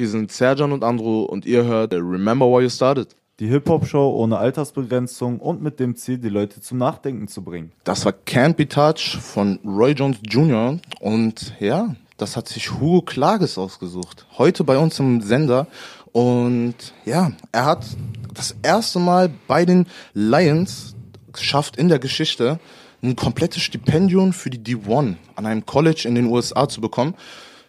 Hier 0.00 0.08
sind 0.08 0.32
Serjan 0.32 0.72
und 0.72 0.82
Andrew 0.82 1.24
und 1.24 1.44
ihr 1.44 1.64
hört 1.64 1.92
Remember 1.92 2.46
Why 2.46 2.62
You 2.62 2.70
Started. 2.70 3.14
Die 3.38 3.48
Hip-Hop-Show 3.48 4.16
ohne 4.16 4.38
Altersbegrenzung 4.38 5.40
und 5.40 5.60
mit 5.60 5.78
dem 5.78 5.94
Ziel, 5.94 6.16
die 6.16 6.30
Leute 6.30 6.62
zum 6.62 6.78
Nachdenken 6.78 7.28
zu 7.28 7.44
bringen. 7.44 7.72
Das 7.84 8.06
war 8.06 8.14
Can't 8.26 8.54
Be 8.54 8.66
Touch 8.66 9.18
von 9.20 9.58
Roy 9.62 9.92
Jones 9.92 10.16
Jr. 10.22 10.78
Und 11.00 11.54
ja, 11.60 11.94
das 12.16 12.34
hat 12.34 12.48
sich 12.48 12.72
Hugo 12.72 13.02
Klages 13.02 13.58
ausgesucht. 13.58 14.24
Heute 14.38 14.64
bei 14.64 14.78
uns 14.78 14.98
im 14.98 15.20
Sender. 15.20 15.66
Und 16.12 16.76
ja, 17.04 17.32
er 17.52 17.66
hat 17.66 17.84
das 18.32 18.56
erste 18.62 19.00
Mal 19.00 19.28
bei 19.46 19.66
den 19.66 19.84
Lions 20.14 20.96
geschafft 21.30 21.76
in 21.76 21.90
der 21.90 21.98
Geschichte, 21.98 22.58
ein 23.02 23.16
komplettes 23.16 23.60
Stipendium 23.60 24.32
für 24.32 24.48
die 24.48 24.60
D1 24.60 25.16
an 25.36 25.44
einem 25.44 25.66
College 25.66 26.04
in 26.08 26.14
den 26.14 26.24
USA 26.24 26.70
zu 26.70 26.80
bekommen. 26.80 27.14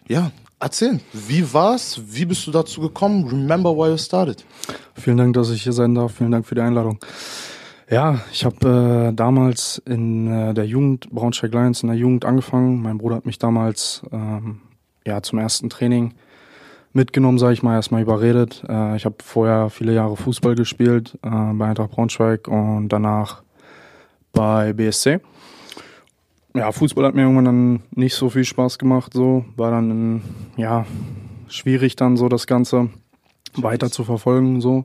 Ja, 0.08 0.32
erzähl, 0.62 1.00
wie 1.12 1.52
war's? 1.52 2.00
Wie 2.06 2.24
bist 2.24 2.46
du 2.46 2.50
dazu 2.50 2.80
gekommen? 2.80 3.26
Remember 3.28 3.76
why 3.76 3.90
you 3.90 3.98
started. 3.98 4.44
Vielen 4.94 5.16
Dank, 5.16 5.34
dass 5.34 5.50
ich 5.50 5.62
hier 5.62 5.72
sein 5.72 5.94
darf. 5.94 6.14
Vielen 6.14 6.30
Dank 6.30 6.46
für 6.46 6.54
die 6.54 6.60
Einladung. 6.60 6.98
Ja, 7.90 8.20
ich 8.32 8.44
habe 8.44 9.10
äh, 9.10 9.14
damals 9.14 9.82
in 9.84 10.26
äh, 10.26 10.54
der 10.54 10.64
Jugend, 10.64 11.10
Braunschweig 11.10 11.52
Lions 11.52 11.82
in 11.82 11.88
der 11.88 11.98
Jugend 11.98 12.24
angefangen. 12.24 12.80
Mein 12.80 12.98
Bruder 12.98 13.16
hat 13.16 13.26
mich 13.26 13.38
damals 13.38 14.02
ähm, 14.12 14.60
ja 15.04 15.20
zum 15.20 15.38
ersten 15.38 15.68
Training 15.68 16.14
mitgenommen, 16.92 17.38
sage 17.38 17.54
ich 17.54 17.62
mal, 17.62 17.74
erstmal 17.74 18.00
überredet. 18.00 18.62
Äh, 18.68 18.96
ich 18.96 19.04
habe 19.04 19.16
vorher 19.22 19.68
viele 19.68 19.92
Jahre 19.92 20.16
Fußball 20.16 20.54
gespielt 20.54 21.18
äh, 21.22 21.28
bei 21.28 21.66
Eintracht 21.66 21.90
Braunschweig 21.90 22.48
und 22.48 22.88
danach 22.88 23.42
bei 24.32 24.72
BSC. 24.72 25.20
Ja, 26.54 26.70
Fußball 26.70 27.06
hat 27.06 27.14
mir 27.14 27.22
irgendwann 27.22 27.44
dann 27.46 27.82
nicht 27.94 28.14
so 28.14 28.28
viel 28.28 28.44
Spaß 28.44 28.78
gemacht, 28.78 29.14
so 29.14 29.44
war 29.56 29.70
dann 29.70 30.22
ja 30.56 30.84
schwierig 31.48 31.96
dann 31.96 32.16
so 32.16 32.28
das 32.28 32.46
Ganze 32.46 32.90
weiter 33.54 33.90
zu 33.90 34.04
verfolgen 34.04 34.60
so. 34.60 34.84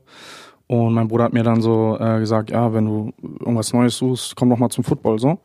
Und 0.67 0.93
mein 0.93 1.07
Bruder 1.07 1.25
hat 1.25 1.33
mir 1.33 1.43
dann 1.43 1.61
so 1.61 1.97
äh, 1.99 2.19
gesagt, 2.19 2.51
ja, 2.51 2.73
wenn 2.73 2.85
du 2.85 3.13
irgendwas 3.21 3.73
Neues 3.73 3.97
suchst, 3.97 4.35
komm 4.35 4.49
doch 4.49 4.57
mal 4.57 4.69
zum 4.69 4.83
Football 4.83 5.19
so. 5.19 5.39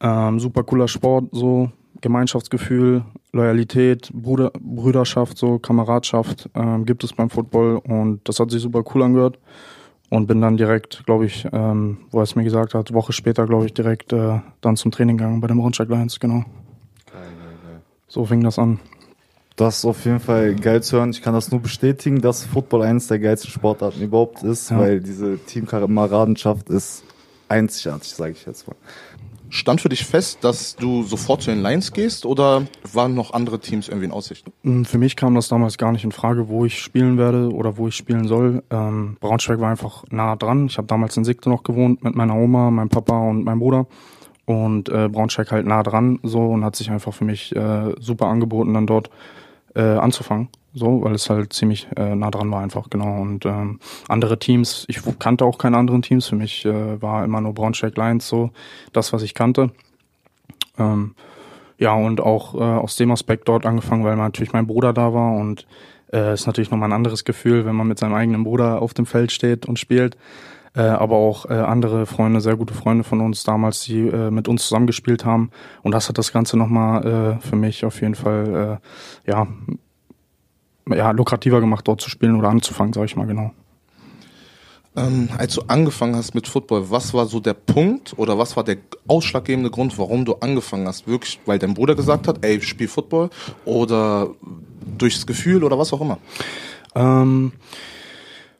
Ähm, 0.00 0.38
super 0.40 0.62
cooler 0.64 0.88
Sport, 0.88 1.26
so 1.32 1.70
Gemeinschaftsgefühl, 2.00 3.04
Loyalität, 3.32 4.10
Bruder, 4.12 4.52
Brüderschaft, 4.60 5.38
so 5.38 5.58
Kameradschaft 5.58 6.50
ähm, 6.54 6.84
gibt 6.84 7.02
es 7.02 7.12
beim 7.12 7.30
Football 7.30 7.80
und 7.84 8.20
das 8.24 8.38
hat 8.38 8.50
sich 8.50 8.62
super 8.62 8.84
cool 8.94 9.02
angehört 9.02 9.38
und 10.10 10.26
bin 10.26 10.40
dann 10.40 10.56
direkt, 10.56 11.04
glaube 11.06 11.26
ich, 11.26 11.46
ähm, 11.52 11.98
wo 12.10 12.18
er 12.18 12.24
es 12.24 12.36
mir 12.36 12.44
gesagt 12.44 12.74
hat, 12.74 12.92
Woche 12.92 13.12
später, 13.12 13.46
glaube 13.46 13.66
ich, 13.66 13.74
direkt 13.74 14.12
äh, 14.12 14.40
dann 14.60 14.76
zum 14.76 14.90
Training 14.90 15.16
gegangen 15.16 15.40
bei 15.40 15.48
dem 15.48 15.58
Rundsteig 15.58 15.88
Lions, 15.88 16.20
genau. 16.20 16.44
Geil, 17.12 17.22
geil, 17.22 17.56
geil. 17.66 17.80
So 18.08 18.24
fing 18.24 18.42
das 18.42 18.58
an. 18.58 18.78
Das 19.56 19.78
ist 19.78 19.84
auf 19.86 20.04
jeden 20.04 20.20
Fall 20.20 20.54
geil 20.54 20.82
zu 20.82 20.98
hören. 20.98 21.10
Ich 21.10 21.22
kann 21.22 21.32
das 21.32 21.50
nur 21.50 21.60
bestätigen, 21.60 22.20
dass 22.20 22.44
Football 22.44 22.82
eines 22.82 23.06
der 23.06 23.18
geilsten 23.18 23.50
Sportarten 23.50 24.02
überhaupt 24.02 24.42
ist, 24.42 24.70
ja. 24.70 24.78
weil 24.78 25.00
diese 25.00 25.38
Teamkameradenschaft 25.38 26.68
ist 26.68 27.04
einzigartig, 27.48 28.14
sage 28.14 28.32
ich 28.32 28.44
jetzt 28.44 28.68
mal. 28.68 28.76
Stand 29.48 29.80
für 29.80 29.88
dich 29.88 30.04
fest, 30.04 30.38
dass 30.42 30.76
du 30.76 31.02
sofort 31.02 31.42
zu 31.42 31.50
den 31.50 31.62
Lions 31.62 31.92
gehst 31.92 32.26
oder 32.26 32.66
waren 32.92 33.14
noch 33.14 33.32
andere 33.32 33.60
Teams 33.60 33.88
irgendwie 33.88 34.06
in 34.06 34.12
Aussicht? 34.12 34.46
Mm, 34.62 34.82
für 34.82 34.98
mich 34.98 35.16
kam 35.16 35.34
das 35.34 35.48
damals 35.48 35.78
gar 35.78 35.92
nicht 35.92 36.04
in 36.04 36.12
Frage, 36.12 36.48
wo 36.48 36.64
ich 36.64 36.78
spielen 36.78 37.18
werde 37.18 37.50
oder 37.50 37.76
wo 37.76 37.88
ich 37.88 37.94
spielen 37.94 38.26
soll. 38.26 38.62
Ähm, 38.70 39.16
Braunschweig 39.20 39.60
war 39.60 39.70
einfach 39.70 40.04
nah 40.10 40.36
dran. 40.36 40.66
Ich 40.66 40.78
habe 40.78 40.86
damals 40.86 41.16
in 41.16 41.24
Sigte 41.24 41.48
noch 41.48 41.62
gewohnt 41.62 42.02
mit 42.02 42.14
meiner 42.14 42.34
Oma, 42.34 42.70
meinem 42.70 42.88
Papa 42.88 43.18
und 43.18 43.44
meinem 43.44 43.60
Bruder. 43.60 43.86
Und 44.44 44.88
äh, 44.88 45.08
Braunschweig 45.08 45.50
halt 45.50 45.66
nah 45.66 45.82
dran 45.82 46.20
so 46.22 46.40
und 46.46 46.64
hat 46.64 46.76
sich 46.76 46.90
einfach 46.90 47.12
für 47.12 47.24
mich 47.24 47.54
äh, 47.54 47.94
super 47.98 48.26
angeboten, 48.26 48.74
dann 48.74 48.86
dort 48.86 49.10
äh, 49.74 49.82
anzufangen 49.82 50.48
so, 50.76 51.02
weil 51.02 51.14
es 51.14 51.30
halt 51.30 51.54
ziemlich 51.54 51.88
äh, 51.96 52.14
nah 52.14 52.30
dran 52.30 52.50
war 52.50 52.60
einfach, 52.60 52.90
genau. 52.90 53.20
Und 53.22 53.46
ähm, 53.46 53.80
andere 54.08 54.38
Teams, 54.38 54.84
ich 54.88 55.00
kannte 55.18 55.46
auch 55.46 55.56
keine 55.56 55.78
anderen 55.78 56.02
Teams, 56.02 56.26
für 56.26 56.36
mich 56.36 56.66
äh, 56.66 57.00
war 57.00 57.24
immer 57.24 57.40
nur 57.40 57.54
Braunschweig 57.54 57.96
Lions 57.96 58.28
so 58.28 58.50
das, 58.92 59.14
was 59.14 59.22
ich 59.22 59.32
kannte. 59.32 59.70
Ähm, 60.78 61.14
ja, 61.78 61.94
und 61.94 62.20
auch 62.20 62.54
äh, 62.54 62.58
aus 62.58 62.96
dem 62.96 63.10
Aspekt 63.10 63.48
dort 63.48 63.64
angefangen, 63.64 64.04
weil 64.04 64.16
natürlich 64.16 64.52
mein 64.52 64.66
Bruder 64.66 64.92
da 64.92 65.14
war 65.14 65.32
und 65.32 65.66
äh, 66.12 66.34
ist 66.34 66.46
natürlich 66.46 66.70
nochmal 66.70 66.90
ein 66.90 66.96
anderes 66.96 67.24
Gefühl, 67.24 67.64
wenn 67.64 67.74
man 67.74 67.88
mit 67.88 67.98
seinem 67.98 68.14
eigenen 68.14 68.44
Bruder 68.44 68.82
auf 68.82 68.92
dem 68.92 69.06
Feld 69.06 69.32
steht 69.32 69.64
und 69.64 69.78
spielt. 69.78 70.18
Äh, 70.74 70.82
aber 70.82 71.16
auch 71.16 71.46
äh, 71.48 71.54
andere 71.54 72.04
Freunde, 72.04 72.42
sehr 72.42 72.56
gute 72.56 72.74
Freunde 72.74 73.02
von 73.02 73.22
uns 73.22 73.44
damals, 73.44 73.84
die 73.84 74.08
äh, 74.08 74.30
mit 74.30 74.46
uns 74.46 74.64
zusammengespielt 74.64 75.24
haben. 75.24 75.50
Und 75.82 75.92
das 75.92 76.10
hat 76.10 76.18
das 76.18 76.32
Ganze 76.32 76.58
nochmal 76.58 77.38
äh, 77.38 77.40
für 77.40 77.56
mich 77.56 77.86
auf 77.86 78.02
jeden 78.02 78.14
Fall 78.14 78.80
äh, 79.26 79.30
ja, 79.30 79.46
ja, 80.88 81.10
lukrativer 81.10 81.60
gemacht, 81.60 81.86
dort 81.88 82.00
zu 82.00 82.10
spielen 82.10 82.36
oder 82.36 82.48
anzufangen, 82.48 82.92
sage 82.92 83.06
ich 83.06 83.16
mal 83.16 83.26
genau. 83.26 83.52
Ähm, 84.96 85.28
als 85.36 85.54
du 85.54 85.62
angefangen 85.68 86.16
hast 86.16 86.34
mit 86.34 86.48
Football, 86.48 86.90
was 86.90 87.12
war 87.12 87.26
so 87.26 87.38
der 87.38 87.52
Punkt 87.52 88.14
oder 88.16 88.38
was 88.38 88.56
war 88.56 88.64
der 88.64 88.78
ausschlaggebende 89.06 89.70
Grund, 89.70 89.98
warum 89.98 90.24
du 90.24 90.34
angefangen 90.36 90.86
hast? 90.86 91.06
Wirklich, 91.06 91.38
weil 91.44 91.58
dein 91.58 91.74
Bruder 91.74 91.94
gesagt 91.94 92.26
hat, 92.28 92.44
ey, 92.44 92.60
spiel 92.62 92.88
Football 92.88 93.28
oder 93.66 94.30
durchs 94.96 95.26
Gefühl 95.26 95.64
oder 95.64 95.78
was 95.78 95.92
auch 95.92 96.00
immer? 96.00 96.18
Ähm, 96.94 97.52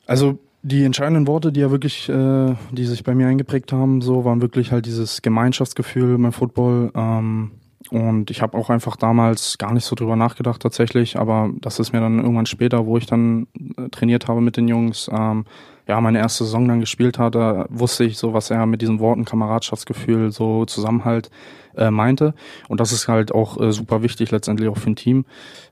also 0.07 0.39
die 0.63 0.85
entscheidenden 0.85 1.27
Worte, 1.27 1.53
die 1.53 1.61
ja 1.61 1.71
wirklich, 1.71 2.09
äh, 2.09 2.55
die 2.73 2.85
sich 2.85 3.03
bei 3.03 3.15
mir 3.15 3.29
eingeprägt 3.29 3.73
haben, 3.73 4.03
so 4.03 4.25
waren 4.25 4.43
wirklich 4.43 4.73
halt 4.73 4.85
dieses 4.85 5.23
Gemeinschaftsgefühl 5.23 6.19
beim 6.19 6.33
Football. 6.33 6.91
Ähm, 6.95 7.53
und 7.91 8.31
ich 8.31 8.43
habe 8.43 8.57
auch 8.57 8.71
einfach 8.71 8.97
damals 8.97 9.59
gar 9.59 9.73
nicht 9.73 9.85
so 9.85 9.95
drüber 9.95 10.17
nachgedacht 10.17 10.63
tatsächlich, 10.63 11.19
aber 11.19 11.51
das 11.61 11.79
ist 11.79 11.93
mir 11.93 12.01
dann 12.01 12.19
irgendwann 12.19 12.47
später, 12.47 12.87
wo 12.87 12.99
ich 12.99 13.07
dann 13.07 13.47
äh, 13.77 13.89
trainiert 13.91 14.29
habe 14.29 14.41
mit 14.41 14.57
den 14.57 14.69
Jungs, 14.69 15.11
ähm, 15.13 15.45
ja, 15.89 16.01
meine 16.01 16.19
erste 16.19 16.45
Saison 16.45 16.67
dann 16.67 16.81
gespielt 16.81 17.19
hatte, 17.19 17.67
wusste 17.69 18.05
ich 18.05 18.19
so, 18.19 18.33
was 18.33 18.51
er 18.51 18.67
mit 18.67 18.83
diesen 18.83 18.99
Worten 18.99 19.25
Kameradschaftsgefühl, 19.25 20.33
so 20.33 20.65
Zusammenhalt 20.65 21.31
äh, 21.77 21.91
meinte. 21.91 22.35
Und 22.69 22.81
das 22.81 22.93
ist 22.93 23.07
halt 23.07 23.33
auch 23.33 23.61
äh, 23.61 23.71
super 23.71 24.03
wichtig 24.03 24.33
letztendlich 24.33 24.69
auch 24.69 24.79
für 24.79 24.91
ein 24.91 24.97
Team. 24.97 25.27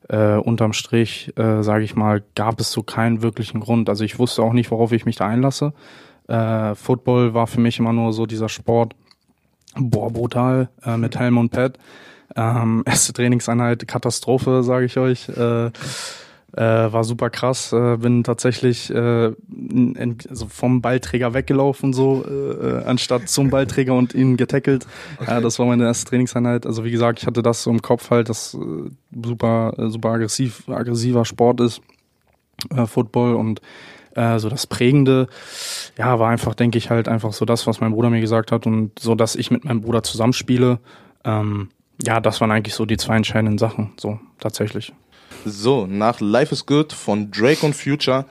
Äh, 0.08 0.36
unterm 0.36 0.72
Strich, 0.72 1.32
äh, 1.36 1.62
sage 1.62 1.82
ich 1.82 1.96
mal, 1.96 2.22
gab 2.36 2.60
es 2.60 2.70
so 2.70 2.84
keinen 2.84 3.22
wirklichen 3.22 3.58
Grund. 3.58 3.88
Also 3.88 4.04
ich 4.04 4.18
wusste 4.18 4.42
auch 4.42 4.52
nicht, 4.52 4.70
worauf 4.70 4.92
ich 4.92 5.04
mich 5.04 5.16
da 5.16 5.26
einlasse. 5.26 5.72
Äh, 6.28 6.76
Football 6.76 7.34
war 7.34 7.48
für 7.48 7.60
mich 7.60 7.78
immer 7.80 7.92
nur 7.92 8.12
so 8.12 8.26
dieser 8.26 8.48
Sport, 8.48 8.94
Boah, 9.76 10.10
brutal 10.10 10.68
äh, 10.84 10.96
mit 10.96 11.18
Helm 11.18 11.38
und 11.38 11.50
Pad. 11.50 11.78
Ähm, 12.36 12.82
erste 12.86 13.12
Trainingseinheit, 13.12 13.86
Katastrophe, 13.86 14.62
sage 14.62 14.86
ich 14.86 14.96
euch. 14.96 15.28
Äh, 15.28 15.70
äh, 16.56 16.92
war 16.92 17.02
super 17.02 17.30
krass. 17.30 17.72
Äh, 17.72 17.96
bin 17.96 18.22
tatsächlich 18.22 18.88
äh, 18.90 19.26
in, 19.26 20.18
also 20.28 20.46
vom 20.46 20.80
Ballträger 20.80 21.34
weggelaufen, 21.34 21.92
so 21.92 22.24
äh, 22.24 22.84
anstatt 22.84 23.28
zum 23.28 23.50
Ballträger 23.50 23.94
und 23.94 24.14
ihn 24.14 24.36
getackelt. 24.36 24.86
Okay. 25.20 25.38
Äh, 25.38 25.40
das 25.40 25.58
war 25.58 25.66
meine 25.66 25.84
erste 25.84 26.10
Trainingseinheit. 26.10 26.66
Also 26.66 26.84
wie 26.84 26.92
gesagt, 26.92 27.20
ich 27.20 27.26
hatte 27.26 27.42
das 27.42 27.64
so 27.64 27.70
im 27.70 27.82
Kopf 27.82 28.10
halt, 28.10 28.28
dass 28.28 28.54
äh, 28.54 28.90
super, 29.24 29.74
äh, 29.78 29.90
super 29.90 30.10
aggressiv, 30.10 30.68
aggressiver 30.68 31.24
Sport 31.24 31.60
ist, 31.60 31.80
äh, 32.70 32.86
Football 32.86 33.34
und 33.34 33.60
äh, 34.14 34.38
so 34.38 34.48
das 34.48 34.66
Prägende, 34.66 35.28
ja, 35.98 36.18
war 36.18 36.30
einfach, 36.30 36.54
denke 36.54 36.78
ich, 36.78 36.90
halt 36.90 37.08
einfach 37.08 37.32
so 37.32 37.44
das, 37.44 37.66
was 37.66 37.80
mein 37.80 37.92
Bruder 37.92 38.10
mir 38.10 38.20
gesagt 38.20 38.52
hat 38.52 38.66
und 38.66 38.98
so, 38.98 39.14
dass 39.14 39.36
ich 39.36 39.50
mit 39.50 39.64
meinem 39.64 39.80
Bruder 39.80 40.02
zusammenspiele. 40.02 40.78
Ähm, 41.24 41.70
ja, 42.02 42.20
das 42.20 42.40
waren 42.40 42.50
eigentlich 42.50 42.74
so 42.74 42.86
die 42.86 42.96
zwei 42.96 43.16
entscheidenden 43.16 43.58
Sachen, 43.58 43.92
so 43.96 44.18
tatsächlich. 44.40 44.92
So, 45.44 45.86
nach 45.86 46.20
Life 46.20 46.52
is 46.52 46.66
Good 46.66 46.92
von 46.92 47.30
Drake 47.30 47.64
und 47.64 47.74
Future. 47.74 48.24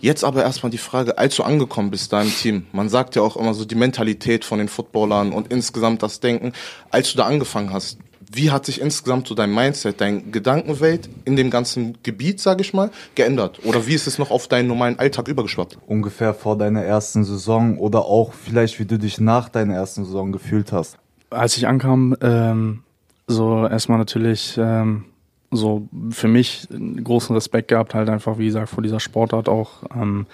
Jetzt 0.00 0.24
aber 0.24 0.42
erstmal 0.42 0.70
die 0.70 0.78
Frage, 0.78 1.16
als 1.16 1.36
du 1.36 1.44
angekommen 1.44 1.90
bist 1.90 2.12
da 2.12 2.22
im 2.22 2.34
Team, 2.34 2.66
man 2.72 2.88
sagt 2.88 3.14
ja 3.14 3.22
auch 3.22 3.36
immer 3.36 3.54
so 3.54 3.64
die 3.64 3.76
Mentalität 3.76 4.44
von 4.44 4.58
den 4.58 4.68
Footballern 4.68 5.32
und 5.32 5.52
insgesamt 5.52 6.02
das 6.02 6.18
Denken, 6.18 6.52
als 6.90 7.12
du 7.12 7.18
da 7.18 7.26
angefangen 7.26 7.72
hast, 7.72 7.98
wie 8.34 8.50
hat 8.50 8.66
sich 8.66 8.80
insgesamt 8.80 9.28
so 9.28 9.34
dein 9.34 9.54
Mindset, 9.54 10.00
dein 10.00 10.32
Gedankenwelt 10.32 11.08
in 11.24 11.36
dem 11.36 11.50
ganzen 11.50 11.98
Gebiet, 12.02 12.40
sage 12.40 12.62
ich 12.62 12.72
mal, 12.72 12.90
geändert? 13.14 13.60
Oder 13.64 13.86
wie 13.86 13.94
ist 13.94 14.06
es 14.06 14.18
noch 14.18 14.30
auf 14.30 14.48
deinen 14.48 14.68
normalen 14.68 14.98
Alltag 14.98 15.28
übergeschwappt? 15.28 15.78
Ungefähr 15.86 16.34
vor 16.34 16.56
deiner 16.56 16.82
ersten 16.82 17.24
Saison 17.24 17.78
oder 17.78 18.06
auch 18.06 18.32
vielleicht, 18.32 18.78
wie 18.78 18.84
du 18.84 18.98
dich 18.98 19.20
nach 19.20 19.48
deiner 19.48 19.74
ersten 19.74 20.04
Saison 20.04 20.32
gefühlt 20.32 20.72
hast? 20.72 20.96
Als 21.30 21.56
ich 21.56 21.66
ankam, 21.66 22.16
ähm, 22.20 22.82
so 23.26 23.66
erstmal 23.66 23.98
natürlich 23.98 24.56
ähm, 24.58 25.04
so 25.50 25.86
für 26.10 26.28
mich 26.28 26.66
großen 26.70 27.34
Respekt 27.34 27.68
gehabt, 27.68 27.94
halt 27.94 28.08
einfach, 28.08 28.38
wie 28.38 28.46
gesagt, 28.46 28.70
vor 28.70 28.82
dieser 28.82 29.00
Sportart 29.00 29.48
auch. 29.48 29.84
Ähm, 29.94 30.26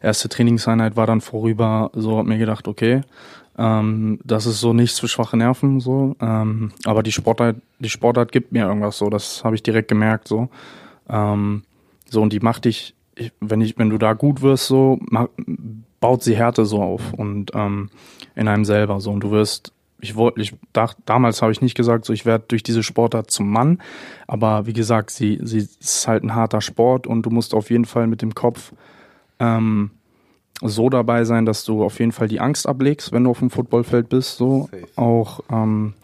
erste 0.00 0.28
Trainingseinheit 0.28 0.96
war 0.96 1.06
dann 1.06 1.20
vorüber, 1.20 1.90
so 1.94 2.16
hab 2.16 2.26
mir 2.26 2.38
gedacht, 2.38 2.66
okay, 2.66 3.02
ähm, 3.58 4.18
das 4.24 4.46
ist 4.46 4.60
so 4.60 4.72
nichts 4.72 4.98
für 5.00 5.08
schwache 5.08 5.36
Nerven, 5.36 5.80
so. 5.80 6.16
Ähm, 6.20 6.72
aber 6.84 7.02
die 7.02 7.12
Sportart, 7.12 7.56
die 7.78 7.90
Sportart 7.90 8.32
gibt 8.32 8.52
mir 8.52 8.66
irgendwas 8.66 8.98
so, 8.98 9.10
das 9.10 9.44
habe 9.44 9.54
ich 9.54 9.62
direkt 9.62 9.88
gemerkt, 9.88 10.28
so. 10.28 10.48
Ähm, 11.08 11.62
so, 12.08 12.22
und 12.22 12.32
die 12.32 12.40
macht 12.40 12.64
dich, 12.64 12.94
wenn 13.40 13.60
ich, 13.60 13.78
wenn 13.78 13.90
du 13.90 13.98
da 13.98 14.14
gut 14.14 14.42
wirst, 14.42 14.66
so, 14.66 14.98
mach, 15.00 15.28
baut 16.00 16.22
sie 16.22 16.36
Härte 16.36 16.64
so 16.64 16.82
auf 16.82 17.12
und 17.12 17.52
ähm, 17.54 17.90
in 18.34 18.48
einem 18.48 18.64
selber 18.64 19.00
so. 19.00 19.10
Und 19.10 19.20
du 19.20 19.30
wirst 19.30 19.72
ich 20.02 20.16
wollte, 20.16 20.40
ich 20.40 20.54
dachte, 20.72 21.00
damals 21.06 21.42
habe 21.42 21.52
ich 21.52 21.62
nicht 21.62 21.76
gesagt, 21.76 22.04
so 22.04 22.12
ich 22.12 22.26
werde 22.26 22.44
durch 22.48 22.64
diese 22.64 22.82
Sportart 22.82 23.30
zum 23.30 23.48
Mann, 23.48 23.80
aber 24.26 24.66
wie 24.66 24.72
gesagt, 24.72 25.10
sie, 25.10 25.38
sie 25.42 25.58
ist 25.58 26.08
halt 26.08 26.24
ein 26.24 26.34
harter 26.34 26.60
Sport 26.60 27.06
und 27.06 27.22
du 27.22 27.30
musst 27.30 27.54
auf 27.54 27.70
jeden 27.70 27.84
Fall 27.84 28.08
mit 28.08 28.20
dem 28.20 28.34
Kopf 28.34 28.72
ähm, 29.38 29.92
so 30.60 30.88
dabei 30.88 31.24
sein, 31.24 31.46
dass 31.46 31.64
du 31.64 31.82
auf 31.82 31.98
jeden 31.98 32.12
Fall 32.12 32.28
die 32.28 32.40
Angst 32.40 32.68
ablegst, 32.68 33.12
wenn 33.12 33.24
du 33.24 33.30
auf 33.30 33.40
dem 33.40 33.50
Footballfeld 33.50 34.08
bist. 34.08 34.36
So 34.36 34.68
Safe. 34.70 34.86
auch 34.96 35.40
ähm, 35.50 35.94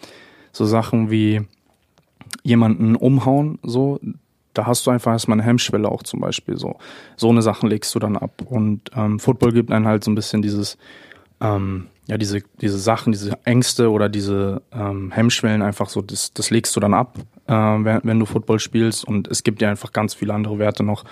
so 0.52 0.64
Sachen 0.64 1.10
wie 1.10 1.42
jemanden 2.42 2.96
umhauen, 2.96 3.58
so 3.62 4.00
da 4.58 4.66
hast 4.66 4.86
du 4.86 4.90
einfach 4.90 5.12
erstmal 5.12 5.38
eine 5.38 5.46
Hemmschwelle 5.46 5.88
auch 5.88 6.02
zum 6.02 6.20
Beispiel 6.20 6.56
so. 6.56 6.78
So 7.16 7.28
eine 7.28 7.42
Sachen 7.42 7.68
legst 7.68 7.94
du 7.94 8.00
dann 8.00 8.16
ab. 8.16 8.42
Und 8.44 8.90
ähm, 8.96 9.20
Football 9.20 9.52
gibt 9.52 9.70
einen 9.70 9.86
halt 9.86 10.02
so 10.02 10.10
ein 10.10 10.16
bisschen 10.16 10.42
dieses, 10.42 10.76
ähm, 11.40 11.86
ja, 12.08 12.18
diese, 12.18 12.40
diese 12.60 12.78
Sachen, 12.78 13.12
diese 13.12 13.38
Ängste 13.44 13.88
oder 13.88 14.08
diese 14.08 14.62
ähm, 14.72 15.12
Hemmschwellen 15.12 15.62
einfach 15.62 15.88
so, 15.88 16.02
das, 16.02 16.32
das 16.32 16.50
legst 16.50 16.74
du 16.74 16.80
dann 16.80 16.92
ab, 16.92 17.18
äh, 17.46 17.52
wenn, 17.52 18.00
wenn 18.02 18.18
du 18.18 18.26
Football 18.26 18.58
spielst. 18.58 19.04
Und 19.04 19.28
es 19.28 19.44
gibt 19.44 19.60
dir 19.60 19.68
einfach 19.68 19.92
ganz 19.92 20.14
viele 20.14 20.34
andere 20.34 20.58
Werte 20.58 20.82
noch 20.82 21.04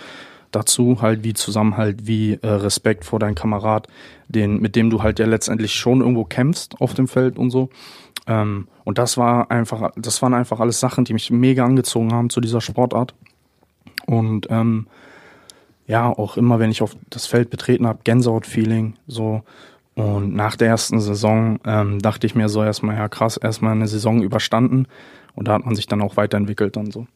dazu, 0.51 0.99
halt 1.01 1.25
wie 1.25 1.35
Zusammenhalt, 1.35 2.07
wie 2.07 2.35
äh, 2.35 2.47
Respekt 2.47 3.05
vor 3.05 3.19
deinem 3.19 3.35
Kamerad, 3.35 3.89
den, 4.29 4.61
mit 4.61 4.77
dem 4.77 4.91
du 4.91 5.03
halt 5.03 5.19
ja 5.19 5.27
letztendlich 5.27 5.75
schon 5.75 6.01
irgendwo 6.01 6.25
kämpfst 6.25 6.81
auf 6.81 6.95
dem 6.95 7.09
Feld 7.09 7.39
und 7.39 7.51
so. 7.51 7.71
Ähm, 8.27 8.69
und 8.85 8.99
das 8.99 9.17
war 9.17 9.51
einfach, 9.51 9.91
das 9.97 10.21
waren 10.23 10.35
einfach 10.35 10.61
alles 10.61 10.81
Sachen, 10.81 11.05
die 11.05 11.13
mich 11.13 11.31
mega 11.31 11.65
angezogen 11.65 12.13
haben 12.13 12.31
zu 12.31 12.41
dieser 12.41 12.61
Sportart. 12.61 13.15
Und 14.07 14.49
ähm, 14.51 14.87
ja, 15.87 16.09
auch 16.09 16.37
immer, 16.37 16.59
wenn 16.59 16.71
ich 16.71 16.83
auf 16.83 16.97
das 17.11 17.27
Feld 17.27 17.51
betreten 17.51 17.87
habe, 17.87 18.01
Gänsehaut-Feeling, 18.05 18.95
so. 19.07 19.43
Und 19.95 20.35
nach 20.35 20.57
der 20.57 20.69
ersten 20.69 21.01
Saison 21.01 21.59
ähm, 21.65 22.01
dachte 22.01 22.27
ich 22.27 22.35
mir 22.35 22.49
so 22.49 22.63
erstmal, 22.63 22.97
ja 22.97 23.09
krass, 23.09 23.39
erstmal 23.39 23.73
eine 23.73 23.89
Saison 23.89 24.23
überstanden. 24.23 24.87
Und 25.35 25.49
da 25.49 25.55
hat 25.55 25.65
man 25.65 25.75
sich 25.75 25.87
dann 25.87 26.03
auch 26.03 26.17
weiterentwickelt 26.17 26.77
dann 26.77 26.91
so. 26.91 27.07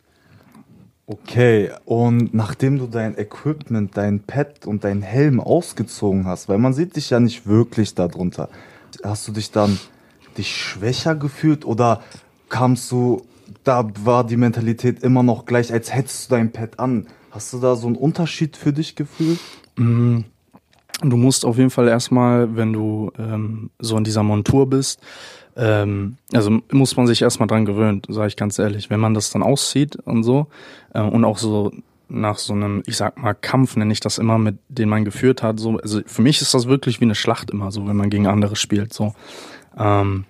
Okay, 1.12 1.72
und 1.86 2.34
nachdem 2.34 2.78
du 2.78 2.86
dein 2.86 3.18
Equipment, 3.18 3.96
dein 3.96 4.20
Pad 4.20 4.64
und 4.64 4.84
dein 4.84 5.02
Helm 5.02 5.40
ausgezogen 5.40 6.24
hast, 6.24 6.48
weil 6.48 6.58
man 6.58 6.72
sieht 6.72 6.94
dich 6.94 7.10
ja 7.10 7.18
nicht 7.18 7.48
wirklich 7.48 7.96
darunter, 7.96 8.48
hast 9.02 9.26
du 9.26 9.32
dich 9.32 9.50
dann 9.50 9.76
dich 10.38 10.56
schwächer 10.56 11.16
gefühlt 11.16 11.64
oder 11.64 12.04
kamst 12.48 12.92
du, 12.92 13.22
da 13.64 13.90
war 14.04 14.24
die 14.24 14.36
Mentalität 14.36 15.02
immer 15.02 15.24
noch 15.24 15.46
gleich, 15.46 15.72
als 15.72 15.92
hättest 15.92 16.30
du 16.30 16.36
dein 16.36 16.52
Pad 16.52 16.78
an? 16.78 17.08
Hast 17.32 17.52
du 17.52 17.58
da 17.58 17.74
so 17.74 17.88
einen 17.88 17.96
Unterschied 17.96 18.56
für 18.56 18.72
dich 18.72 18.94
gefühlt? 18.94 19.40
Mm, 19.74 20.20
Du 21.02 21.17
musst 21.17 21.44
auf 21.44 21.56
jeden 21.56 21.70
Fall 21.70 21.88
erstmal, 21.88 22.56
wenn 22.56 22.73
du 22.73 23.11
ähm, 23.19 23.70
so 23.79 23.97
in 23.97 24.05
dieser 24.05 24.23
Montur 24.23 24.69
bist, 24.69 25.00
ähm, 25.56 26.17
also 26.32 26.61
muss 26.70 26.97
man 26.97 27.06
sich 27.06 27.23
erstmal 27.23 27.49
dran 27.49 27.64
gewöhnen, 27.64 28.02
sage 28.08 28.29
ich 28.29 28.37
ganz 28.37 28.58
ehrlich. 28.58 28.91
Wenn 28.91 29.00
man 29.00 29.14
das 29.14 29.31
dann 29.31 29.43
auszieht 29.43 29.97
und 29.97 30.23
so 30.23 30.47
äh, 30.94 31.00
und 31.00 31.25
auch 31.25 31.38
so 31.38 31.73
nach 32.08 32.38
so 32.38 32.52
einem, 32.52 32.82
ich 32.87 32.97
sag 32.97 33.20
mal, 33.20 33.35
Kampf 33.35 33.76
nenne 33.76 33.93
ich 33.93 34.00
das 34.00 34.19
immer, 34.19 34.38
mit 34.38 34.58
den 34.69 34.88
man 34.88 35.05
geführt 35.05 35.43
hat. 35.43 35.61
So, 35.61 35.79
also 35.79 36.00
für 36.06 36.23
mich 36.23 36.41
ist 36.41 36.55
das 36.55 36.67
wirklich 36.67 37.00
wie 37.00 37.05
eine 37.05 37.14
Schlacht 37.14 37.50
immer, 37.50 37.70
so 37.70 37.87
wenn 37.87 37.96
man 37.96 38.11
gegen 38.11 38.26
andere 38.26 38.56
spielt. 38.56 38.93
So. 38.93 39.14
Ähm, 39.79 40.25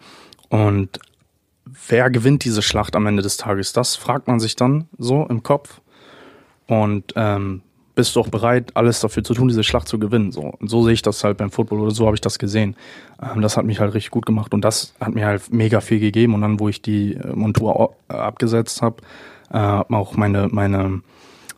und 0.49 0.99
wer 1.88 2.11
gewinnt 2.11 2.44
diese 2.44 2.62
Schlacht 2.62 2.96
am 2.96 3.06
Ende 3.06 3.23
des 3.23 3.37
Tages? 3.38 3.73
Das 3.73 3.96
fragt 3.96 4.28
man 4.28 4.40
sich 4.40 4.56
dann 4.56 4.88
so 4.99 5.26
im 5.26 5.43
Kopf. 5.43 5.81
Und 6.66 7.14
ähm, 7.16 7.62
bist 8.00 8.17
du 8.17 8.20
auch 8.20 8.29
bereit, 8.29 8.70
alles 8.75 9.00
dafür 9.00 9.23
zu 9.23 9.35
tun, 9.35 9.49
diese 9.49 9.62
Schlacht 9.62 9.87
zu 9.87 9.99
gewinnen. 9.99 10.32
So. 10.32 10.55
Und 10.58 10.70
so 10.70 10.82
sehe 10.82 10.94
ich 10.94 11.02
das 11.02 11.23
halt 11.23 11.37
beim 11.37 11.50
Football 11.50 11.81
oder 11.81 11.91
so 11.91 12.06
habe 12.06 12.17
ich 12.17 12.23
das 12.23 12.38
gesehen. 12.38 12.75
Ähm, 13.23 13.43
das 13.43 13.58
hat 13.58 13.67
mich 13.67 13.79
halt 13.79 13.93
richtig 13.93 14.11
gut 14.11 14.25
gemacht 14.25 14.55
und 14.55 14.64
das 14.64 14.94
hat 14.99 15.14
mir 15.14 15.26
halt 15.26 15.52
mega 15.52 15.82
viel 15.82 16.00
gegeben. 16.00 16.32
Und 16.32 16.41
dann, 16.41 16.58
wo 16.61 16.70
ich 16.70 16.81
die 16.81 17.17
äh, 17.17 17.35
Montur 17.35 17.94
äh, 18.08 18.14
abgesetzt 18.14 18.81
habe, 18.81 19.02
äh, 19.52 19.58
auch 19.58 20.17
meine, 20.17 20.49
meine, 20.50 21.02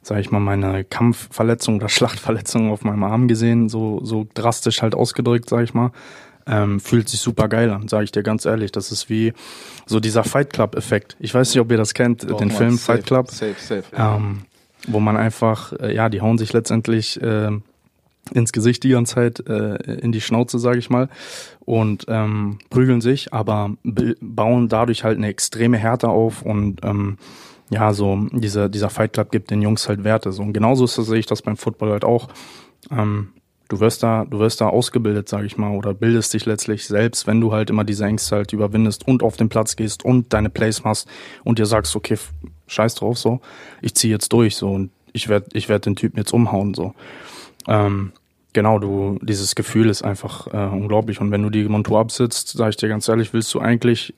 sag 0.03 0.19
ich 0.19 0.33
mal, 0.33 0.41
meine 0.41 0.83
Kampfverletzung 0.83 1.77
oder 1.77 1.89
Schlachtverletzung 1.97 2.73
auf 2.73 2.83
meinem 2.83 3.05
Arm 3.05 3.29
gesehen, 3.29 3.69
so, 3.69 4.01
so 4.03 4.27
drastisch 4.35 4.83
halt 4.83 4.97
ausgedrückt, 4.97 5.49
sag 5.49 5.63
ich 5.63 5.75
mal. 5.75 5.93
Ähm, 6.45 6.81
fühlt 6.81 7.09
sich 7.09 7.21
super 7.21 7.47
geil 7.47 7.71
an, 7.71 7.87
sage 7.87 8.03
ich 8.03 8.11
dir 8.11 8.25
ganz 8.25 8.47
ehrlich. 8.47 8.73
Das 8.73 8.91
ist 8.91 9.09
wie 9.09 9.33
so 9.87 10.01
dieser 10.01 10.25
Fight 10.25 10.53
Club-Effekt. 10.53 11.17
Ich 11.21 11.33
weiß 11.33 11.55
nicht, 11.55 11.61
ob 11.61 11.71
ihr 11.71 11.77
das 11.77 11.95
kennt, 11.95 12.29
Doch, 12.29 12.37
den 12.39 12.51
Film 12.51 12.73
safe, 12.73 12.97
Fight 12.99 13.07
Club 13.07 13.31
Safe, 13.31 13.55
safe. 13.57 13.85
ähm, 13.97 14.41
wo 14.87 15.01
man 15.01 15.17
einfach, 15.17 15.73
äh, 15.75 15.95
ja, 15.95 16.09
die 16.09 16.21
hauen 16.21 16.39
sich 16.39 16.53
letztendlich 16.53 17.21
äh, 17.21 17.51
ins 18.33 18.53
Gesicht 18.53 18.85
die 18.85 18.91
ganze 18.91 19.15
Zeit, 19.15 19.49
äh, 19.49 19.77
in 19.77 20.13
die 20.13 20.21
Schnauze, 20.21 20.59
sage 20.59 20.79
ich 20.79 20.91
mal, 20.91 21.09
und 21.61 22.07
ähm, 22.09 22.59
prügeln 22.71 23.01
sich, 23.01 23.33
aber 23.33 23.77
bauen 24.21 24.69
dadurch 24.69 25.05
halt 25.05 25.19
eine 25.19 25.29
extreme 25.29 25.79
Härte 25.79 26.09
auf 26.09 26.43
und 26.43 26.81
ähm, 26.85 27.19
ja, 27.71 27.93
so 27.95 28.29
dieser, 28.33 28.69
dieser 28.69 28.91
Fight 28.91 29.15
Club 29.15 29.31
gibt 29.31 29.51
den 29.51 29.63
Jungs 29.63 29.89
halt 29.89 30.05
Werte. 30.05 30.31
So. 30.31 30.43
Und 30.43 30.53
genauso 30.53 30.87
sehe 30.87 31.19
ich 31.19 31.27
das 31.27 31.41
beim 31.41 31.57
Football 31.57 31.91
halt 31.91 32.05
auch. 32.05 32.29
Ähm, 32.91 33.29
du 33.73 33.81
wirst 33.81 34.03
da, 34.03 34.27
du 34.27 34.39
wirst 34.39 34.61
da 34.61 34.69
ausgebildet, 34.69 35.31
sage 35.31 35.47
ich 35.47 35.57
mal, 35.57 35.75
oder 35.75 35.95
bildest 35.95 36.35
dich 36.35 36.45
letztlich 36.45 36.87
selbst, 36.87 37.27
wenn 37.27 37.41
du 37.41 37.53
halt 37.53 37.71
immer 37.71 37.85
diese 37.85 38.05
Ängste 38.05 38.37
halt 38.37 38.53
überwindest 38.53 39.09
und 39.09 39.23
auf 39.23 39.39
den 39.39 39.49
Platz 39.49 39.77
gehst 39.77 40.05
und 40.05 40.35
deine 40.35 40.51
Plays 40.51 40.85
machst 40.85 41.09
und 41.43 41.59
dir 41.59 41.65
sagst, 41.65 41.97
okay, 41.97 42.19
scheiß 42.67 42.97
drauf, 42.97 43.17
so, 43.17 43.41
ich 43.81 43.95
ziehe 43.95 44.13
jetzt 44.13 44.31
durch, 44.35 44.57
so, 44.57 44.69
und 44.69 44.91
ich 45.15 45.31
werde 45.31 45.47
ich 45.55 45.71
werd 45.71 45.87
den 45.87 45.97
Typen 45.97 46.19
jetzt 46.19 46.35
umhauen, 46.35 46.75
so. 46.75 46.95
Ähm, 47.67 48.13
genau, 48.53 48.79
du, 48.79 49.19
dieses 49.23 49.55
Gefühl 49.55 49.89
ist 49.89 50.03
einfach 50.03 50.49
äh, 50.49 50.69
unglaublich. 50.71 51.23
Und 51.23 51.31
wenn 51.31 51.43
du 51.43 51.49
die 51.49 51.65
Montur 51.65 51.99
absitzt, 51.99 52.49
sage 52.49 52.71
ich 52.71 52.77
dir 52.77 52.91
ganz 52.91 53.09
ehrlich, 53.09 53.33
willst 53.33 53.55
du 53.55 53.61
eigentlich 53.61 54.13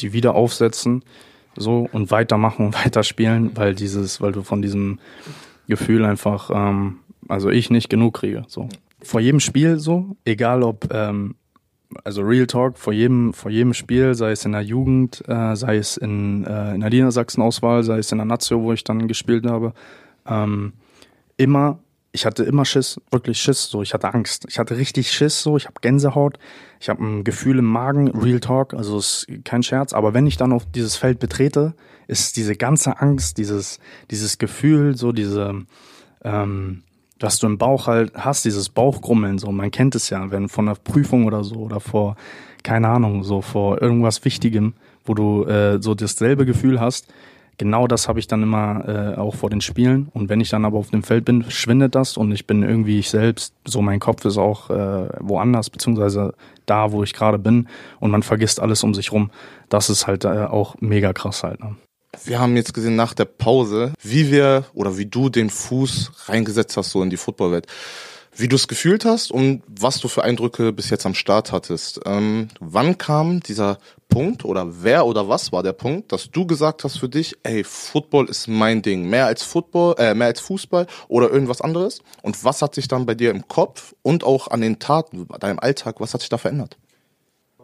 die 0.00 0.14
wieder 0.14 0.34
aufsetzen, 0.34 1.04
so, 1.56 1.86
und 1.92 2.10
weitermachen 2.10 2.64
und 2.64 2.74
weiterspielen, 2.86 3.50
weil 3.54 3.74
dieses, 3.74 4.22
weil 4.22 4.32
du 4.32 4.42
von 4.42 4.62
diesem 4.62 4.98
Gefühl 5.66 6.06
einfach, 6.06 6.50
ähm, 6.54 7.00
also 7.28 7.50
ich 7.50 7.70
nicht 7.70 7.88
genug 7.88 8.14
kriege, 8.14 8.44
so. 8.48 8.68
Vor 9.00 9.20
jedem 9.20 9.40
Spiel 9.40 9.78
so, 9.78 10.16
egal 10.24 10.62
ob, 10.62 10.92
ähm, 10.92 11.36
also 12.04 12.22
Real 12.22 12.46
Talk, 12.46 12.78
vor 12.78 12.92
jedem, 12.92 13.32
vor 13.32 13.50
jedem 13.50 13.74
Spiel, 13.74 14.14
sei 14.14 14.32
es 14.32 14.44
in 14.44 14.52
der 14.52 14.62
Jugend, 14.62 15.22
äh, 15.28 15.54
sei 15.54 15.76
es 15.76 15.96
in, 15.96 16.44
äh, 16.44 16.74
in 16.74 16.80
der 16.80 16.90
Niedersachsen-Auswahl, 16.90 17.84
sei 17.84 17.98
es 17.98 18.12
in 18.12 18.18
der 18.18 18.24
Nazio, 18.24 18.62
wo 18.62 18.72
ich 18.72 18.84
dann 18.84 19.08
gespielt 19.08 19.46
habe, 19.46 19.72
ähm, 20.26 20.72
immer, 21.36 21.78
ich 22.12 22.26
hatte 22.26 22.42
immer 22.44 22.64
Schiss, 22.64 23.00
wirklich 23.10 23.40
Schiss, 23.40 23.70
so, 23.70 23.82
ich 23.82 23.94
hatte 23.94 24.12
Angst. 24.12 24.46
Ich 24.48 24.58
hatte 24.58 24.76
richtig 24.76 25.12
Schiss, 25.12 25.42
so, 25.42 25.56
ich 25.56 25.66
habe 25.66 25.76
Gänsehaut, 25.80 26.38
ich 26.80 26.88
habe 26.88 27.04
ein 27.04 27.24
Gefühl 27.24 27.58
im 27.58 27.66
Magen, 27.66 28.08
Real 28.08 28.40
Talk, 28.40 28.74
also 28.74 28.98
ist 28.98 29.26
kein 29.44 29.62
Scherz, 29.62 29.92
aber 29.92 30.14
wenn 30.14 30.26
ich 30.26 30.36
dann 30.36 30.52
auf 30.52 30.66
dieses 30.66 30.96
Feld 30.96 31.20
betrete, 31.20 31.74
ist 32.06 32.36
diese 32.36 32.56
ganze 32.56 33.00
Angst, 33.00 33.38
dieses, 33.38 33.78
dieses 34.10 34.38
Gefühl, 34.38 34.96
so 34.96 35.12
diese, 35.12 35.62
ähm, 36.24 36.82
was 37.20 37.38
du 37.38 37.46
im 37.46 37.58
Bauch 37.58 37.86
halt 37.86 38.12
hast, 38.14 38.44
dieses 38.44 38.68
Bauchgrummeln, 38.68 39.38
so, 39.38 39.50
man 39.50 39.70
kennt 39.70 39.94
es 39.94 40.10
ja, 40.10 40.30
wenn 40.30 40.48
von 40.48 40.68
einer 40.68 40.76
Prüfung 40.76 41.26
oder 41.26 41.44
so 41.44 41.56
oder 41.56 41.80
vor, 41.80 42.16
keine 42.62 42.88
Ahnung, 42.88 43.24
so 43.24 43.40
vor 43.40 43.82
irgendwas 43.82 44.24
Wichtigem, 44.24 44.74
wo 45.04 45.14
du 45.14 45.44
äh, 45.44 45.80
so 45.80 45.94
dasselbe 45.94 46.46
Gefühl 46.46 46.80
hast, 46.80 47.08
genau 47.56 47.86
das 47.86 48.08
habe 48.08 48.20
ich 48.20 48.26
dann 48.28 48.42
immer 48.42 48.88
äh, 48.88 49.18
auch 49.18 49.34
vor 49.34 49.50
den 49.50 49.60
Spielen. 49.60 50.08
Und 50.14 50.28
wenn 50.28 50.40
ich 50.40 50.50
dann 50.50 50.64
aber 50.64 50.78
auf 50.78 50.90
dem 50.90 51.02
Feld 51.02 51.24
bin, 51.24 51.44
schwindet 51.50 51.94
das 51.94 52.16
und 52.16 52.32
ich 52.32 52.46
bin 52.46 52.62
irgendwie 52.62 52.98
ich 52.98 53.10
selbst, 53.10 53.52
so 53.64 53.82
mein 53.82 54.00
Kopf 54.00 54.24
ist 54.24 54.38
auch 54.38 54.70
äh, 54.70 55.08
woanders, 55.20 55.70
beziehungsweise 55.70 56.34
da, 56.66 56.92
wo 56.92 57.02
ich 57.02 57.14
gerade 57.14 57.38
bin 57.38 57.68
und 58.00 58.10
man 58.10 58.22
vergisst 58.22 58.60
alles 58.60 58.84
um 58.84 58.94
sich 58.94 59.12
rum. 59.12 59.30
Das 59.68 59.90
ist 59.90 60.06
halt 60.06 60.24
äh, 60.24 60.44
auch 60.44 60.76
mega 60.80 61.12
krass 61.12 61.42
halt. 61.42 61.60
Ne? 61.60 61.76
Wir 62.24 62.38
haben 62.38 62.56
jetzt 62.56 62.72
gesehen 62.72 62.96
nach 62.96 63.12
der 63.12 63.26
Pause, 63.26 63.92
wie 64.02 64.30
wir 64.30 64.64
oder 64.72 64.96
wie 64.96 65.06
du 65.06 65.28
den 65.28 65.50
Fuß 65.50 66.12
reingesetzt 66.26 66.76
hast 66.76 66.90
so 66.90 67.02
in 67.02 67.10
die 67.10 67.16
Footballwelt. 67.16 67.66
Wie 68.34 68.48
du 68.48 68.56
es 68.56 68.68
gefühlt 68.68 69.04
hast 69.04 69.32
und 69.32 69.62
was 69.66 69.98
du 69.98 70.08
für 70.08 70.22
Eindrücke 70.22 70.72
bis 70.72 70.90
jetzt 70.90 71.04
am 71.04 71.14
Start 71.14 71.50
hattest. 71.50 72.00
Ähm, 72.06 72.48
wann 72.60 72.96
kam 72.96 73.40
dieser 73.40 73.78
Punkt 74.08 74.44
oder 74.44 74.82
wer 74.82 75.06
oder 75.06 75.28
was 75.28 75.52
war 75.52 75.62
der 75.62 75.72
Punkt, 75.72 76.12
dass 76.12 76.30
du 76.30 76.46
gesagt 76.46 76.84
hast 76.84 76.98
für 76.98 77.08
dich, 77.08 77.36
ey, 77.42 77.64
Football 77.64 78.28
ist 78.28 78.46
mein 78.46 78.80
Ding, 78.80 79.08
mehr 79.08 79.26
als 79.26 79.42
Football, 79.42 79.96
äh, 79.98 80.14
mehr 80.14 80.28
als 80.28 80.40
Fußball 80.40 80.86
oder 81.08 81.30
irgendwas 81.30 81.60
anderes? 81.60 82.00
Und 82.22 82.42
was 82.44 82.62
hat 82.62 82.74
sich 82.74 82.88
dann 82.88 83.06
bei 83.06 83.14
dir 83.14 83.32
im 83.32 83.48
Kopf 83.48 83.94
und 84.02 84.24
auch 84.24 84.48
an 84.48 84.60
den 84.60 84.78
Taten, 84.78 85.26
deinem 85.40 85.58
Alltag, 85.58 86.00
was 86.00 86.14
hat 86.14 86.20
sich 86.20 86.30
da 86.30 86.38
verändert? 86.38 86.78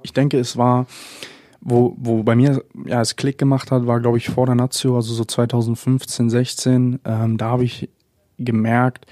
Ich 0.03 0.13
denke, 0.13 0.39
es 0.39 0.57
war, 0.57 0.87
wo, 1.64 1.97
wo 1.97 2.23
bei 2.23 2.37
mir 2.37 2.62
ja 2.85 3.00
es 3.00 3.16
Klick 3.16 3.38
gemacht 3.38 3.71
hat, 3.71 3.87
war 3.87 3.99
glaube 3.99 4.18
ich 4.18 4.28
vor 4.28 4.47
der 4.47 4.54
Nazio, 4.54 4.97
also 4.97 5.14
so 5.14 5.25
2015, 5.25 6.30
16. 6.30 7.00
Ähm, 7.04 7.38
da 7.38 7.49
habe 7.49 7.64
ich 7.64 7.88
gemerkt, 8.38 9.06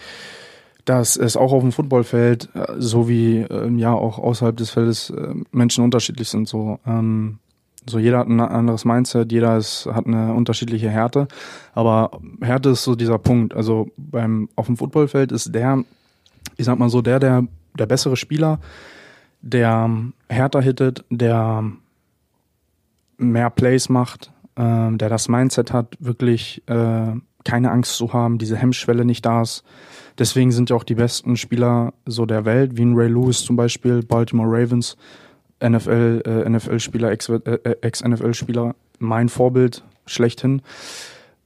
dass 0.85 1.17
es 1.17 1.37
auch 1.37 1.53
auf 1.53 1.63
dem 1.63 1.73
Footballfeld, 1.73 2.51
äh, 2.55 2.75
so 2.79 3.09
wie 3.09 3.39
ähm, 3.39 3.79
ja 3.79 3.95
auch 3.95 4.19
außerhalb 4.19 4.57
des 4.57 4.71
Feldes, 4.71 5.11
äh, 5.11 5.35
Menschen 5.51 5.83
unterschiedlich 5.83 6.29
sind. 6.29 6.47
So, 6.47 6.79
ähm, 6.87 7.39
so 7.89 7.99
jeder 7.99 8.19
hat 8.19 8.29
ein 8.29 8.41
anderes 8.41 8.85
Mindset, 8.85 9.33
jeder 9.33 9.57
ist, 9.57 9.87
hat 9.87 10.07
eine 10.07 10.35
unterschiedliche 10.35 10.91
Härte. 10.91 11.29
Aber 11.75 12.21
Härte 12.43 12.71
ist 12.71 12.85
so 12.85 12.95
dieser 12.95 13.19
Punkt. 13.19 13.55
Also 13.55 13.89
beim 13.97 14.51
auf 14.57 14.67
dem 14.67 14.77
Footballfeld 14.77 15.33
ist 15.33 15.55
der, 15.55 15.83
ich 16.59 16.67
sag 16.67 16.79
mal 16.79 16.91
so, 16.91 17.01
der, 17.01 17.19
der, 17.19 17.47
der 17.79 17.87
bessere 17.87 18.17
Spieler, 18.17 18.61
der 19.41 19.91
härter 20.29 20.61
hittet, 20.61 21.05
der 21.11 21.73
mehr 23.31 23.51
Plays 23.51 23.89
macht, 23.89 24.33
äh, 24.57 24.93
der 24.93 25.09
das 25.09 25.29
Mindset 25.29 25.73
hat, 25.73 25.97
wirklich 25.99 26.63
äh, 26.67 27.13
keine 27.45 27.71
Angst 27.71 27.97
zu 27.97 28.13
haben, 28.13 28.39
diese 28.39 28.57
Hemmschwelle 28.57 29.05
nicht 29.05 29.25
da 29.25 29.43
ist. 29.43 29.65
Deswegen 30.19 30.53
sind 30.53 30.71
ja 30.71 30.77
auch 30.77 30.85
die 30.85 30.95
besten 30.95 31.37
Spieler 31.37 31.95
so 32.07 32.27
der 32.27 32.45
Welt, 32.45 32.77
wie 32.77 32.83
ein 32.83 32.95
Ray 32.95 33.09
Lewis 33.09 33.45
zum 33.45 33.57
Beispiel, 33.57 34.03
Baltimore 34.03 34.49
Ravens, 34.49 34.97
NFL, 35.63 36.23
äh, 36.27 36.49
NFL-Spieler, 36.49 37.11
äh, 37.13 37.75
Ex-NFL-Spieler, 37.81 38.75
mein 38.99 39.29
Vorbild 39.29 39.85
schlechthin, 40.07 40.63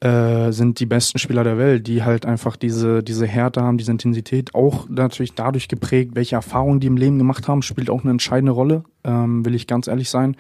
äh, 0.01 0.53
sind 0.53 0.81
die 0.81 0.87
besten 0.87 1.19
Spieler 1.19 1.45
der 1.45 1.59
Welt, 1.59 1.87
die 1.87 2.03
halt 2.03 2.27
einfach 2.27 2.57
diese, 2.57 3.03
diese 3.03 3.27
Härte 3.27 3.63
haben, 3.63 3.79
diese 3.79 3.93
Intensität, 3.93 4.55
auch 4.55 4.89
natürlich 4.89 5.35
dadurch 5.35 5.69
geprägt, 5.69 6.13
welche 6.15 6.37
Erfahrungen 6.37 6.81
die 6.81 6.87
im 6.87 6.97
Leben 6.97 7.19
gemacht 7.19 7.49
haben, 7.49 7.63
spielt 7.63 7.91
auch 7.91 8.03
eine 8.03 8.11
entscheidende 8.11 8.53
Rolle, 8.53 8.85
ähm, 9.05 9.45
will 9.45 9.55
ich 9.55 9.67
ganz 9.67 9.87
ehrlich 9.87 10.11
sein. 10.11 10.37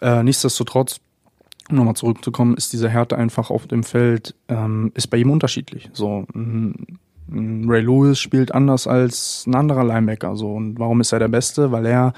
Äh, 0.00 0.22
nichtsdestotrotz, 0.22 1.00
um 1.68 1.76
nochmal 1.76 1.94
zurückzukommen, 1.94 2.56
ist 2.56 2.72
diese 2.72 2.88
Härte 2.88 3.16
einfach 3.16 3.50
auf 3.50 3.66
dem 3.66 3.82
Feld, 3.82 4.34
ähm, 4.48 4.92
ist 4.94 5.08
bei 5.08 5.18
ihm 5.18 5.30
unterschiedlich. 5.30 5.90
So, 5.92 6.26
ein, 6.34 6.98
Ray 7.32 7.82
Lewis 7.82 8.18
spielt 8.18 8.52
anders 8.52 8.86
als 8.86 9.44
ein 9.46 9.54
anderer 9.54 9.84
Linebacker. 9.84 10.36
So. 10.36 10.54
Und 10.54 10.78
warum 10.78 11.00
ist 11.00 11.12
er 11.12 11.18
der 11.18 11.28
Beste? 11.28 11.70
Weil 11.72 11.86
er 11.86 12.12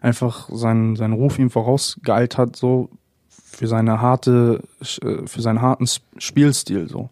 einfach 0.00 0.48
seinen, 0.52 0.96
seinen 0.96 1.14
Ruf 1.14 1.38
ihm 1.38 1.50
vorausgeeilt 1.50 2.38
hat, 2.38 2.56
so 2.56 2.90
für 3.28 3.66
seine 3.66 4.00
harte, 4.00 4.62
äh, 4.80 5.26
für 5.26 5.40
seinen 5.40 5.62
harten 5.62 5.86
Spielstil. 6.18 6.88
So. 6.88 7.10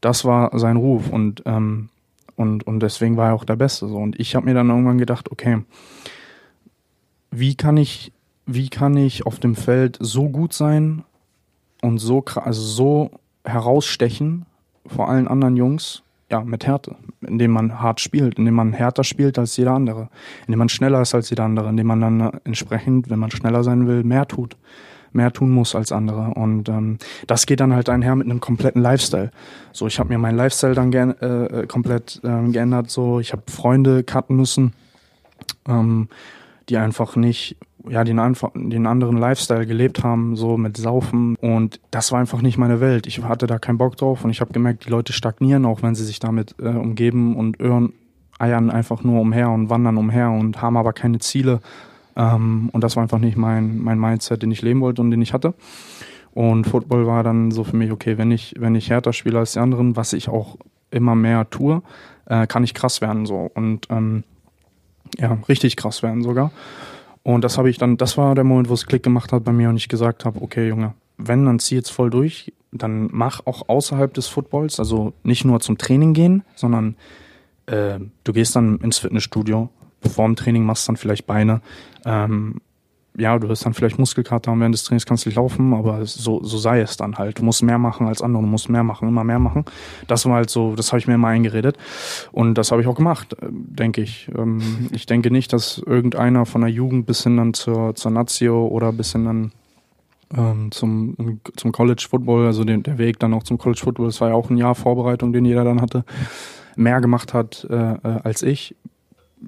Das 0.00 0.24
war 0.24 0.58
sein 0.58 0.76
Ruf 0.76 1.10
und, 1.10 1.42
ähm, 1.46 1.90
und, 2.34 2.66
und 2.66 2.80
deswegen 2.80 3.16
war 3.16 3.28
er 3.28 3.34
auch 3.34 3.44
der 3.44 3.56
Beste. 3.56 3.88
So. 3.88 3.96
Und 3.96 4.18
ich 4.18 4.34
habe 4.34 4.46
mir 4.46 4.54
dann 4.54 4.70
irgendwann 4.70 4.98
gedacht, 4.98 5.30
okay, 5.30 5.62
wie 7.30 7.54
kann 7.54 7.76
ich, 7.76 8.12
wie 8.46 8.68
kann 8.68 8.96
ich 8.96 9.26
auf 9.26 9.38
dem 9.40 9.54
Feld 9.54 9.98
so 10.00 10.28
gut 10.28 10.52
sein 10.52 11.04
und 11.82 11.98
so, 11.98 12.24
also 12.36 12.62
so 12.62 13.10
herausstechen 13.44 14.46
vor 14.86 15.08
allen 15.08 15.28
anderen 15.28 15.56
Jungs, 15.56 16.02
ja, 16.30 16.40
mit 16.40 16.66
Härte, 16.66 16.96
indem 17.20 17.52
man 17.52 17.80
hart 17.80 18.00
spielt, 18.00 18.38
indem 18.38 18.54
man 18.54 18.72
härter 18.72 19.04
spielt 19.04 19.38
als 19.38 19.56
jeder 19.56 19.72
andere, 19.72 20.08
indem 20.46 20.58
man 20.58 20.68
schneller 20.68 21.00
ist 21.00 21.14
als 21.14 21.30
jeder 21.30 21.44
andere, 21.44 21.68
indem 21.68 21.86
man 21.86 22.00
dann 22.00 22.40
entsprechend, 22.44 23.10
wenn 23.10 23.18
man 23.18 23.30
schneller 23.30 23.62
sein 23.62 23.86
will, 23.86 24.02
mehr 24.02 24.26
tut, 24.26 24.56
mehr 25.12 25.32
tun 25.32 25.50
muss 25.50 25.74
als 25.74 25.92
andere. 25.92 26.34
Und 26.34 26.68
ähm, 26.68 26.98
das 27.26 27.46
geht 27.46 27.60
dann 27.60 27.74
halt 27.74 27.88
einher 27.88 28.16
mit 28.16 28.26
einem 28.26 28.40
kompletten 28.40 28.82
Lifestyle. 28.82 29.30
So, 29.72 29.86
ich 29.86 29.98
habe 30.00 30.08
mir 30.08 30.18
meinen 30.18 30.36
Lifestyle 30.36 30.74
dann 30.74 30.92
äh, 30.92 31.66
komplett 31.68 32.20
äh, 32.24 32.50
geändert. 32.50 32.90
So, 32.90 33.20
ich 33.20 33.32
habe 33.32 33.42
Freunde 33.48 34.02
cutten 34.02 34.36
müssen, 34.36 34.72
ähm, 35.68 36.08
die 36.68 36.76
einfach 36.76 37.14
nicht 37.14 37.56
ja, 37.88 38.04
den, 38.04 38.20
den 38.54 38.86
anderen 38.86 39.16
Lifestyle 39.16 39.66
gelebt 39.66 40.02
haben, 40.02 40.36
so 40.36 40.56
mit 40.56 40.76
Saufen. 40.76 41.36
Und 41.36 41.80
das 41.90 42.12
war 42.12 42.20
einfach 42.20 42.42
nicht 42.42 42.58
meine 42.58 42.80
Welt. 42.80 43.06
Ich 43.06 43.22
hatte 43.22 43.46
da 43.46 43.58
keinen 43.58 43.78
Bock 43.78 43.96
drauf 43.96 44.24
und 44.24 44.30
ich 44.30 44.40
habe 44.40 44.52
gemerkt, 44.52 44.86
die 44.86 44.90
Leute 44.90 45.12
stagnieren, 45.12 45.64
auch 45.64 45.82
wenn 45.82 45.94
sie 45.94 46.04
sich 46.04 46.18
damit 46.18 46.54
äh, 46.58 46.68
umgeben 46.68 47.36
und 47.36 47.60
irren, 47.60 47.92
eiern 48.38 48.70
einfach 48.70 49.02
nur 49.02 49.20
umher 49.20 49.50
und 49.50 49.70
wandern 49.70 49.96
umher 49.96 50.30
und 50.30 50.60
haben 50.60 50.76
aber 50.76 50.92
keine 50.92 51.18
Ziele. 51.18 51.60
Ähm, 52.16 52.70
und 52.72 52.82
das 52.82 52.96
war 52.96 53.02
einfach 53.02 53.18
nicht 53.18 53.36
mein, 53.36 53.78
mein 53.78 53.98
Mindset, 53.98 54.42
den 54.42 54.50
ich 54.50 54.62
leben 54.62 54.80
wollte 54.80 55.02
und 55.02 55.10
den 55.10 55.22
ich 55.22 55.32
hatte. 55.32 55.54
Und 56.32 56.66
Football 56.66 57.06
war 57.06 57.22
dann 57.22 57.50
so 57.50 57.64
für 57.64 57.76
mich, 57.76 57.90
okay, 57.90 58.18
wenn 58.18 58.30
ich, 58.30 58.54
wenn 58.58 58.74
ich 58.74 58.90
härter 58.90 59.12
spiele 59.12 59.38
als 59.38 59.54
die 59.54 59.58
anderen, 59.58 59.96
was 59.96 60.12
ich 60.12 60.28
auch 60.28 60.56
immer 60.90 61.14
mehr 61.14 61.48
tue, 61.48 61.82
äh, 62.26 62.46
kann 62.46 62.64
ich 62.64 62.74
krass 62.74 63.00
werden 63.00 63.26
so. 63.26 63.50
Und 63.54 63.86
ähm, 63.90 64.24
ja, 65.18 65.38
richtig 65.48 65.76
krass 65.76 66.02
werden 66.02 66.22
sogar. 66.22 66.50
Und 67.26 67.42
das 67.42 67.58
habe 67.58 67.68
ich 67.68 67.76
dann, 67.76 67.96
das 67.96 68.16
war 68.16 68.36
der 68.36 68.44
Moment, 68.44 68.68
wo 68.68 68.74
es 68.74 68.86
Klick 68.86 69.02
gemacht 69.02 69.32
hat 69.32 69.42
bei 69.42 69.50
mir 69.50 69.68
und 69.68 69.76
ich 69.76 69.88
gesagt 69.88 70.24
habe, 70.24 70.40
okay, 70.40 70.68
Junge, 70.68 70.94
wenn, 71.16 71.44
dann 71.44 71.58
zieh 71.58 71.74
jetzt 71.74 71.90
voll 71.90 72.08
durch, 72.08 72.52
dann 72.70 73.08
mach 73.10 73.44
auch 73.46 73.68
außerhalb 73.68 74.14
des 74.14 74.28
Footballs, 74.28 74.78
also 74.78 75.12
nicht 75.24 75.44
nur 75.44 75.58
zum 75.58 75.76
Training 75.76 76.14
gehen, 76.14 76.44
sondern 76.54 76.94
äh, 77.66 77.98
du 78.22 78.32
gehst 78.32 78.54
dann 78.54 78.78
ins 78.78 78.98
Fitnessstudio, 78.98 79.70
vor 80.08 80.24
dem 80.24 80.36
Training 80.36 80.64
machst 80.64 80.88
dann 80.88 80.96
vielleicht 80.96 81.26
Beine, 81.26 81.62
ähm, 82.04 82.60
ja, 83.18 83.38
du 83.38 83.48
wirst 83.48 83.64
dann 83.64 83.74
vielleicht 83.74 83.98
Muskelkater 83.98 84.50
haben 84.50 84.60
während 84.60 84.74
des 84.74 84.84
Trainings, 84.84 85.06
kannst 85.06 85.26
nicht 85.26 85.36
laufen, 85.36 85.74
aber 85.74 86.04
so, 86.04 86.42
so 86.42 86.58
sei 86.58 86.80
es 86.80 86.96
dann 86.96 87.16
halt. 87.16 87.38
Du 87.38 87.44
musst 87.44 87.62
mehr 87.62 87.78
machen 87.78 88.06
als 88.06 88.22
andere, 88.22 88.42
du 88.42 88.48
musst 88.48 88.68
mehr 88.68 88.82
machen, 88.82 89.08
immer 89.08 89.24
mehr 89.24 89.38
machen. 89.38 89.64
Das 90.06 90.26
war 90.26 90.34
halt 90.34 90.50
so, 90.50 90.74
das 90.74 90.92
habe 90.92 90.98
ich 90.98 91.06
mir 91.06 91.14
immer 91.14 91.28
eingeredet 91.28 91.76
und 92.32 92.54
das 92.54 92.72
habe 92.72 92.82
ich 92.82 92.88
auch 92.88 92.94
gemacht, 92.94 93.34
äh, 93.40 93.46
denke 93.50 94.02
ich. 94.02 94.28
Ähm, 94.36 94.88
ich 94.92 95.06
denke 95.06 95.30
nicht, 95.30 95.52
dass 95.52 95.78
irgendeiner 95.78 96.46
von 96.46 96.60
der 96.60 96.70
Jugend 96.70 97.06
bis 97.06 97.22
hin 97.22 97.36
dann 97.36 97.54
zur, 97.54 97.94
zur 97.94 98.10
Nazio 98.10 98.66
oder 98.66 98.92
bis 98.92 99.12
hin 99.12 99.24
dann 99.24 99.52
ähm, 100.36 100.70
zum, 100.72 101.40
zum 101.56 101.72
College 101.72 102.06
Football, 102.08 102.46
also 102.46 102.64
den, 102.64 102.82
der 102.82 102.98
Weg 102.98 103.18
dann 103.18 103.32
auch 103.32 103.44
zum 103.44 103.58
College 103.58 103.80
Football, 103.82 104.06
das 104.06 104.20
war 104.20 104.28
ja 104.28 104.34
auch 104.34 104.50
ein 104.50 104.56
Jahr 104.56 104.74
Vorbereitung, 104.74 105.32
den 105.32 105.44
jeder 105.44 105.64
dann 105.64 105.80
hatte, 105.80 106.04
mehr 106.76 107.00
gemacht 107.00 107.32
hat 107.32 107.66
äh, 107.70 107.92
äh 107.92 107.98
als 108.24 108.42
ich 108.42 108.74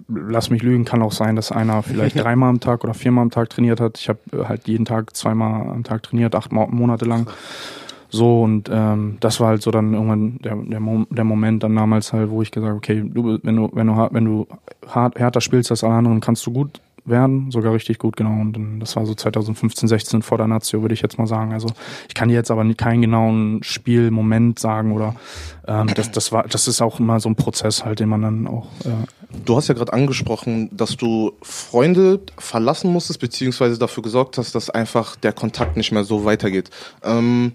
lass 0.09 0.51
mich 0.51 0.63
lügen, 0.63 0.85
kann 0.85 1.03
auch 1.03 1.13
sein, 1.13 1.37
dass 1.37 1.53
einer 1.53 1.83
vielleicht 1.83 2.19
dreimal 2.23 2.51
am 2.51 2.61
Tag 2.61 2.85
oder 2.85 2.95
viermal 2.95 3.23
am 3.23 3.31
Tag 3.31 3.51
trainiert 3.51 3.81
hat. 3.81 3.99
Ich 3.99 4.09
habe 4.09 4.21
äh, 4.33 4.45
halt 4.45 4.69
jeden 4.69 4.85
Tag 4.85 5.17
zweimal 5.17 5.69
am 5.71 5.85
Tag 5.85 6.03
trainiert, 6.03 6.35
acht 6.35 6.53
Monate 6.53 7.05
lang. 7.05 7.27
So 8.11 8.43
und 8.43 8.71
ähm, 8.73 9.19
das 9.21 9.39
war 9.39 9.49
halt 9.49 9.63
so 9.63 9.71
dann 9.71 9.93
irgendwann 9.93 10.39
der, 10.39 10.57
der, 10.57 10.81
Mo 10.81 11.05
der 11.11 11.25
Moment 11.25 11.63
dann 11.63 11.77
damals 11.77 12.13
halt, 12.15 12.31
wo 12.31 12.41
ich 12.41 12.51
gesagt 12.51 12.75
okay, 12.75 13.05
du, 13.05 13.39
wenn 13.43 13.57
du, 13.57 13.71
wenn 13.73 13.87
du, 13.87 14.09
wenn 14.11 14.25
du 14.25 14.47
hart, 14.87 15.19
härter 15.19 15.43
spielst 15.43 15.71
als 15.71 15.85
alle 15.85 15.95
anderen, 15.95 16.21
kannst 16.21 16.47
du 16.47 16.53
gut 16.53 16.81
werden, 17.05 17.51
sogar 17.51 17.73
richtig 17.73 17.99
gut, 17.99 18.17
genau. 18.17 18.41
Und 18.41 18.81
das 18.81 18.97
war 18.97 19.07
so 19.07 19.15
2015, 19.15 19.89
16 19.89 20.23
vor 20.23 20.39
der 20.39 20.47
Nazio, 20.47 20.83
würde 20.83 20.95
ich 20.95 21.03
jetzt 21.03 21.19
mal 21.19 21.27
sagen. 21.27 21.53
Also 21.53 21.69
ich 22.09 22.15
kann 22.15 22.29
dir 22.29 22.35
jetzt 22.35 22.51
aber 22.51 22.65
keinen 22.75 23.03
genauen 23.03 23.63
Spielmoment 23.63 24.59
sagen 24.59 24.93
oder 24.93 25.15
ähm, 25.67 25.89
das, 25.95 26.11
das 26.11 26.33
war, 26.33 26.45
das 26.45 26.69
ist 26.69 26.81
auch 26.81 27.01
immer 27.01 27.21
so 27.21 27.29
ein 27.29 27.37
Prozess 27.37 27.85
halt, 27.85 28.01
den 28.01 28.09
man 28.09 28.23
dann 28.23 28.47
auch. 28.47 28.67
Äh 28.85 29.18
du 29.31 29.57
hast 29.57 29.69
ja 29.69 29.75
gerade 29.75 29.93
angesprochen, 29.93 30.71
dass 30.77 30.97
du 30.97 31.33
Freunde 31.43 32.21
verlassen 32.39 32.93
musstest, 32.93 33.21
beziehungsweise 33.21 33.79
dafür 33.79 34.03
gesorgt 34.03 34.39
hast, 34.39 34.55
dass 34.55 34.71
einfach 34.71 35.17
der 35.17 35.33
Kontakt 35.33 35.77
nicht 35.77 35.93
mehr 35.93 36.05
so 36.05 36.25
weitergeht. 36.25 36.71
Ähm 37.03 37.53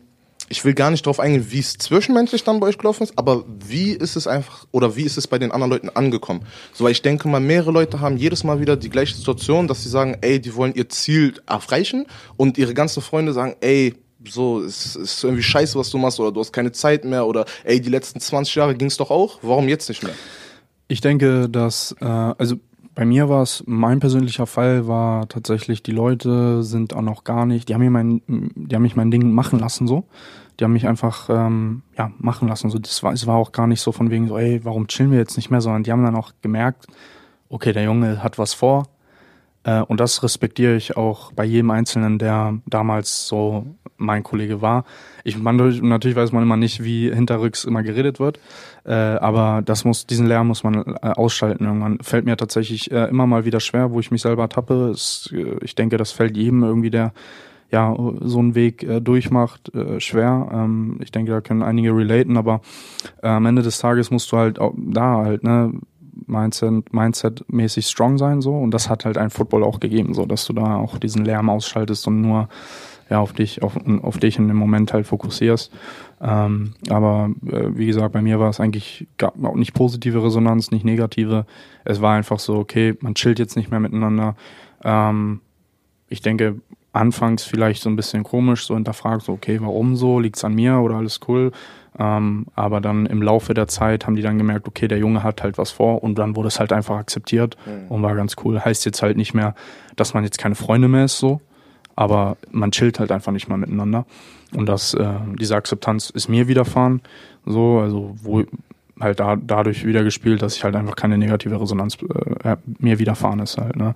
ich 0.50 0.65
will 0.65 0.74
gar 0.74 0.92
nicht 0.92 1.06
darauf 1.06 1.20
eingehen, 1.20 1.48
wie 1.50 1.60
es 1.60 1.77
zwischenmenschlich 1.77 2.44
dann 2.44 2.60
bei 2.60 2.68
euch 2.68 2.77
gelaufen 2.77 3.03
ist, 3.03 3.18
aber 3.18 3.44
wie 3.48 3.92
ist 3.92 4.15
es 4.15 4.27
einfach 4.27 4.65
oder 4.72 4.96
wie 4.96 5.03
ist 5.03 5.18
es 5.18 5.25
bei 5.25 5.39
den 5.39 5.51
anderen 5.51 5.72
Leuten 5.72 5.89
angekommen? 5.89 6.46
So, 6.74 6.84
weil 6.84 6.92
ich 6.92 7.01
denke 7.01 7.27
mal, 7.27 7.39
mehrere 7.39 7.72
Leute 7.72 8.01
haben 8.01 8.18
jedes 8.18 8.44
Mal 8.44 8.60
wieder 8.60 8.75
die 8.75 8.89
gleiche 8.89 9.15
Situation, 9.15 9.68
dass 9.68 9.84
sie 9.84 9.89
sagen, 9.89 10.18
ey, 10.22 10.39
die 10.39 10.53
wollen 10.56 10.75
ihr 10.75 10.89
Ziel 10.89 11.42
erreichen 11.48 12.06
und 12.38 12.58
ihre 12.58 12.74
ganzen 12.74 13.01
Freunde 13.01 13.34
sagen, 13.34 13.56
ey, 13.62 13.96
so, 14.30 14.62
es 14.62 14.96
ist 14.96 15.24
irgendwie 15.24 15.44
scheiße, 15.44 15.77
was 15.77 15.89
du 15.89 15.98
machst 15.98 16.20
oder 16.20 16.32
du 16.32 16.39
hast 16.39 16.53
keine 16.53 16.72
Zeit 16.72 17.03
mehr 17.03 17.25
oder 17.25 17.46
ey, 17.63 17.82
die 17.82 17.89
letzten 17.89 18.20
20 18.20 18.56
Jahre 18.56 18.75
ging 18.75 18.88
es 18.88 18.98
doch 18.98 19.12
auch, 19.12 19.39
warum 19.42 19.68
jetzt 19.68 19.89
nicht 19.89 20.03
mehr? 20.03 20.13
Ich 20.88 21.02
denke, 21.02 21.50
dass, 21.50 21.96
äh, 22.00 22.06
also 22.06 22.58
bei 22.96 23.06
mir 23.06 23.28
war 23.30 23.42
es, 23.42 23.63
mein 23.66 24.00
persönlicher 24.00 24.46
Fall 24.46 24.88
war 24.88 25.28
tatsächlich, 25.28 25.82
die 25.82 25.92
Leute 25.92 26.63
sind 26.63 26.94
auch 26.94 27.02
noch 27.02 27.24
gar 27.24 27.46
nicht, 27.46 27.70
die 27.70 27.74
haben 27.74 27.82
mir 27.82 27.90
mein, 27.90 28.22
die 28.28 28.75
haben 28.75 28.84
mich 28.84 28.96
mein 28.96 29.10
Ding 29.10 29.32
machen 29.32 29.60
lassen 29.60 29.88
so. 29.88 30.06
Die 30.60 30.63
haben 30.63 30.74
mich 30.74 30.88
einfach 30.88 31.30
ähm, 31.32 31.82
ja, 31.98 32.12
machen 32.20 32.48
lassen. 32.48 32.70
So, 32.70 32.78
das 32.78 33.02
war, 33.02 33.12
es 33.12 33.25
war 33.25 33.38
auch 33.38 33.52
gar 33.52 33.66
nicht 33.66 33.82
so 33.82 33.92
von 33.92 34.12
wegen 34.12 34.28
so, 34.28 34.38
ey, 34.38 34.63
warum 34.63 34.88
chillen 34.88 35.12
wir 35.12 35.18
jetzt 35.18 35.36
nicht 35.36 35.50
mehr, 35.50 35.62
sondern 35.62 35.82
die 35.82 35.92
haben 35.92 36.04
dann 36.04 36.16
auch 36.16 36.32
gemerkt, 36.42 36.86
okay, 37.50 37.74
der 37.74 37.84
Junge 37.84 38.22
hat 38.22 38.38
was 38.38 38.54
vor. 38.54 38.88
Äh, 39.63 39.82
und 39.82 40.00
das 40.00 40.24
respektiere 40.24 40.75
ich 40.75 40.98
auch 40.98 41.32
bei 41.34 41.46
jedem 41.46 41.72
Einzelnen, 41.72 42.20
der 42.20 42.60
damals 42.65 43.27
so 43.27 43.65
mein 43.98 44.24
Kollege 44.24 44.62
war. 44.62 44.86
Ich 45.24 45.38
man, 45.38 45.55
natürlich 45.55 46.17
weiß 46.17 46.32
man 46.32 46.43
immer 46.43 46.58
nicht, 46.58 46.84
wie 46.84 47.13
hinterrücks 47.13 47.63
immer 47.63 47.84
geredet 47.84 48.20
wird. 48.20 48.39
Äh, 48.86 48.93
aber 48.93 49.62
das 49.63 49.86
muss, 49.86 50.05
diesen 50.05 50.27
Lärm 50.27 50.48
muss 50.48 50.63
man 50.63 50.75
äh, 50.75 51.10
ausschalten 51.10 51.65
irgendwann. 51.65 52.00
Fällt 52.01 52.25
mir 52.25 52.36
tatsächlich 52.36 52.91
äh, 52.91 53.05
immer 53.05 53.27
mal 53.27 53.46
wieder 53.46 53.60
schwer, 53.60 53.91
wo 53.91 54.00
ich 54.00 54.12
mich 54.12 54.22
selber 54.22 54.50
tappe. 54.50 54.91
Es, 54.93 55.32
äh, 55.34 55.58
ich 55.62 55.75
denke, 55.75 55.98
das 55.98 56.12
fällt 56.12 56.36
jedem 56.36 56.63
irgendwie, 56.63 56.89
der 56.89 57.13
ja 57.72 57.96
so 58.22 58.38
einen 58.38 58.53
Weg 58.53 58.84
äh, 58.84 59.00
durchmacht, 59.00 59.72
schwer. 59.98 60.48
Ähm, 60.53 61.00
ich 61.01 61.12
denke, 61.12 61.32
da 61.32 61.41
können 61.41 61.63
einige 61.63 61.96
relaten, 61.96 62.38
aber 62.38 62.62
am 63.24 63.48
Ende 63.48 63.63
des 63.63 63.79
Tages 63.79 64.12
musst 64.12 64.32
du 64.32 64.38
halt 64.38 64.60
auch 64.60 64.75
da 64.77 65.24
halt, 65.24 65.43
ne, 65.43 65.74
Mindset, 66.27 66.93
Mindset-mäßig 66.93 67.88
strong 67.88 68.17
sein 68.17 68.41
so 68.41 68.55
und 68.58 68.72
das 68.72 68.89
hat 68.89 69.05
halt 69.05 69.17
ein 69.17 69.29
Football 69.29 69.63
auch 69.63 69.79
gegeben, 69.79 70.13
so 70.13 70.25
dass 70.25 70.46
du 70.46 70.53
da 70.53 70.75
auch 70.77 70.98
diesen 70.98 71.25
Lärm 71.25 71.50
ausschaltest 71.50 72.08
und 72.08 72.22
nur 72.22 72.50
ja 73.10 73.20
auf 73.20 73.34
dich 73.34 73.63
auf, 73.63 73.77
auf 74.01 74.17
dich 74.17 74.38
in 74.38 74.48
dem 74.48 74.58
Moment 74.58 74.93
halt 74.93 75.05
fokussierst 75.05 75.72
ähm, 76.24 76.74
aber 76.89 77.32
äh, 77.46 77.75
wie 77.75 77.86
gesagt, 77.86 78.13
bei 78.13 78.22
mir 78.22 78.39
war 78.39 78.50
es 78.50 78.62
eigentlich 78.62 79.08
gar, 79.17 79.34
auch 79.43 79.55
nicht 79.55 79.74
positive 79.74 80.24
Resonanz, 80.24 80.72
nicht 80.72 80.86
negative. 80.86 81.46
Es 81.84 82.01
war 82.01 82.15
einfach 82.15 82.39
so, 82.39 82.55
okay, 82.55 82.96
man 83.01 83.13
chillt 83.13 83.39
jetzt 83.39 83.58
nicht 83.58 83.70
mehr 83.70 83.82
miteinander. 83.82 84.38
Ähm, 84.86 85.41
ich 86.08 86.22
denke, 86.22 86.62
anfangs 86.94 87.44
vielleicht 87.44 87.82
so 87.82 87.90
ein 87.90 87.96
bisschen 87.96 88.24
komisch, 88.24 88.66
so 88.66 88.76
hinterfragt, 88.76 89.24
so, 89.24 89.34
okay, 89.34 89.60
warum 89.60 89.96
so? 89.96 90.20
Liegt's 90.20 90.46
an 90.46 90.54
mir 90.54 90.78
oder 90.78 90.96
alles 90.96 91.20
cool? 91.28 91.52
Ähm, 92.00 92.48
aber 92.56 92.82
dann 92.82 93.06
im 93.06 93.22
Laufe 93.22 93.54
der 93.54 93.68
Zeit 93.68 94.06
haben 94.06 94.16
die 94.16 94.22
dann 94.22 94.38
gemerkt, 94.38 94.68
okay, 94.68 94.88
der 94.88 95.00
Junge 95.00 95.24
hat 95.24 95.44
halt 95.44 95.58
was 95.58 95.72
vor 95.72 96.04
und 96.04 96.18
dann 96.18 96.36
wurde 96.36 96.48
es 96.48 96.60
halt 96.60 96.72
einfach 96.72 96.96
akzeptiert 96.96 97.58
mhm. 97.66 97.92
und 97.92 98.02
war 98.04 98.16
ganz 98.16 98.36
cool. 98.44 98.64
Heißt 98.64 98.86
jetzt 98.86 99.02
halt 99.02 99.18
nicht 99.18 99.34
mehr, 99.34 99.56
dass 99.96 100.14
man 100.14 100.24
jetzt 100.24 100.38
keine 100.38 100.56
Freunde 100.56 100.88
mehr 100.88 101.06
ist, 101.06 101.20
so. 101.20 101.42
aber 101.96 102.38
man 102.52 102.72
chillt 102.72 103.00
halt 103.00 103.12
einfach 103.12 103.32
nicht 103.32 103.48
mal 103.48 103.58
miteinander. 103.58 104.06
Und 104.56 104.68
das, 104.68 104.94
äh, 104.94 105.08
diese 105.40 105.56
Akzeptanz 105.56 106.10
ist 106.12 106.30
mir 106.30 106.48
widerfahren. 106.48 107.02
So, 107.46 107.80
also 107.80 108.16
wo 108.22 108.44
halt 109.00 109.20
da, 109.20 109.36
dadurch 109.36 109.86
wieder 109.86 110.04
gespielt, 110.04 110.42
dass 110.44 110.56
ich 110.56 110.64
halt 110.64 110.76
einfach 110.76 110.96
keine 110.96 111.18
negative 111.18 111.60
Resonanz 111.60 111.98
äh, 112.44 112.56
mir 112.80 113.00
widerfahren 113.00 113.40
ist 113.40 113.58
halt. 113.58 113.76
Ne? 113.76 113.96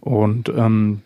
Und 0.00 0.48
ähm, 0.48 1.02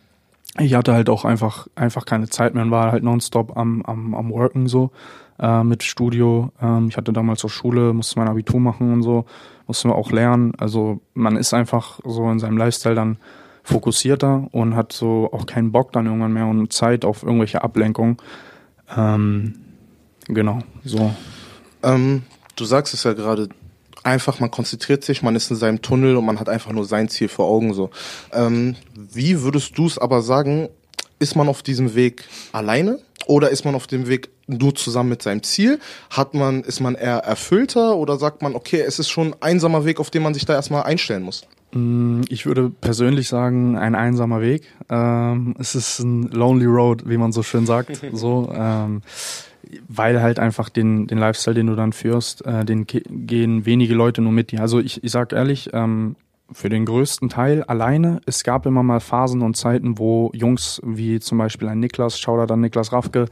ich 0.58 0.74
hatte 0.74 0.92
halt 0.92 1.08
auch 1.08 1.24
einfach 1.24 1.68
einfach 1.74 2.04
keine 2.04 2.28
Zeit 2.28 2.54
mehr 2.54 2.64
und 2.64 2.70
war 2.70 2.92
halt 2.92 3.04
nonstop 3.04 3.56
am 3.56 3.82
am 3.82 4.14
am 4.14 4.30
worken 4.30 4.66
so 4.66 4.90
äh, 5.38 5.64
mit 5.64 5.82
Studio. 5.82 6.52
Ähm, 6.60 6.88
ich 6.88 6.96
hatte 6.96 7.12
damals 7.12 7.44
auch 7.44 7.50
Schule, 7.50 7.92
musste 7.92 8.18
mein 8.18 8.28
Abitur 8.28 8.60
machen 8.60 8.92
und 8.92 9.02
so, 9.02 9.24
musste 9.66 9.88
auch 9.90 10.10
lernen. 10.10 10.52
Also 10.58 11.00
man 11.14 11.36
ist 11.36 11.54
einfach 11.54 12.00
so 12.04 12.30
in 12.30 12.38
seinem 12.38 12.58
Lifestyle 12.58 12.94
dann 12.94 13.18
fokussierter 13.62 14.48
und 14.52 14.74
hat 14.74 14.92
so 14.92 15.30
auch 15.32 15.46
keinen 15.46 15.72
Bock 15.72 15.92
dann 15.92 16.06
irgendwann 16.06 16.32
mehr 16.32 16.46
und 16.46 16.72
Zeit 16.72 17.04
auf 17.04 17.22
irgendwelche 17.22 17.62
Ablenkungen. 17.62 18.16
Ähm, 18.96 19.54
genau, 20.26 20.60
so. 20.84 21.14
Ähm, 21.82 22.22
du 22.56 22.64
sagst 22.64 22.94
es 22.94 23.04
ja 23.04 23.12
gerade, 23.12 23.48
einfach, 24.02 24.40
man 24.40 24.50
konzentriert 24.50 25.04
sich, 25.04 25.22
man 25.22 25.36
ist 25.36 25.50
in 25.50 25.56
seinem 25.56 25.82
Tunnel 25.82 26.16
und 26.16 26.24
man 26.24 26.40
hat 26.40 26.48
einfach 26.48 26.72
nur 26.72 26.84
sein 26.84 27.08
Ziel 27.08 27.28
vor 27.28 27.46
Augen 27.46 27.74
so. 27.74 27.90
Ähm, 28.32 28.76
wie 28.94 29.42
würdest 29.42 29.76
du 29.76 29.86
es 29.86 29.98
aber 29.98 30.22
sagen, 30.22 30.68
ist 31.18 31.36
man 31.36 31.48
auf 31.48 31.62
diesem 31.62 31.94
Weg 31.94 32.24
alleine 32.52 32.98
oder 33.26 33.50
ist 33.50 33.64
man 33.64 33.74
auf 33.74 33.86
dem 33.86 34.08
Weg 34.08 34.30
nur 34.46 34.74
zusammen 34.74 35.10
mit 35.10 35.22
seinem 35.22 35.42
Ziel? 35.42 35.78
Hat 36.10 36.34
man, 36.34 36.62
ist 36.62 36.80
man 36.80 36.94
eher 36.94 37.18
erfüllter 37.18 37.96
oder 37.96 38.16
sagt 38.16 38.42
man, 38.42 38.54
okay, 38.54 38.80
es 38.80 38.98
ist 38.98 39.10
schon 39.10 39.34
ein 39.34 39.42
einsamer 39.42 39.84
Weg, 39.84 40.00
auf 40.00 40.10
den 40.10 40.22
man 40.22 40.34
sich 40.34 40.46
da 40.46 40.54
erstmal 40.54 40.84
einstellen 40.84 41.22
muss? 41.22 41.46
Mm, 41.72 42.22
ich 42.28 42.46
würde 42.46 42.70
persönlich 42.70 43.28
sagen, 43.28 43.76
ein 43.76 43.94
einsamer 43.94 44.40
Weg. 44.40 44.62
Ähm, 44.88 45.54
es 45.58 45.74
ist 45.74 46.00
ein 46.00 46.22
lonely 46.28 46.66
road, 46.66 47.08
wie 47.08 47.16
man 47.16 47.32
so 47.32 47.42
schön 47.42 47.66
sagt. 47.66 48.00
so, 48.12 48.50
ähm, 48.54 49.02
weil 49.88 50.22
halt 50.22 50.38
einfach 50.38 50.68
den, 50.68 51.06
den 51.06 51.18
Lifestyle, 51.18 51.54
den 51.54 51.66
du 51.66 51.74
dann 51.74 51.92
führst, 51.92 52.44
äh, 52.46 52.64
den 52.64 52.86
gehen 52.86 53.66
wenige 53.66 53.94
Leute 53.94 54.22
nur 54.22 54.32
mit 54.32 54.52
dir. 54.52 54.60
Also 54.60 54.78
ich, 54.80 55.04
ich 55.04 55.10
sag 55.10 55.32
ehrlich, 55.32 55.70
ähm, 55.72 56.16
für 56.52 56.68
den 56.68 56.84
größten 56.84 57.28
Teil 57.28 57.62
alleine. 57.64 58.20
Es 58.26 58.44
gab 58.44 58.66
immer 58.66 58.82
mal 58.82 59.00
Phasen 59.00 59.42
und 59.42 59.56
Zeiten, 59.56 59.98
wo 59.98 60.30
Jungs 60.34 60.80
wie 60.84 61.20
zum 61.20 61.38
Beispiel 61.38 61.68
ein 61.68 61.80
Niklas, 61.80 62.18
Shoutout 62.18 62.52
an 62.52 62.60
Niklas 62.60 62.92
Raffke 62.92 63.26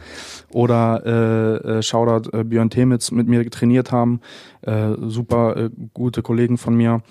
oder 0.53 1.03
äh, 1.05 1.79
äh, 1.79 1.83
Shoutout 1.83 2.37
äh, 2.37 2.45
Björn 2.45 2.71
Temitz 2.71 3.11
mit 3.11 3.27
mir 3.27 3.49
trainiert 3.51 3.93
haben. 3.93 4.21
Äh, 4.63 4.93
super 5.01 5.57
äh, 5.57 5.71
gute 5.95 6.23
Kollegen 6.23 6.59
von 6.59 6.75
mir, 6.75 7.03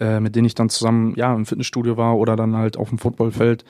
äh, 0.00 0.20
mit 0.20 0.34
denen 0.34 0.46
ich 0.46 0.54
dann 0.54 0.68
zusammen 0.68 1.14
ja 1.16 1.34
im 1.34 1.46
Fitnessstudio 1.46 1.96
war 1.96 2.16
oder 2.16 2.36
dann 2.36 2.56
halt 2.56 2.76
auf 2.76 2.88
dem 2.88 2.98
Footballfeld. 2.98 3.64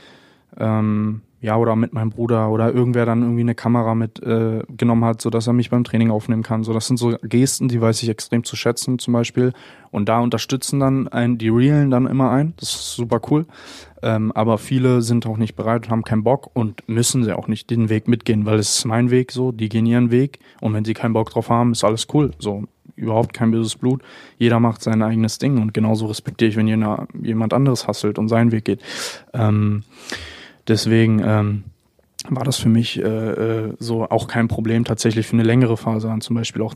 Ähm, 0.59 1.23
ja, 1.43 1.57
oder 1.57 1.75
mit 1.75 1.93
meinem 1.93 2.11
Bruder 2.11 2.51
oder 2.51 2.73
irgendwer 2.73 3.05
dann 3.05 3.23
irgendwie 3.23 3.41
eine 3.41 3.57
Kamera 3.57 3.97
mitgenommen 3.97 4.61
äh, 4.61 4.73
genommen 4.77 5.05
hat, 5.05 5.21
so 5.21 5.29
dass 5.29 5.49
er 5.49 5.53
mich 5.53 5.71
beim 5.71 5.83
Training 5.83 6.13
aufnehmen 6.13 6.45
kann. 6.45 6.63
So, 6.63 6.73
das 6.73 6.87
sind 6.87 6.99
so 6.99 7.17
Gesten, 7.23 7.67
die 7.67 7.81
weiß 7.81 8.01
ich 8.05 8.09
extrem 8.09 8.45
zu 8.45 8.55
schätzen, 8.55 9.01
zum 9.01 9.13
Beispiel. 9.13 9.53
Und 9.91 10.09
da 10.09 10.21
unterstützen 10.21 10.79
dann 10.79 11.09
ein, 11.09 11.39
die 11.39 11.49
Realen 11.49 11.91
dann 11.91 12.07
immer 12.07 12.31
ein. 12.31 12.55
Das 12.59 12.71
ist 12.71 12.93
super 12.93 13.21
cool. 13.31 13.47
Ähm, 14.03 14.31
aber 14.33 14.57
viele 14.57 15.03
sind 15.03 15.27
auch 15.27 15.37
nicht 15.37 15.57
bereit 15.57 15.87
und 15.87 15.91
haben 15.91 16.05
keinen 16.05 16.23
Bock 16.23 16.51
und 16.55 16.89
müssen 16.89 17.25
sie 17.25 17.37
auch 17.37 17.49
nicht 17.49 17.71
den 17.71 17.89
Weg 17.89 18.07
mitgehen, 18.07 18.47
weil 18.47 18.61
es 18.61 18.79
ist 18.79 18.85
mein 18.85 19.11
Weg 19.11 19.33
so, 19.33 19.51
die 19.51 19.69
gehen 19.69 19.85
ihren 19.85 20.13
Weg. 20.13 20.39
Und 20.61 20.75
wenn 20.75 20.85
sie 20.85 20.95
keinen 20.95 21.13
Bock 21.13 21.31
drauf 21.31 21.51
haben, 21.51 21.73
ist 21.73 21.83
alles 21.83 22.07
cool. 22.15 22.31
So, 22.39 22.65
überhaupt 22.95 23.33
kein 23.33 23.51
böses 23.51 23.75
Blut. 23.75 24.03
Jeder 24.39 24.61
macht 24.61 24.83
sein 24.83 25.03
eigenes 25.03 25.39
Ding 25.39 25.61
und 25.61 25.75
genauso 25.75 26.07
respektiere 26.07 26.51
ich, 26.51 26.57
wenn 26.57 26.69
jemand 26.69 27.53
anderes 27.53 27.89
hasselt 27.89 28.19
und 28.19 28.29
seinen 28.29 28.53
Weg 28.53 28.65
geht. 28.65 28.81
Ähm, 29.33 29.83
Deswegen 30.69 31.21
ähm, 31.25 31.65
war 32.29 32.45
das 32.45 32.59
für 32.59 32.69
mich 32.69 32.99
äh, 32.99 33.03
äh, 33.03 33.75
so 33.79 34.09
auch 34.09 34.29
kein 34.29 34.49
Problem, 34.49 34.85
tatsächlich 34.85 35.27
für 35.27 35.35
eine 35.35 35.43
längere 35.43 35.77
Phase 35.77 36.11
an 36.11 36.21
zum 36.21 36.37
Beispiel 36.37 36.63
auch 36.63 36.75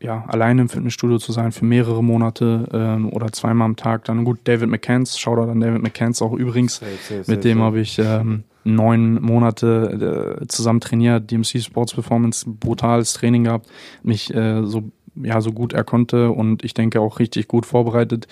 ja, 0.00 0.24
alleine 0.28 0.62
im 0.62 0.68
Fitnessstudio 0.68 1.18
zu 1.18 1.32
sein 1.32 1.52
für 1.52 1.64
mehrere 1.64 2.04
Monate 2.04 2.68
ähm, 2.72 3.12
oder 3.12 3.32
zweimal 3.32 3.64
am 3.64 3.76
Tag. 3.76 4.04
Dann 4.04 4.24
gut, 4.24 4.40
David 4.44 4.68
McCanns, 4.68 5.18
Shoutout 5.18 5.50
an 5.50 5.60
David 5.60 5.82
McCanns 5.82 6.20
auch 6.20 6.32
übrigens. 6.34 6.76
Safe, 6.76 6.90
safe, 7.00 7.18
mit 7.18 7.26
safe, 7.26 7.38
dem 7.40 7.62
habe 7.62 7.80
ich 7.80 7.98
ähm, 7.98 8.44
neun 8.64 9.22
Monate 9.22 10.38
äh, 10.42 10.46
zusammen 10.48 10.80
trainiert, 10.80 11.30
DMC 11.30 11.62
Sports 11.62 11.94
Performance, 11.94 12.44
brutales 12.48 13.14
Training 13.14 13.44
gehabt, 13.44 13.68
mich 14.02 14.34
äh, 14.34 14.64
so 14.64 14.90
ja 15.22 15.40
so 15.40 15.52
gut 15.52 15.72
er 15.72 15.84
konnte 15.84 16.30
und 16.30 16.64
ich 16.64 16.74
denke 16.74 17.00
auch 17.00 17.18
richtig 17.18 17.48
gut 17.48 17.66
vorbereitet 17.66 18.26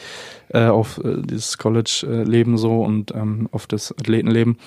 äh, 0.48 0.66
auf 0.66 0.98
äh, 1.04 1.22
dieses 1.22 1.58
College-Leben 1.58 2.56
so 2.58 2.82
und 2.82 3.14
ähm, 3.14 3.48
auf 3.52 3.66
das 3.66 3.92
Athletenleben. 3.92 4.58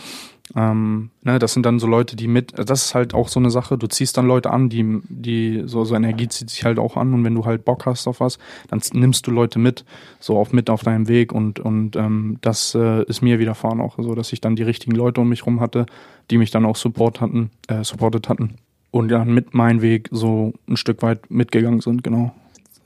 Ähm, 0.56 1.10
ne, 1.23 1.39
das 1.39 1.53
sind 1.53 1.65
dann 1.65 1.80
so 1.80 1.88
Leute, 1.88 2.15
die 2.15 2.27
mit, 2.27 2.53
das 2.58 2.86
ist 2.86 2.95
halt 2.95 3.13
auch 3.13 3.27
so 3.27 3.39
eine 3.39 3.49
Sache, 3.49 3.77
du 3.77 3.88
ziehst 3.88 4.17
dann 4.17 4.27
Leute 4.27 4.51
an, 4.51 4.69
die, 4.69 5.01
die, 5.10 5.63
so, 5.65 5.84
so 5.84 5.93
Energie 5.93 6.30
zieht 6.30 6.49
sich 6.49 6.63
halt 6.63 6.80
auch 6.80 6.95
an 6.95 7.13
und 7.13 7.23
wenn 7.25 7.36
du 7.36 7.45
halt 7.45 7.65
Bock 7.65 7.86
hast 7.86 8.08
auf 8.08 8.21
was, 8.21 8.39
dann 8.69 8.82
nimmst 8.93 9.27
du 9.27 9.32
Leute 9.32 9.60
mit, 9.60 9.84
so 10.19 10.38
auf 10.38 10.53
mit 10.53 10.69
auf 10.69 10.84
deinem 10.84 11.10
Weg 11.10 11.34
und, 11.34 11.60
und 11.60 11.97
ähm, 11.97 12.38
das 12.41 12.75
äh, 12.75 13.03
ist 13.03 13.21
mir 13.21 13.39
widerfahren 13.39 13.82
auch 13.82 13.97
so, 13.99 14.15
dass 14.15 14.32
ich 14.32 14.39
dann 14.39 14.56
die 14.56 14.63
richtigen 14.63 14.95
Leute 14.95 15.19
um 15.19 15.30
mich 15.30 15.45
rum 15.45 15.60
hatte, 15.60 15.86
die 16.32 16.38
mich 16.38 16.51
dann 16.51 16.65
auch 16.65 16.77
support 16.77 17.19
hatten, 17.19 17.51
äh, 17.67 17.84
supportet 17.84 18.30
hatten 18.30 18.56
und 18.97 19.10
dann 19.10 19.33
mit 19.33 19.53
meinem 19.53 19.81
Weg 19.81 20.10
so 20.12 20.53
ein 20.67 20.77
Stück 20.77 21.01
weit 21.01 21.29
mitgegangen 21.29 21.81
sind, 21.81 22.03
genau. 22.03 22.33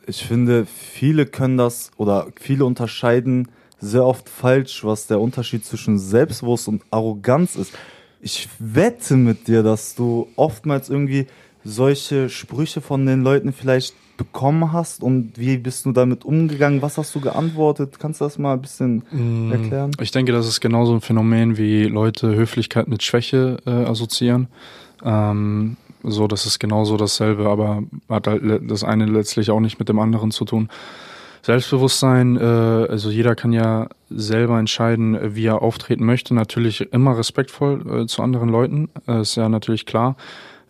Ich 0.07 0.23
finde, 0.25 0.65
viele 0.65 1.25
können 1.25 1.57
das 1.57 1.91
oder 1.97 2.27
viele 2.39 2.65
unterscheiden 2.65 3.47
sehr 3.79 4.05
oft 4.05 4.29
falsch, 4.29 4.83
was 4.83 5.07
der 5.07 5.19
Unterschied 5.19 5.65
zwischen 5.65 5.97
Selbstbewusst 5.97 6.67
und 6.67 6.83
Arroganz 6.91 7.55
ist. 7.55 7.73
Ich 8.21 8.47
wette 8.59 9.15
mit 9.15 9.47
dir, 9.47 9.63
dass 9.63 9.95
du 9.95 10.27
oftmals 10.35 10.89
irgendwie 10.89 11.27
solche 11.63 12.29
Sprüche 12.29 12.81
von 12.81 13.05
den 13.05 13.21
Leuten 13.21 13.53
vielleicht 13.53 13.95
bekommen 14.17 14.71
hast 14.71 15.01
und 15.01 15.39
wie 15.39 15.57
bist 15.57 15.85
du 15.85 15.91
damit 15.91 16.25
umgegangen? 16.25 16.83
Was 16.83 16.99
hast 16.99 17.15
du 17.15 17.21
geantwortet? 17.21 17.97
Kannst 17.97 18.21
du 18.21 18.25
das 18.25 18.37
mal 18.37 18.53
ein 18.53 18.61
bisschen 18.61 19.03
mm, 19.11 19.51
erklären? 19.51 19.91
Ich 19.99 20.11
denke, 20.11 20.31
das 20.31 20.47
ist 20.47 20.61
genauso 20.61 20.93
ein 20.93 21.01
Phänomen, 21.01 21.57
wie 21.57 21.85
Leute 21.85 22.35
Höflichkeit 22.35 22.87
mit 22.87 23.01
Schwäche 23.01 23.57
äh, 23.65 23.71
assoziieren. 23.71 24.47
Ähm, 25.03 25.77
so, 26.03 26.27
das 26.27 26.45
ist 26.45 26.59
genauso 26.59 26.97
dasselbe, 26.97 27.47
aber 27.47 27.83
hat 28.09 28.27
halt 28.27 28.43
das 28.69 28.83
eine 28.83 29.05
letztlich 29.05 29.51
auch 29.51 29.59
nicht 29.59 29.79
mit 29.79 29.89
dem 29.89 29.99
anderen 29.99 30.31
zu 30.31 30.45
tun. 30.45 30.69
Selbstbewusstsein, 31.43 32.37
äh, 32.37 32.43
also 32.43 33.09
jeder 33.09 33.35
kann 33.35 33.51
ja 33.51 33.89
selber 34.09 34.59
entscheiden, 34.59 35.35
wie 35.35 35.47
er 35.47 35.61
auftreten 35.61 36.05
möchte. 36.05 36.35
Natürlich 36.35 36.93
immer 36.93 37.17
respektvoll 37.17 38.03
äh, 38.03 38.05
zu 38.05 38.21
anderen 38.21 38.49
Leuten, 38.49 38.89
äh, 39.07 39.21
ist 39.21 39.35
ja 39.35 39.49
natürlich 39.49 39.85
klar. 39.85 40.15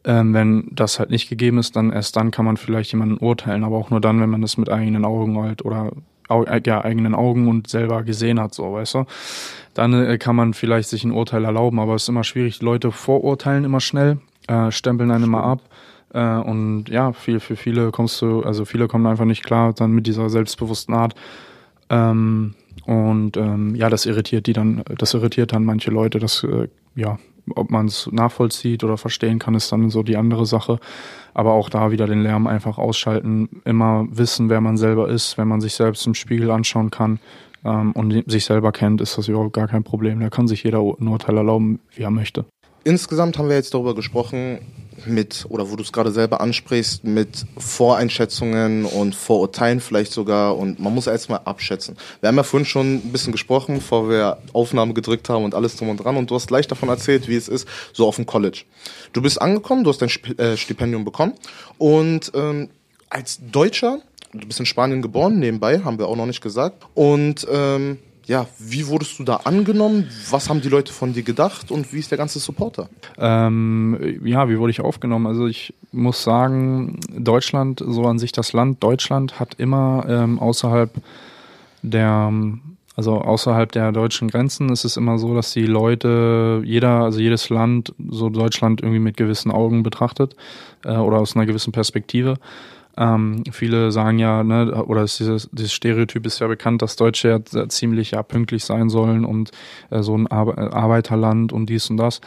Ähm, 0.04 0.34
wenn 0.34 0.68
das 0.72 0.98
halt 0.98 1.10
nicht 1.10 1.30
gegeben 1.30 1.58
ist, 1.60 1.76
dann 1.76 1.92
erst 1.92 2.16
dann 2.16 2.32
kann 2.32 2.46
man 2.46 2.58
vielleicht 2.58 2.92
jemanden 2.92 3.18
urteilen, 3.18 3.64
aber 3.64 3.78
auch 3.78 3.90
nur 3.90 4.02
dann, 4.02 4.20
wenn 4.20 4.30
man 4.30 4.42
das 4.42 4.58
mit 4.58 4.70
eigenen 4.70 5.06
Augen 5.06 5.38
halt 5.40 5.64
oder 5.64 5.92
äh, 6.30 6.62
ja, 6.66 6.84
eigenen 6.84 7.14
Augen 7.14 7.48
und 7.50 7.68
selber 7.68 8.04
gesehen 8.04 8.40
hat, 8.40 8.54
so, 8.54 8.74
weißt 8.74 8.96
du. 8.96 9.06
Dann 9.74 9.94
äh, 9.94 10.18
kann 10.18 10.36
man 10.36 10.54
vielleicht 10.54 10.90
sich 10.90 11.04
ein 11.04 11.12
Urteil 11.12 11.44
erlauben, 11.44 11.80
aber 11.80 11.96
es 11.96 12.04
ist 12.04 12.10
immer 12.10 12.24
schwierig. 12.24 12.62
Leute 12.62 12.92
vorurteilen 12.92 13.66
immer 13.66 13.82
schnell 13.82 14.20
äh, 14.52 14.72
stempeln 14.72 15.12
einen 15.12 15.24
immer 15.24 15.44
ab. 15.44 15.62
Äh, 16.14 16.38
und 16.38 16.90
ja, 16.90 17.14
viel, 17.14 17.40
für 17.40 17.56
viele 17.56 17.92
kommst 17.92 18.22
du, 18.22 18.42
also 18.44 18.66
viele 18.66 18.88
kommen 18.88 19.06
einfach 19.08 19.26
nicht 19.26 19.44
klar 19.44 19.74
dann 19.74 19.92
mit 19.92 20.08
dieser 20.08 20.30
selbstbewussten 20.30 20.94
Art. 20.94 21.16
Ähm, 21.90 22.56
und 22.86 23.38
ähm, 23.38 23.76
ja, 23.76 23.90
das 23.90 24.06
irritiert 24.06 24.48
die 24.48 24.54
dann, 24.54 24.84
das 24.98 25.14
irritiert 25.14 25.54
dann 25.54 25.64
manche 25.64 25.92
Leute, 25.92 26.20
das, 26.20 26.44
äh, 26.44 26.68
ja, 26.96 27.18
ob 27.56 27.72
man 27.72 27.88
es 27.88 28.10
nachvollzieht 28.12 28.84
oder 28.84 28.98
verstehen 28.98 29.40
kann, 29.40 29.56
ist 29.56 29.72
dann 29.72 29.90
so 29.90 30.04
die 30.04 30.18
andere 30.18 30.46
Sache. 30.46 30.80
Aber 31.34 31.54
auch 31.54 31.70
da 31.70 31.92
wieder 31.92 32.08
den 32.08 32.22
Lärm 32.22 32.48
einfach 32.48 32.78
ausschalten, 32.78 33.62
immer 33.64 34.06
wissen, 34.10 34.50
wer 34.50 34.62
man 34.62 34.78
selber 34.78 35.10
ist, 35.10 35.38
wenn 35.38 35.48
man 35.48 35.62
sich 35.62 35.74
selbst 35.74 36.06
im 36.08 36.14
Spiegel 36.14 36.52
anschauen 36.52 36.92
kann 36.92 37.20
ähm, 37.64 37.94
und 37.94 38.30
sich 38.30 38.46
selber 38.46 38.72
kennt, 38.72 39.00
ist 39.00 39.18
das 39.18 39.28
überhaupt 39.28 39.54
gar 39.54 39.68
kein 39.68 39.84
Problem. 39.84 40.20
Da 40.20 40.30
kann 40.30 40.48
sich 40.48 40.64
jeder 40.64 40.80
ein 40.80 41.08
Urteil 41.08 41.38
erlauben, 41.38 41.80
wie 41.96 42.04
er 42.04 42.12
möchte. 42.12 42.46
Insgesamt 42.84 43.38
haben 43.38 43.50
wir 43.50 43.56
jetzt 43.56 43.74
darüber 43.74 43.94
gesprochen, 43.94 44.60
mit, 45.06 45.46
oder 45.50 45.70
wo 45.72 45.76
du 45.76 45.84
es 45.84 45.92
gerade 45.92 46.12
selber 46.12 46.42
ansprichst, 46.42 47.04
mit 47.04 47.46
Voreinschätzungen 47.58 48.86
und 48.86 49.16
Vorurteilen 49.16 49.80
vielleicht 49.80 50.12
sogar. 50.12 50.58
Und 50.58 50.80
man 50.80 50.94
muss 50.94 51.08
erstmal 51.08 51.42
abschätzen. 51.46 51.98
Wir 52.20 52.28
haben 52.28 52.38
ja 52.38 52.44
vorhin 52.44 52.66
schon 52.66 52.96
ein 52.96 53.12
bisschen 53.12 53.32
gesprochen, 53.32 53.76
bevor 53.76 54.10
wir 54.10 54.38
Aufnahme 54.54 54.94
gedrückt 54.94 55.30
haben 55.30 55.44
und 55.44 55.56
alles 55.56 55.76
drum 55.76 55.90
und 55.90 55.98
dran. 55.98 56.18
Und 56.18 56.30
du 56.30 56.36
hast 56.36 56.48
gleich 56.48 56.68
davon 56.68 56.90
erzählt, 56.90 57.28
wie 57.28 57.36
es 57.36 57.48
ist, 57.48 57.68
so 57.94 58.08
auf 58.08 58.16
dem 58.16 58.26
College. 58.26 58.64
Du 59.14 59.22
bist 59.22 59.42
angekommen, 59.42 59.84
du 59.84 59.90
hast 59.90 60.02
dein 60.02 60.38
äh, 60.38 60.58
Stipendium 60.58 61.06
bekommen. 61.06 61.34
Und 61.78 62.32
ähm, 62.36 62.70
als 63.10 63.40
Deutscher, 63.52 64.00
du 64.34 64.48
bist 64.48 64.60
in 64.60 64.66
Spanien 64.66 65.02
geboren, 65.02 65.40
nebenbei, 65.40 65.80
haben 65.80 66.00
wir 66.00 66.08
auch 66.08 66.16
noch 66.16 66.28
nicht 66.28 66.42
gesagt. 66.42 66.86
Und 66.94 67.48
ähm, 67.52 68.00
ja, 68.26 68.48
wie 68.60 68.88
wurdest 68.88 69.20
du 69.20 69.24
da 69.24 69.38
angenommen? 69.38 70.08
Was 70.30 70.50
haben 70.50 70.62
die 70.62 70.70
Leute 70.70 70.94
von 70.94 71.14
dir 71.14 71.24
gedacht 71.24 71.72
und 71.72 71.92
wie 71.92 72.00
ist 72.00 72.12
der 72.12 72.18
ganze 72.18 72.40
Supporter? 72.40 72.90
Ähm, 73.18 74.20
ja, 74.24 74.48
wie 74.50 74.58
wurde 74.60 74.72
ich 74.72 74.82
aufgenommen? 74.82 75.28
Also 75.28 75.48
ich 75.48 75.74
muss 75.92 76.24
sagen, 76.24 77.00
Deutschland, 77.18 77.84
so 77.86 78.06
an 78.06 78.20
sich 78.20 78.32
das 78.32 78.54
Land 78.54 78.84
Deutschland, 78.84 79.40
hat 79.40 79.56
immer 79.56 80.06
ähm, 80.08 80.40
außerhalb 80.40 80.92
der 81.82 82.32
Also 82.96 83.14
außerhalb 83.22 83.72
der 83.72 83.92
deutschen 83.92 84.28
Grenzen 84.28 84.70
ist 84.70 84.86
es 84.86 84.98
immer 84.98 85.18
so, 85.18 85.34
dass 85.34 85.54
die 85.54 85.66
Leute, 85.66 86.62
jeder, 86.66 87.04
also 87.04 87.20
jedes 87.20 87.50
Land, 87.50 87.94
so 88.10 88.30
Deutschland 88.30 88.82
irgendwie 88.82 89.00
mit 89.00 89.18
gewissen 89.18 89.50
Augen 89.50 89.82
betrachtet 89.82 90.36
äh, 90.86 90.96
oder 90.96 91.18
aus 91.18 91.36
einer 91.36 91.46
gewissen 91.46 91.72
Perspektive. 91.72 92.36
Ähm, 92.98 93.44
viele 93.52 93.92
sagen 93.92 94.20
ja, 94.20 94.44
ne, 94.44 94.84
oder 94.86 95.04
dieses, 95.04 95.50
dieses 95.52 95.74
Stereotyp 95.74 96.26
ist 96.26 96.40
ja 96.40 96.48
bekannt, 96.48 96.82
dass 96.82 96.96
Deutsche 96.96 97.30
ja 97.30 97.70
ziemlich 97.70 98.12
ja 98.12 98.24
pünktlich 98.24 98.66
sein 98.66 98.90
sollen 98.90 99.26
und 99.26 99.52
äh, 99.90 100.02
so 100.02 100.18
ein 100.18 100.28
Ar 100.28 100.74
Arbeiterland 100.74 101.54
und 101.54 101.68
dies 101.68 101.90
und 101.90 101.98
das. 101.98 102.22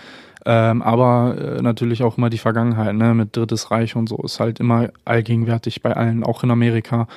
Ähm, 0.47 0.83
aber 0.83 1.37
äh, 1.39 1.63
natürlich 1.63 2.03
auch 2.03 2.19
immer 2.19 2.31
die 2.31 2.39
Vergangenheit, 2.39 2.95
ne, 2.95 3.15
mit 3.15 3.37
Drittes 3.37 3.71
Reich 3.71 3.97
und 3.97 4.09
so 4.09 4.17
ist 4.19 4.41
halt 4.41 4.61
immer 4.61 4.91
allgegenwärtig 5.05 5.83
bei 5.83 5.95
allen, 5.95 6.23
auch 6.25 6.43
in 6.43 6.51
Amerika. 6.51 7.09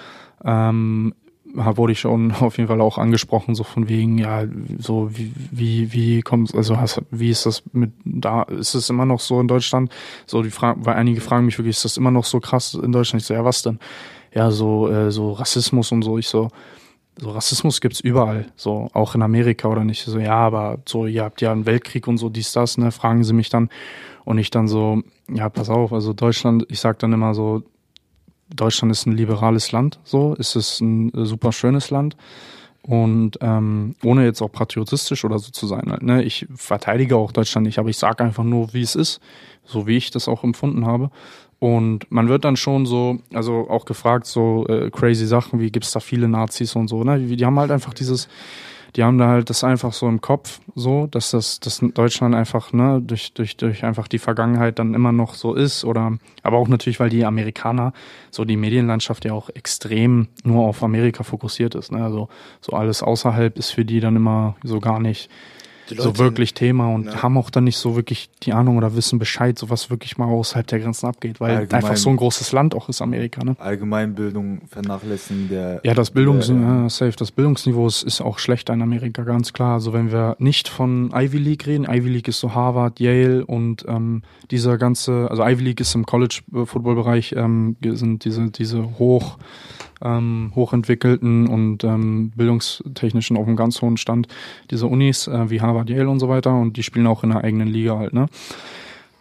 Ähm, 0.44 1.14
wurde 1.58 1.94
ich 1.94 2.00
schon 2.00 2.32
auf 2.32 2.58
jeden 2.58 2.68
Fall 2.68 2.82
auch 2.82 2.98
angesprochen, 2.98 3.56
so 3.56 3.64
von 3.64 3.90
wegen, 3.90 4.18
ja, 4.18 4.46
so 4.78 5.10
wie, 5.12 5.32
wie, 5.52 5.94
wie 5.94 6.22
kommt, 6.22 6.54
also 6.56 6.78
hast, 6.78 7.02
wie 7.12 7.30
ist 7.30 7.46
das 7.46 7.64
mit 7.74 7.92
da, 8.06 8.44
ist 8.44 8.76
es 8.76 8.90
immer 8.90 9.06
noch 9.06 9.20
so 9.20 9.40
in 9.42 9.48
Deutschland? 9.48 9.92
So 10.26 10.42
die 10.44 10.52
Frage, 10.52 10.86
weil 10.86 10.96
einige 10.96 11.22
fragen 11.22 11.46
mich 11.46 11.58
wirklich, 11.58 11.76
ist 11.76 11.86
das 11.86 11.98
immer 11.98 12.12
noch 12.12 12.26
so 12.26 12.40
krass 12.40 12.74
in 12.74 12.92
Deutschland? 12.92 13.22
Ich 13.22 13.28
so, 13.28 13.34
ja, 13.34 13.44
was 13.44 13.62
denn? 13.62 13.80
Ja, 14.34 14.52
so, 14.52 14.90
äh, 14.90 15.12
so 15.12 15.32
Rassismus 15.32 15.92
und 15.92 16.04
so. 16.04 16.18
Ich 16.18 16.28
so, 16.28 16.50
so 17.18 17.32
Rassismus 17.32 17.82
gibt's 17.82 18.00
überall, 18.00 18.46
so 18.56 18.90
auch 18.94 19.16
in 19.16 19.22
Amerika 19.22 19.68
oder 19.68 19.84
nicht. 19.84 20.06
So, 20.06 20.20
ja, 20.20 20.36
aber 20.36 20.80
so, 20.86 21.08
ihr 21.08 21.24
habt 21.24 21.42
ja 21.42 21.52
einen 21.52 21.66
Weltkrieg 21.66 22.08
und 22.08 22.18
so, 22.18 22.30
dies, 22.30 22.52
das, 22.52 22.78
ne, 22.78 22.92
fragen 22.92 23.24
sie 23.24 23.34
mich 23.34 23.50
dann. 23.50 23.70
Und 24.26 24.38
ich 24.38 24.52
dann 24.52 24.68
so, 24.68 25.02
ja, 25.34 25.50
pass 25.50 25.70
auf, 25.70 25.94
also 25.94 26.14
Deutschland, 26.14 26.66
ich 26.70 26.80
sag 26.80 27.00
dann 27.00 27.14
immer 27.14 27.34
so, 27.34 27.64
Deutschland 28.54 28.92
ist 28.92 29.06
ein 29.06 29.12
liberales 29.12 29.72
Land, 29.72 30.00
so, 30.04 30.36
es 30.40 30.56
ist 30.56 30.82
ein 30.82 31.14
äh, 31.14 31.26
super 31.26 31.52
schönes 31.52 31.90
Land. 31.90 32.16
Und 32.82 33.38
ähm, 33.42 33.96
ohne 34.02 34.24
jetzt 34.24 34.42
auch 34.42 34.52
patriotistisch 34.52 35.26
oder 35.26 35.40
so 35.40 35.52
zu 35.52 35.68
sein, 35.68 35.92
halt, 35.92 36.04
ne? 36.04 36.24
ich 36.24 36.48
verteidige 36.56 37.18
auch 37.18 37.34
Deutschland 37.34 37.68
nicht, 37.68 37.80
aber 37.80 37.90
ich 37.90 37.98
sage 37.98 38.24
einfach 38.24 38.46
nur, 38.46 38.74
wie 38.74 38.82
es 38.82 38.96
ist, 38.96 39.20
so 39.66 39.88
wie 39.88 39.98
ich 39.98 40.10
das 40.10 40.30
auch 40.30 40.46
empfunden 40.46 40.86
habe. 40.86 41.12
Und 41.60 42.10
man 42.10 42.30
wird 42.30 42.46
dann 42.46 42.56
schon 42.56 42.86
so, 42.86 43.18
also 43.34 43.70
auch 43.70 43.84
gefragt, 43.84 44.26
so 44.26 44.66
äh, 44.68 44.90
crazy 44.90 45.26
Sachen, 45.26 45.60
wie 45.60 45.72
gibt's 45.72 45.92
da 45.92 46.00
viele 46.00 46.30
Nazis 46.30 46.76
und 46.76 46.88
so, 46.88 47.04
ne? 47.04 47.20
Die 47.20 47.46
haben 47.46 47.60
halt 47.60 47.72
einfach 47.72 47.94
dieses, 47.94 48.30
die 48.98 49.04
haben 49.04 49.20
da 49.20 49.28
halt 49.28 49.52
das 49.52 49.64
einfach 49.64 49.94
so 49.94 50.08
im 50.08 50.22
Kopf, 50.22 50.60
so, 50.74 51.06
dass 51.06 51.30
das, 51.30 51.60
dass 51.60 51.82
Deutschland 51.94 52.34
einfach, 52.34 52.74
ne, 52.74 53.00
durch, 53.00 53.32
durch, 53.34 53.56
durch 53.56 53.86
einfach 53.86 54.08
die 54.08 54.18
Vergangenheit 54.18 54.80
dann 54.80 54.96
immer 54.96 55.12
noch 55.12 55.36
so 55.36 55.54
ist 55.54 55.86
oder, 55.86 56.18
aber 56.42 56.58
auch 56.58 56.68
natürlich, 56.68 57.00
weil 57.00 57.12
die 57.12 57.24
Amerikaner, 57.24 57.94
so 58.32 58.44
die 58.44 58.58
Medienlandschaft 58.58 59.24
ja 59.26 59.34
auch 59.34 59.50
extrem 59.50 60.30
nur 60.44 60.66
auf 60.66 60.82
Amerika 60.82 61.24
fokussiert 61.24 61.76
ist, 61.76 61.92
ne, 61.92 62.04
also 62.04 62.28
so 62.60 62.76
alles 62.76 63.04
außerhalb 63.04 63.58
ist 63.60 63.70
für 63.70 63.86
die 63.86 64.00
dann 64.00 64.16
immer 64.16 64.56
so 64.64 64.80
gar 64.80 65.00
nicht, 65.00 65.30
so 65.96 66.18
wirklich 66.18 66.54
Thema 66.54 66.94
und 66.94 67.06
ja. 67.06 67.24
haben 67.24 67.38
auch 67.38 67.50
dann 67.50 67.64
nicht 67.64 67.78
so 67.78 67.96
wirklich 67.96 68.30
die 68.44 68.54
Ahnung 68.54 68.78
oder 68.78 68.96
wissen 68.96 69.20
Bescheid, 69.20 69.58
so 69.58 69.70
was 69.70 69.90
wirklich 69.90 70.18
mal 70.18 70.26
außerhalb 70.26 70.68
der 70.68 70.80
Grenzen 70.80 71.08
abgeht, 71.08 71.40
weil 71.40 71.56
Allgemein, 71.56 71.84
einfach 71.84 71.98
so 71.98 72.10
ein 72.10 72.18
großes 72.18 72.52
Land 72.52 72.76
auch 72.76 72.90
ist 72.90 73.02
Amerika. 73.02 73.44
Ne? 73.44 73.56
Allgemeinbildung 73.60 74.62
vernachlässigen 74.70 75.50
der. 75.50 75.82
Ja, 75.84 75.94
das 75.94 76.12
Bildungs 76.12 76.48
der, 76.48 76.56
ja, 76.56 76.90
safe, 76.90 77.16
das 77.18 77.32
Bildungsniveau 77.32 77.88
ist, 77.88 78.04
ist 78.04 78.22
auch 78.22 78.40
schlechter 78.40 78.74
in 78.74 78.82
Amerika, 78.82 79.24
ganz 79.24 79.54
klar. 79.54 79.74
Also 79.74 79.94
wenn 79.94 80.12
wir 80.12 80.36
nicht 80.40 80.68
von 80.68 81.12
Ivy 81.14 81.38
League 81.38 81.68
reden, 81.68 81.86
Ivy 81.90 82.10
League 82.10 82.28
ist 82.28 82.40
so 82.40 82.54
Harvard, 82.54 83.00
Yale 83.00 83.46
und 83.46 83.86
ähm, 83.88 84.24
dieser 84.52 84.78
ganze, 84.78 85.28
also 85.30 85.44
Ivy 85.44 85.64
League 85.64 85.80
ist 85.80 85.96
im 85.96 86.06
College-Football-Bereich 86.06 87.34
ähm, 87.38 87.76
sind 87.84 88.26
diese 88.26 88.50
diese 88.52 89.00
hoch 89.00 89.38
ähm, 90.04 90.52
hochentwickelten 90.56 91.48
und 91.48 91.84
ähm, 91.84 92.32
bildungstechnischen 92.36 93.38
auf 93.38 93.48
einem 93.48 93.56
ganz 93.56 93.82
hohen 93.82 93.98
Stand 93.98 94.28
diese 94.72 94.88
Unis 94.88 95.28
äh, 95.28 95.50
wie 95.50 95.62
Harvard, 95.62 95.90
Yale 95.90 96.10
und 96.10 96.20
so 96.20 96.30
weiter 96.30 96.54
und 96.54 96.78
die 96.78 96.84
spielen 96.84 97.08
auch 97.08 97.24
in 97.24 97.30
der 97.30 97.44
eigenen 97.44 97.68
Liga 97.68 97.98
halt, 97.98 98.14
ne? 98.14 98.28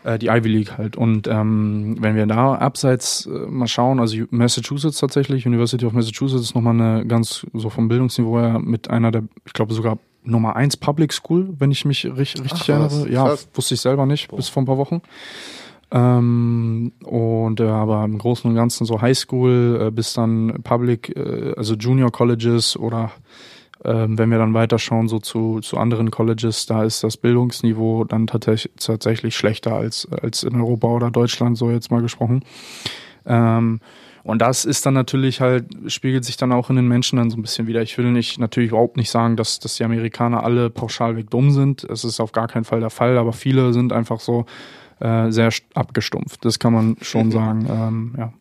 Äh, 0.07 0.19
die 0.19 0.29
Ivy 0.29 0.49
League 0.49 0.79
halt. 0.79 0.97
Und 0.97 1.27
ähm, 1.27 1.97
wenn 1.99 2.15
wir 2.15 2.27
da 2.27 2.55
abseits 2.55 3.27
äh, 3.27 3.31
mal 3.31 3.67
schauen, 3.67 3.99
also 3.99 4.17
Massachusetts 4.31 4.99
tatsächlich, 4.99 5.47
University 5.47 5.85
of 5.85 5.93
Massachusetts 5.93 6.43
ist 6.43 6.55
nochmal 6.55 6.81
eine 6.81 7.07
ganz, 7.07 7.45
so 7.53 7.71
vom 7.71 7.89
Bildungsniveau 7.89 8.39
her 8.39 8.59
mit 8.61 8.89
einer 8.89 9.11
der, 9.11 9.25
ich 9.45 9.53
glaube 9.53 9.75
sogar 9.75 9.99
Nummer 10.23 10.55
eins 10.57 10.77
Public 10.77 11.13
School, 11.13 11.55
wenn 11.59 11.73
ich 11.73 11.85
mich 11.85 12.05
richtig, 12.05 12.45
richtig 12.45 12.63
Ach, 12.63 12.69
erinnere. 12.69 13.11
Ja, 13.11 13.35
wusste 13.55 13.75
ich 13.75 13.81
selber 13.81 14.07
nicht, 14.07 14.29
Boah. 14.29 14.37
bis 14.37 14.49
vor 14.49 14.63
ein 14.63 14.67
paar 14.67 14.79
Wochen. 14.79 15.03
Ähm, 15.91 16.93
und 17.05 17.61
äh, 17.61 17.65
aber 17.65 18.05
im 18.05 18.19
Großen 18.19 18.51
und 18.51 18.57
Ganzen 18.57 18.87
so 18.87 19.01
Highschool 19.01 19.87
äh, 19.87 19.91
bis 19.91 20.15
dann 20.15 20.61
Public, 20.65 21.17
äh, 21.17 21.55
also 21.57 21.75
Junior 21.75 22.11
Colleges 22.11 22.77
oder 22.77 23.13
ähm, 23.85 24.19
wenn 24.19 24.31
wir 24.31 24.39
dann 24.39 24.55
weiterschauen 24.55 25.07
so 25.07 25.21
zu, 25.21 25.61
zu 25.61 25.77
anderen 25.77 26.11
Colleges, 26.11 26.67
da 26.67 26.83
ist 26.83 27.05
das 27.05 27.17
Bildungsniveau 27.17 28.05
dann 28.05 28.27
tatsächlich, 28.27 28.73
tatsächlich 28.79 29.37
schlechter 29.37 29.77
als, 29.77 30.09
als 30.11 30.43
in 30.43 30.57
Europa 30.57 30.89
oder 30.89 31.11
Deutschland, 31.11 31.57
so 31.57 31.71
jetzt 31.71 31.91
mal 31.93 32.03
gesprochen. 32.03 32.43
Ähm, 33.25 33.81
und 34.25 34.43
das 34.43 34.65
ist 34.65 34.85
dann 34.87 34.95
natürlich 34.95 35.41
halt, 35.41 35.67
spiegelt 35.87 36.25
sich 36.25 36.37
dann 36.37 36.51
auch 36.51 36.69
in 36.69 36.75
den 36.75 36.89
Menschen 36.89 37.17
dann 37.17 37.31
so 37.31 37.37
ein 37.37 37.43
bisschen 37.43 37.69
wieder. 37.69 37.81
Ich 37.83 37.97
will 37.97 38.11
nicht, 38.11 38.41
natürlich 38.41 38.71
überhaupt 38.71 38.97
nicht 38.97 39.11
sagen, 39.11 39.37
dass, 39.37 39.61
dass 39.61 39.77
die 39.77 39.85
Amerikaner 39.85 40.43
alle 40.43 40.69
pauschalweg 40.69 41.31
dumm 41.31 41.53
sind. 41.53 41.85
Es 41.85 42.03
ist 42.03 42.19
auf 42.19 42.33
gar 42.33 42.49
keinen 42.49 42.65
Fall 42.65 42.81
der 42.81 42.91
Fall, 42.91 43.19
aber 43.19 43.33
viele 43.33 43.73
sind 43.73 43.93
einfach 43.93 44.19
so, 44.19 44.47
äh, 45.01 45.31
sehr 45.31 45.51
abgestumpft. 45.75 46.45
Das 46.45 46.59
kann 46.59 46.73
man 46.73 46.97
schon 47.03 47.31
sagen. 47.33 47.67
Ähm, 47.69 48.15
ja. 48.17 48.33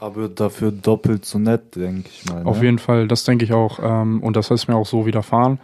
Aber 0.00 0.28
dafür 0.28 0.70
doppelt 0.70 1.24
so 1.24 1.38
nett, 1.38 1.74
denke 1.74 2.08
ich 2.08 2.24
mal. 2.26 2.44
Ne? 2.44 2.46
Auf 2.46 2.62
jeden 2.62 2.78
Fall, 2.78 3.08
das 3.08 3.24
denke 3.24 3.44
ich 3.44 3.52
auch. 3.52 3.80
Ähm, 3.82 4.22
und 4.22 4.36
das 4.36 4.50
ist 4.50 4.68
mir 4.68 4.76
auch 4.76 4.86
so 4.86 5.06
widerfahren. 5.06 5.58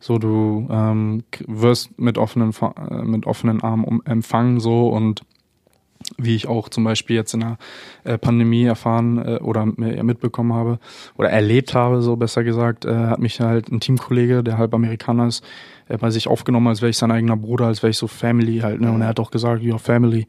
So, 0.00 0.18
du 0.18 0.68
ähm, 0.70 1.24
wirst 1.46 1.98
mit 1.98 2.18
offenen, 2.18 2.52
äh, 2.52 3.02
mit 3.02 3.26
offenen 3.26 3.62
Armen 3.62 3.84
um, 3.84 4.02
empfangen, 4.04 4.60
so 4.60 4.88
und 4.88 5.22
wie 6.16 6.36
ich 6.36 6.46
auch 6.46 6.68
zum 6.68 6.84
Beispiel 6.84 7.16
jetzt 7.16 7.34
in 7.34 7.40
der 7.40 7.58
äh, 8.04 8.18
Pandemie 8.18 8.64
erfahren 8.64 9.18
äh, 9.18 9.38
oder 9.40 9.66
mitbekommen 9.66 10.52
habe 10.52 10.78
oder 11.16 11.30
erlebt 11.30 11.74
habe, 11.74 12.02
so 12.02 12.16
besser 12.16 12.44
gesagt, 12.44 12.84
äh, 12.84 12.94
hat 12.94 13.18
mich 13.18 13.40
halt 13.40 13.70
ein 13.70 13.80
Teamkollege, 13.80 14.44
der 14.44 14.58
halb 14.58 14.74
Amerikaner 14.74 15.26
ist, 15.26 15.44
er 15.88 15.94
hat 15.94 16.00
bei 16.00 16.10
sich 16.10 16.28
aufgenommen, 16.28 16.68
als 16.68 16.82
wäre 16.82 16.90
ich 16.90 16.98
sein 16.98 17.10
eigener 17.10 17.36
Bruder, 17.36 17.66
als 17.66 17.82
wäre 17.82 17.90
ich 17.90 17.98
so 17.98 18.06
Family 18.06 18.58
halt, 18.58 18.80
ne? 18.80 18.92
Und 18.92 19.02
er 19.02 19.08
hat 19.08 19.20
auch 19.20 19.30
gesagt, 19.30 19.62
your 19.64 19.78
family. 19.78 20.26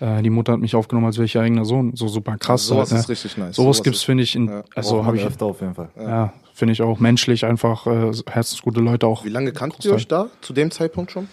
Äh, 0.00 0.22
die 0.22 0.30
Mutter 0.30 0.52
hat 0.52 0.60
mich 0.60 0.74
aufgenommen, 0.74 1.06
als 1.06 1.16
wäre 1.16 1.26
ich 1.26 1.34
ihr 1.34 1.42
eigener 1.42 1.64
Sohn. 1.64 1.94
So 1.94 2.08
super 2.08 2.36
krass. 2.36 2.62
Also 2.62 2.74
sowas 2.74 2.90
halt, 2.90 2.98
ne? 2.98 3.00
ist 3.00 3.08
richtig 3.10 3.36
nice. 3.36 3.56
Sowas, 3.56 3.76
sowas 3.76 3.82
gibt's, 3.84 4.02
finde 4.02 4.22
ich, 4.24 4.34
in, 4.34 4.48
ja, 4.48 4.64
also 4.74 5.04
habe 5.04 5.16
ich 5.16 5.24
öfter 5.24 5.46
auf 5.46 5.60
jeden 5.60 5.74
Fall. 5.74 5.90
Ja, 5.96 6.08
ja 6.08 6.32
finde 6.54 6.72
ich 6.72 6.82
auch 6.82 7.00
menschlich 7.00 7.44
einfach 7.44 7.86
äh, 7.86 8.12
herzensgute 8.30 8.80
Leute 8.80 9.06
auch. 9.06 9.24
Wie 9.24 9.30
lange 9.30 9.52
kanntet 9.52 9.84
ihr 9.84 9.94
euch 9.94 10.06
da 10.06 10.28
zu 10.40 10.52
dem 10.52 10.70
Zeitpunkt 10.70 11.10
schon? 11.10 11.28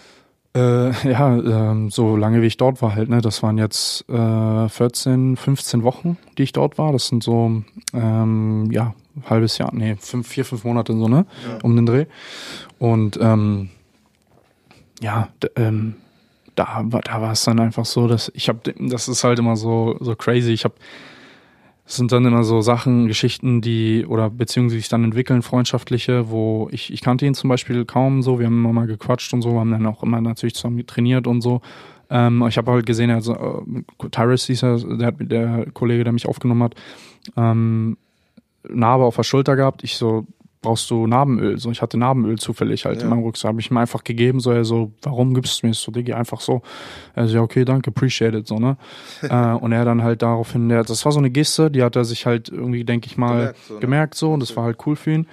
Äh, 0.54 0.90
ja, 1.08 1.36
ähm, 1.36 1.90
so 1.90 2.16
lange 2.16 2.42
wie 2.42 2.46
ich 2.46 2.56
dort 2.56 2.82
war 2.82 2.94
halt, 2.94 3.08
ne? 3.08 3.20
Das 3.20 3.42
waren 3.42 3.58
jetzt 3.58 4.08
äh, 4.08 4.68
14, 4.68 5.36
15 5.36 5.82
Wochen, 5.84 6.16
die 6.38 6.42
ich 6.42 6.52
dort 6.52 6.78
war. 6.78 6.92
Das 6.92 7.06
sind 7.06 7.22
so, 7.22 7.62
ähm, 7.94 8.68
ja, 8.72 8.94
halbes 9.28 9.58
Jahr, 9.58 9.70
nee, 9.72 9.96
fünf, 10.00 10.26
vier, 10.26 10.44
fünf 10.44 10.64
Monate 10.64 10.92
so, 10.94 11.06
ne? 11.06 11.26
Ja. 11.46 11.58
Um 11.62 11.76
den 11.76 11.86
Dreh. 11.86 12.06
Und 12.80 13.18
ähm, 13.20 13.68
ja, 15.02 15.28
ähm, 15.54 15.96
da, 16.54 16.82
da 16.82 17.20
war 17.20 17.32
es 17.32 17.44
dann 17.44 17.60
einfach 17.60 17.84
so, 17.84 18.08
dass 18.08 18.32
ich 18.34 18.48
habe, 18.48 18.72
das 18.78 19.06
ist 19.06 19.22
halt 19.22 19.38
immer 19.38 19.54
so, 19.54 19.98
so 20.00 20.16
crazy. 20.16 20.52
Ich 20.52 20.64
habe, 20.64 20.74
es 21.86 21.96
sind 21.96 22.10
dann 22.10 22.24
immer 22.24 22.42
so 22.42 22.62
Sachen, 22.62 23.06
Geschichten, 23.06 23.60
die 23.60 24.06
oder 24.06 24.30
Beziehungen, 24.30 24.70
die 24.70 24.76
sich 24.76 24.88
dann 24.88 25.04
entwickeln, 25.04 25.42
freundschaftliche, 25.42 26.30
wo 26.30 26.68
ich, 26.72 26.90
ich 26.90 27.02
kannte 27.02 27.26
ihn 27.26 27.34
zum 27.34 27.50
Beispiel 27.50 27.84
kaum 27.84 28.22
so, 28.22 28.38
wir 28.38 28.46
haben 28.46 28.64
immer 28.64 28.72
mal 28.72 28.86
gequatscht 28.86 29.34
und 29.34 29.42
so, 29.42 29.60
haben 29.60 29.72
dann 29.72 29.86
auch 29.86 30.02
immer 30.02 30.22
natürlich 30.22 30.54
zusammen 30.54 30.86
trainiert 30.86 31.26
und 31.26 31.42
so. 31.42 31.60
Ähm, 32.08 32.42
ich 32.48 32.56
habe 32.56 32.72
halt 32.72 32.86
gesehen, 32.86 33.10
also 33.10 33.34
äh, 33.34 34.08
Tyrus 34.10 34.46
hieß 34.46 34.62
er, 34.62 34.78
der, 34.78 35.12
der 35.12 35.66
Kollege, 35.74 36.04
der 36.04 36.14
mich 36.14 36.26
aufgenommen 36.26 36.62
hat, 36.62 36.74
ähm, 37.36 37.98
Narbe 38.66 39.04
auf 39.04 39.16
der 39.16 39.22
Schulter 39.22 39.54
gehabt. 39.54 39.84
Ich 39.84 39.96
so, 39.96 40.26
brauchst 40.62 40.90
du 40.90 41.06
Narbenöl. 41.06 41.58
So, 41.58 41.70
ich 41.70 41.80
hatte 41.80 41.96
Narbenöl 41.98 42.38
zufällig 42.38 42.84
halt 42.84 42.98
ja. 42.98 43.04
in 43.04 43.10
meinem 43.10 43.22
Rucksack. 43.22 43.48
Habe 43.48 43.60
ich 43.60 43.70
ihm 43.70 43.76
einfach 43.76 44.04
gegeben, 44.04 44.40
so 44.40 44.50
er 44.50 44.64
so, 44.64 44.92
warum 45.02 45.34
gibst 45.34 45.62
du 45.62 45.66
mir 45.66 45.72
das 45.72 45.80
so, 45.80 45.90
Diggi, 45.90 46.12
einfach 46.12 46.40
so. 46.40 46.62
Er 47.14 47.26
so, 47.28 47.36
ja, 47.36 47.42
okay, 47.42 47.64
danke, 47.64 47.90
appreciate 47.90 48.36
it, 48.36 48.46
so, 48.46 48.56
ne? 48.56 48.76
äh, 49.22 49.52
und 49.54 49.72
er 49.72 49.84
dann 49.84 50.02
halt 50.02 50.22
daraufhin, 50.22 50.68
der, 50.68 50.84
das 50.84 51.04
war 51.04 51.12
so 51.12 51.18
eine 51.18 51.30
Geste, 51.30 51.70
die 51.70 51.82
hat 51.82 51.96
er 51.96 52.04
sich 52.04 52.26
halt 52.26 52.48
irgendwie, 52.48 52.84
denke 52.84 53.06
ich 53.06 53.16
mal, 53.16 53.30
gemerkt 53.30 53.58
so, 53.66 53.74
ne? 53.74 53.80
gemerkt, 53.80 54.14
so 54.14 54.32
und 54.32 54.40
das 54.40 54.56
war 54.56 54.64
halt 54.64 54.78
cool 54.86 54.96
für 54.96 55.12
ihn. 55.12 55.26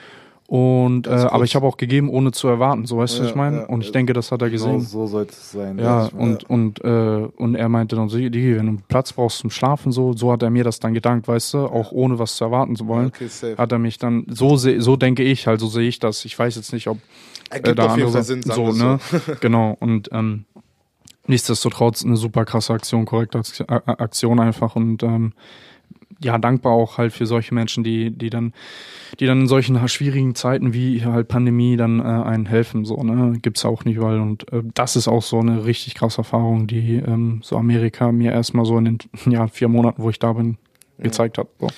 Und 0.48 1.08
äh, 1.08 1.10
aber 1.10 1.44
ich 1.44 1.58
habe 1.58 1.68
auch 1.68 1.76
gegeben, 1.76 2.10
ohne 2.10 2.32
zu 2.32 2.48
erwarten, 2.48 2.86
so 2.86 2.98
weißt 2.98 3.16
du, 3.16 3.18
ja, 3.18 3.24
was 3.26 3.30
ich 3.32 3.36
meine? 3.36 3.58
Ja, 3.58 3.66
und 3.66 3.84
ich 3.84 3.92
denke, 3.92 4.14
das 4.14 4.32
hat 4.32 4.42
er 4.42 4.50
gesehen. 4.50 4.78
Genau 4.78 4.84
so 4.86 5.06
sollte 5.06 5.34
es 5.34 5.52
sein. 5.52 5.78
Ja, 5.78 6.06
und 6.06 6.44
ja. 6.44 6.48
und 6.48 6.86
äh, 6.86 7.28
und 7.36 7.56
er 7.56 7.68
meinte 7.68 7.98
dann 7.98 8.08
so, 8.08 8.18
Digi, 8.18 8.56
wenn 8.56 8.78
du 8.78 8.82
Platz 8.88 9.12
brauchst 9.12 9.40
zum 9.40 9.50
Schlafen, 9.50 9.92
so 9.92 10.14
so 10.14 10.32
hat 10.32 10.44
er 10.44 10.50
mir 10.50 10.64
das 10.64 10.80
dann 10.80 10.94
gedankt, 10.94 11.28
weißt 11.28 11.56
du, 11.56 11.58
auch 11.66 11.92
ohne 11.92 12.18
was 12.18 12.38
zu 12.38 12.46
erwarten 12.46 12.78
zu 12.78 12.88
wollen, 12.88 13.08
okay, 13.08 13.28
hat 13.58 13.74
er 13.74 13.78
mich 13.78 13.98
dann 13.98 14.26
so 14.30 14.56
so 14.56 14.96
denke 14.96 15.22
ich 15.22 15.48
halt, 15.48 15.60
so 15.60 15.68
sehe 15.68 15.90
ich 15.90 16.00
das. 16.00 16.24
Ich 16.24 16.40
weiß 16.40 16.56
jetzt 16.56 16.72
nicht, 16.72 16.88
ob 16.88 17.00
äh, 17.50 17.76
da 17.76 17.88
auf 17.88 17.98
jeden 17.98 18.14
Fall 18.14 18.24
Sinn, 18.24 18.42
so, 18.42 18.72
ne? 18.72 19.00
genau 19.42 19.76
und 19.82 20.08
ähm, 20.14 20.46
nichtsdestotrotz 21.28 22.06
eine 22.06 22.16
super 22.16 22.46
krasse 22.46 22.72
Aktion, 22.72 23.04
korrekte 23.04 23.42
Aktion 23.68 24.40
einfach 24.40 24.78
und 24.78 25.04
ähm, 25.04 25.34
ja 26.24 26.38
dankbar 26.38 26.74
auch 26.74 26.98
halt 26.98 27.14
für 27.14 27.26
solche 27.26 27.54
Menschen, 27.54 27.84
die, 27.84 28.12
die 28.12 28.30
dann, 28.30 28.54
die 29.20 29.26
dann 29.26 29.42
in 29.42 29.48
solchen 29.48 29.88
schwierigen 29.88 30.36
Zeiten 30.36 30.74
wie 30.74 31.04
halt 31.06 31.28
Pandemie 31.28 31.78
dann 31.78 32.00
äh, 32.00 32.04
einen 32.04 32.46
helfen. 32.46 32.86
So, 32.86 33.04
ne? 33.04 33.40
Gibt's 33.42 33.66
auch 33.66 33.86
nicht 33.86 33.98
überall. 33.98 34.20
Und 34.20 34.52
äh, 34.52 34.64
das 34.74 34.96
ist 34.96 35.08
auch 35.08 35.24
so 35.24 35.40
eine 35.40 35.66
richtig 35.66 35.96
krasse 35.96 36.20
Erfahrung, 36.20 36.68
die 36.68 36.96
ähm, 36.96 37.42
so 37.44 37.58
Amerika 37.58 38.12
mir 38.12 38.32
erstmal 38.32 38.66
so 38.66 38.78
in 38.78 38.86
den 38.86 38.98
ja, 39.32 39.48
vier 39.48 39.68
Monaten, 39.68 40.02
wo 40.02 40.10
ich 40.10 40.20
da 40.20 40.34
bin, 40.34 40.58
gezeigt 40.98 41.38
hat. 41.38 41.48
So. 41.60 41.70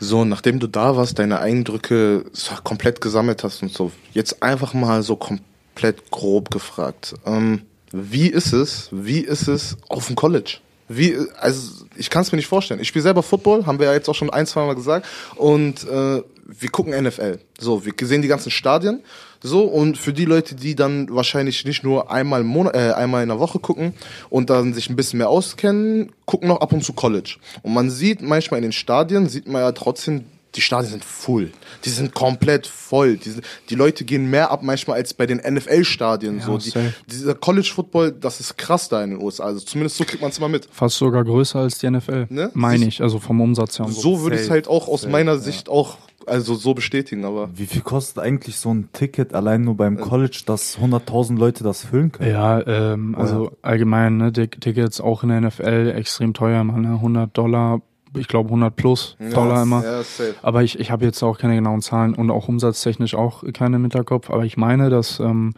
So, 0.00 0.24
nachdem 0.24 0.60
du 0.60 0.68
da 0.68 0.96
warst, 0.96 1.18
deine 1.18 1.40
Eindrücke 1.40 2.24
komplett 2.62 3.00
gesammelt 3.00 3.42
hast 3.42 3.62
und 3.62 3.72
so, 3.72 3.90
jetzt 4.12 4.42
einfach 4.42 4.72
mal 4.72 5.02
so 5.02 5.16
komplett 5.16 6.10
grob 6.10 6.50
gefragt. 6.50 7.14
Ähm, 7.26 7.62
wie 7.90 8.28
ist 8.28 8.52
es, 8.52 8.90
wie 8.92 9.20
ist 9.20 9.48
es 9.48 9.76
auf 9.88 10.06
dem 10.06 10.14
College? 10.14 10.58
Wie, 10.88 11.16
also 11.38 11.84
ich 11.96 12.10
kann 12.10 12.22
es 12.22 12.32
mir 12.32 12.36
nicht 12.36 12.46
vorstellen. 12.46 12.80
Ich 12.80 12.88
spiele 12.88 13.02
selber 13.02 13.22
Football, 13.22 13.66
haben 13.66 13.78
wir 13.78 13.86
ja 13.86 13.92
jetzt 13.92 14.08
auch 14.08 14.14
schon 14.14 14.30
ein, 14.30 14.46
zwei 14.46 14.64
Mal 14.64 14.74
gesagt. 14.74 15.06
Und 15.36 15.86
äh, 15.88 16.22
wir 16.48 16.70
gucken 16.70 17.00
NFL. 17.00 17.38
So, 17.58 17.84
wir 17.84 17.92
sehen 18.02 18.22
die 18.22 18.28
ganzen 18.28 18.50
Stadien. 18.50 19.02
So, 19.42 19.64
und 19.64 19.98
für 19.98 20.12
die 20.12 20.24
Leute, 20.24 20.54
die 20.54 20.74
dann 20.74 21.14
wahrscheinlich 21.14 21.64
nicht 21.64 21.84
nur 21.84 22.10
einmal, 22.10 22.40
im 22.40 22.46
Monat, 22.46 22.74
äh, 22.74 22.92
einmal 22.92 23.22
in 23.22 23.28
der 23.28 23.38
Woche 23.38 23.58
gucken 23.58 23.92
und 24.30 24.50
dann 24.50 24.74
sich 24.74 24.88
ein 24.88 24.96
bisschen 24.96 25.18
mehr 25.18 25.28
auskennen, 25.28 26.10
gucken 26.24 26.48
noch 26.48 26.60
ab 26.60 26.72
und 26.72 26.82
zu 26.82 26.94
College. 26.94 27.36
Und 27.62 27.74
man 27.74 27.90
sieht 27.90 28.22
manchmal 28.22 28.58
in 28.58 28.62
den 28.62 28.72
Stadien, 28.72 29.28
sieht 29.28 29.46
man 29.46 29.62
ja 29.62 29.72
trotzdem 29.72 30.24
die 30.54 30.60
Stadien 30.60 30.90
sind 30.90 31.04
full. 31.04 31.52
Die 31.84 31.90
sind 31.90 32.14
komplett 32.14 32.66
voll. 32.66 33.16
Die, 33.16 33.34
die 33.68 33.74
Leute 33.74 34.04
gehen 34.04 34.30
mehr 34.30 34.50
ab 34.50 34.62
manchmal 34.62 34.96
als 34.98 35.12
bei 35.14 35.26
den 35.26 35.38
NFL-Stadien. 35.38 36.38
Ja, 36.38 36.44
so. 36.44 36.58
Die, 36.58 36.72
dieser 37.06 37.34
College-Football, 37.34 38.12
das 38.12 38.40
ist 38.40 38.56
krass 38.56 38.88
da 38.88 39.02
in 39.04 39.10
den 39.10 39.22
USA. 39.22 39.44
Also 39.44 39.60
zumindest 39.60 39.96
so 39.96 40.04
kriegt 40.04 40.20
man 40.22 40.30
es 40.30 40.38
immer 40.38 40.48
mit. 40.48 40.68
Fast 40.70 40.96
sogar 40.96 41.24
größer 41.24 41.60
als 41.60 41.78
die 41.78 41.90
NFL, 41.90 42.26
Ne? 42.30 42.50
meine 42.54 42.86
ich, 42.86 43.02
also 43.02 43.18
vom 43.18 43.40
Umsatz 43.40 43.78
her. 43.78 43.86
und 43.86 43.92
So 43.92 44.22
würde 44.22 44.36
ich 44.36 44.42
es 44.42 44.50
halt 44.50 44.68
auch 44.68 44.88
aus 44.88 45.02
safe, 45.02 45.12
meiner 45.12 45.32
ja. 45.32 45.38
Sicht 45.38 45.68
auch 45.68 45.98
also 46.26 46.54
so 46.56 46.74
bestätigen, 46.74 47.24
aber 47.24 47.48
Wie 47.54 47.64
viel 47.66 47.80
kostet 47.80 48.22
eigentlich 48.22 48.56
so 48.56 48.72
ein 48.74 48.90
Ticket 48.92 49.32
allein 49.34 49.62
nur 49.62 49.76
beim 49.78 49.98
College, 49.98 50.42
dass 50.44 50.76
100.000 50.78 51.38
Leute 51.38 51.64
das 51.64 51.86
füllen 51.86 52.12
können? 52.12 52.30
Ja, 52.30 52.60
ähm, 52.66 53.14
also 53.14 53.52
allgemein, 53.62 54.18
ne, 54.18 54.30
Tick- 54.32 54.60
Tickets 54.60 55.00
auch 55.00 55.22
in 55.22 55.30
der 55.30 55.40
NFL 55.40 55.94
extrem 55.96 56.34
teuer, 56.34 56.64
man, 56.64 56.82
ne, 56.82 56.88
100 56.96 57.36
Dollar, 57.36 57.80
ich 58.18 58.28
glaube 58.28 58.48
100 58.48 58.74
plus 58.74 59.16
Dollar 59.32 59.62
immer. 59.62 59.84
Ja. 59.84 60.02
Aber 60.42 60.62
ich, 60.62 60.78
ich 60.78 60.90
habe 60.90 61.04
jetzt 61.04 61.22
auch 61.22 61.38
keine 61.38 61.54
genauen 61.54 61.82
Zahlen 61.82 62.14
und 62.14 62.30
auch 62.30 62.48
umsatztechnisch 62.48 63.14
auch 63.14 63.44
keine 63.52 63.76
im 63.76 63.82
Hinterkopf. 63.82 64.30
Aber 64.30 64.44
ich 64.44 64.56
meine, 64.56 64.90
dass, 64.90 65.20
ähm, 65.20 65.54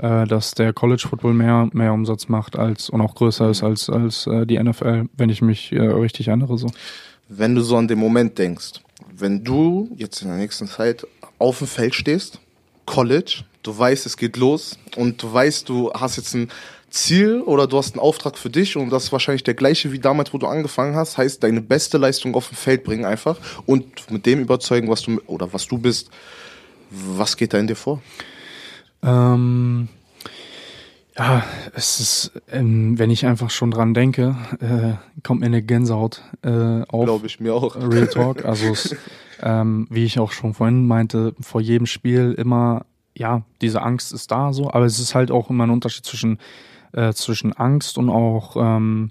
äh, 0.00 0.26
dass 0.26 0.52
der 0.52 0.72
College 0.72 1.06
Football 1.08 1.34
mehr, 1.34 1.68
mehr 1.72 1.92
Umsatz 1.92 2.28
macht 2.28 2.58
als 2.58 2.90
und 2.90 3.00
auch 3.00 3.14
größer 3.14 3.50
ist 3.50 3.62
als, 3.62 3.88
als 3.90 4.26
äh, 4.26 4.46
die 4.46 4.62
NFL, 4.62 5.06
wenn 5.16 5.30
ich 5.30 5.42
mich 5.42 5.72
äh, 5.72 5.80
richtig 5.80 6.28
erinnere. 6.28 6.58
So. 6.58 6.68
Wenn 7.28 7.54
du 7.54 7.62
so 7.62 7.76
an 7.76 7.88
den 7.88 7.98
Moment 7.98 8.38
denkst, 8.38 8.80
wenn 9.16 9.44
du 9.44 9.90
jetzt 9.96 10.22
in 10.22 10.28
der 10.28 10.38
nächsten 10.38 10.66
Zeit 10.66 11.06
auf 11.38 11.58
dem 11.58 11.66
Feld 11.66 11.94
stehst, 11.94 12.40
College, 12.86 13.44
du 13.62 13.78
weißt, 13.78 14.06
es 14.06 14.16
geht 14.16 14.36
los 14.36 14.78
und 14.96 15.22
du 15.22 15.32
weißt, 15.32 15.68
du 15.68 15.92
hast 15.92 16.16
jetzt 16.16 16.34
ein 16.34 16.48
Ziel 16.90 17.42
oder 17.42 17.66
du 17.66 17.78
hast 17.78 17.94
einen 17.94 18.00
Auftrag 18.00 18.38
für 18.38 18.50
dich 18.50 18.76
und 18.76 18.90
das 18.90 19.04
ist 19.04 19.12
wahrscheinlich 19.12 19.44
der 19.44 19.54
gleiche 19.54 19.92
wie 19.92 19.98
damals, 19.98 20.32
wo 20.32 20.38
du 20.38 20.46
angefangen 20.46 20.96
hast, 20.96 21.18
heißt 21.18 21.42
deine 21.42 21.60
beste 21.60 21.98
Leistung 21.98 22.34
auf 22.34 22.48
dem 22.48 22.56
Feld 22.56 22.84
bringen 22.84 23.04
einfach 23.04 23.38
und 23.66 24.10
mit 24.10 24.26
dem 24.26 24.40
überzeugen, 24.40 24.88
was 24.88 25.02
du 25.02 25.20
oder 25.26 25.52
was 25.52 25.66
du 25.66 25.78
bist. 25.78 26.10
Was 26.90 27.36
geht 27.36 27.52
da 27.52 27.58
in 27.58 27.66
dir 27.66 27.76
vor? 27.76 28.00
Ähm, 29.02 29.88
ja, 31.18 31.42
es 31.74 32.00
ist, 32.00 32.32
ähm, 32.50 32.98
wenn 32.98 33.10
ich 33.10 33.26
einfach 33.26 33.50
schon 33.50 33.70
dran 33.70 33.92
denke, 33.92 34.36
äh, 34.60 35.20
kommt 35.22 35.40
mir 35.40 35.46
eine 35.46 35.62
Gänsehaut 35.62 36.22
äh, 36.42 36.82
auf. 36.88 37.04
Glaube 37.04 37.26
ich 37.26 37.40
mir 37.40 37.54
auch. 37.54 37.76
Real 37.76 38.06
Talk. 38.12 38.44
Also 38.44 38.66
es, 38.66 38.96
ähm, 39.42 39.86
wie 39.90 40.04
ich 40.04 40.18
auch 40.18 40.30
schon 40.30 40.54
vorhin 40.54 40.86
meinte, 40.86 41.34
vor 41.40 41.60
jedem 41.60 41.86
Spiel 41.86 42.34
immer, 42.38 42.86
ja, 43.16 43.42
diese 43.60 43.82
Angst 43.82 44.12
ist 44.12 44.30
da 44.30 44.52
so, 44.52 44.70
aber 44.70 44.84
es 44.84 45.00
ist 45.00 45.14
halt 45.14 45.30
auch 45.30 45.50
immer 45.50 45.66
ein 45.66 45.70
Unterschied 45.70 46.06
zwischen, 46.06 46.38
äh, 46.92 47.12
zwischen 47.12 47.52
Angst 47.52 47.98
und 47.98 48.10
auch 48.10 48.56
ähm, 48.56 49.10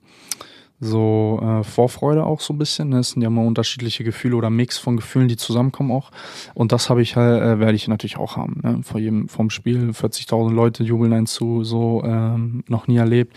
so 0.80 1.40
äh, 1.42 1.64
Vorfreude 1.64 2.26
auch 2.26 2.40
so 2.40 2.54
ein 2.54 2.58
bisschen. 2.58 2.90
ne? 2.90 3.00
Es 3.00 3.12
sind 3.12 3.22
ja 3.22 3.30
immer 3.30 3.44
unterschiedliche 3.44 4.04
Gefühle 4.04 4.36
oder 4.36 4.50
Mix 4.50 4.78
von 4.78 4.96
Gefühlen, 4.96 5.28
die 5.28 5.38
zusammenkommen 5.38 5.92
auch. 5.92 6.12
Und 6.54 6.72
das 6.72 6.90
habe 6.90 7.02
ich 7.02 7.16
halt, 7.16 7.42
äh, 7.42 7.60
werde 7.60 7.76
ich 7.76 7.88
natürlich 7.88 8.18
auch 8.18 8.38
haben. 8.38 8.62
Ne? 8.64 8.82
Vor 8.84 9.00
jedem 9.00 9.28
vom 9.28 9.50
Spiel 9.50 9.90
40.000 9.90 10.54
Leute 10.54 10.84
jubeln 10.84 11.14
einen 11.14 11.26
zu, 11.26 11.64
so 11.64 12.04
ähm, 12.06 12.64
noch 12.68 12.88
nie 12.88 12.98
erlebt. 12.98 13.36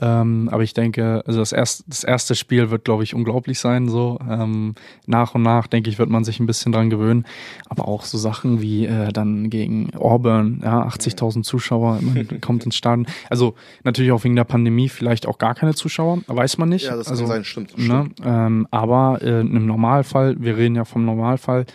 Ähm, 0.00 0.48
aber 0.50 0.62
ich 0.62 0.72
denke, 0.72 1.22
also 1.26 1.40
das 1.40 1.52
erste, 1.52 1.84
das 1.86 2.04
erste 2.04 2.34
Spiel 2.34 2.70
wird, 2.70 2.84
glaube 2.84 3.02
ich, 3.02 3.14
unglaublich 3.14 3.58
sein. 3.58 3.88
So 3.88 4.18
ähm, 4.28 4.74
nach 5.06 5.34
und 5.34 5.42
nach 5.42 5.66
denke 5.66 5.90
ich, 5.90 5.98
wird 5.98 6.08
man 6.08 6.24
sich 6.24 6.40
ein 6.40 6.46
bisschen 6.46 6.72
dran 6.72 6.90
gewöhnen. 6.90 7.26
Aber 7.68 7.86
auch 7.86 8.04
so 8.04 8.16
Sachen 8.16 8.62
wie 8.62 8.86
äh, 8.86 9.12
dann 9.12 9.50
gegen 9.50 9.94
Auburn, 9.94 10.60
ja, 10.64 10.86
80.000 10.86 11.42
Zuschauer, 11.42 12.00
man 12.00 12.28
kommt 12.40 12.64
ins 12.64 12.76
Stadion. 12.76 13.06
Also 13.28 13.54
natürlich 13.84 14.12
auch 14.12 14.24
wegen 14.24 14.36
der 14.36 14.44
Pandemie 14.44 14.88
vielleicht 14.88 15.26
auch 15.26 15.38
gar 15.38 15.54
keine 15.54 15.74
Zuschauer, 15.74 16.20
weiß 16.26 16.58
man 16.58 16.70
nicht. 16.70 16.86
Ja, 16.86 16.96
das 16.96 17.08
also, 17.08 17.24
kann 17.24 17.32
sein, 17.32 17.44
stimmt. 17.44 17.76
Ne? 17.76 18.10
Ähm, 18.24 18.66
aber 18.70 19.20
äh, 19.22 19.40
im 19.40 19.66
Normalfall, 19.66 20.36
wir 20.40 20.56
reden 20.56 20.76
ja 20.76 20.84
vom 20.84 21.04
Normalfall, 21.04 21.66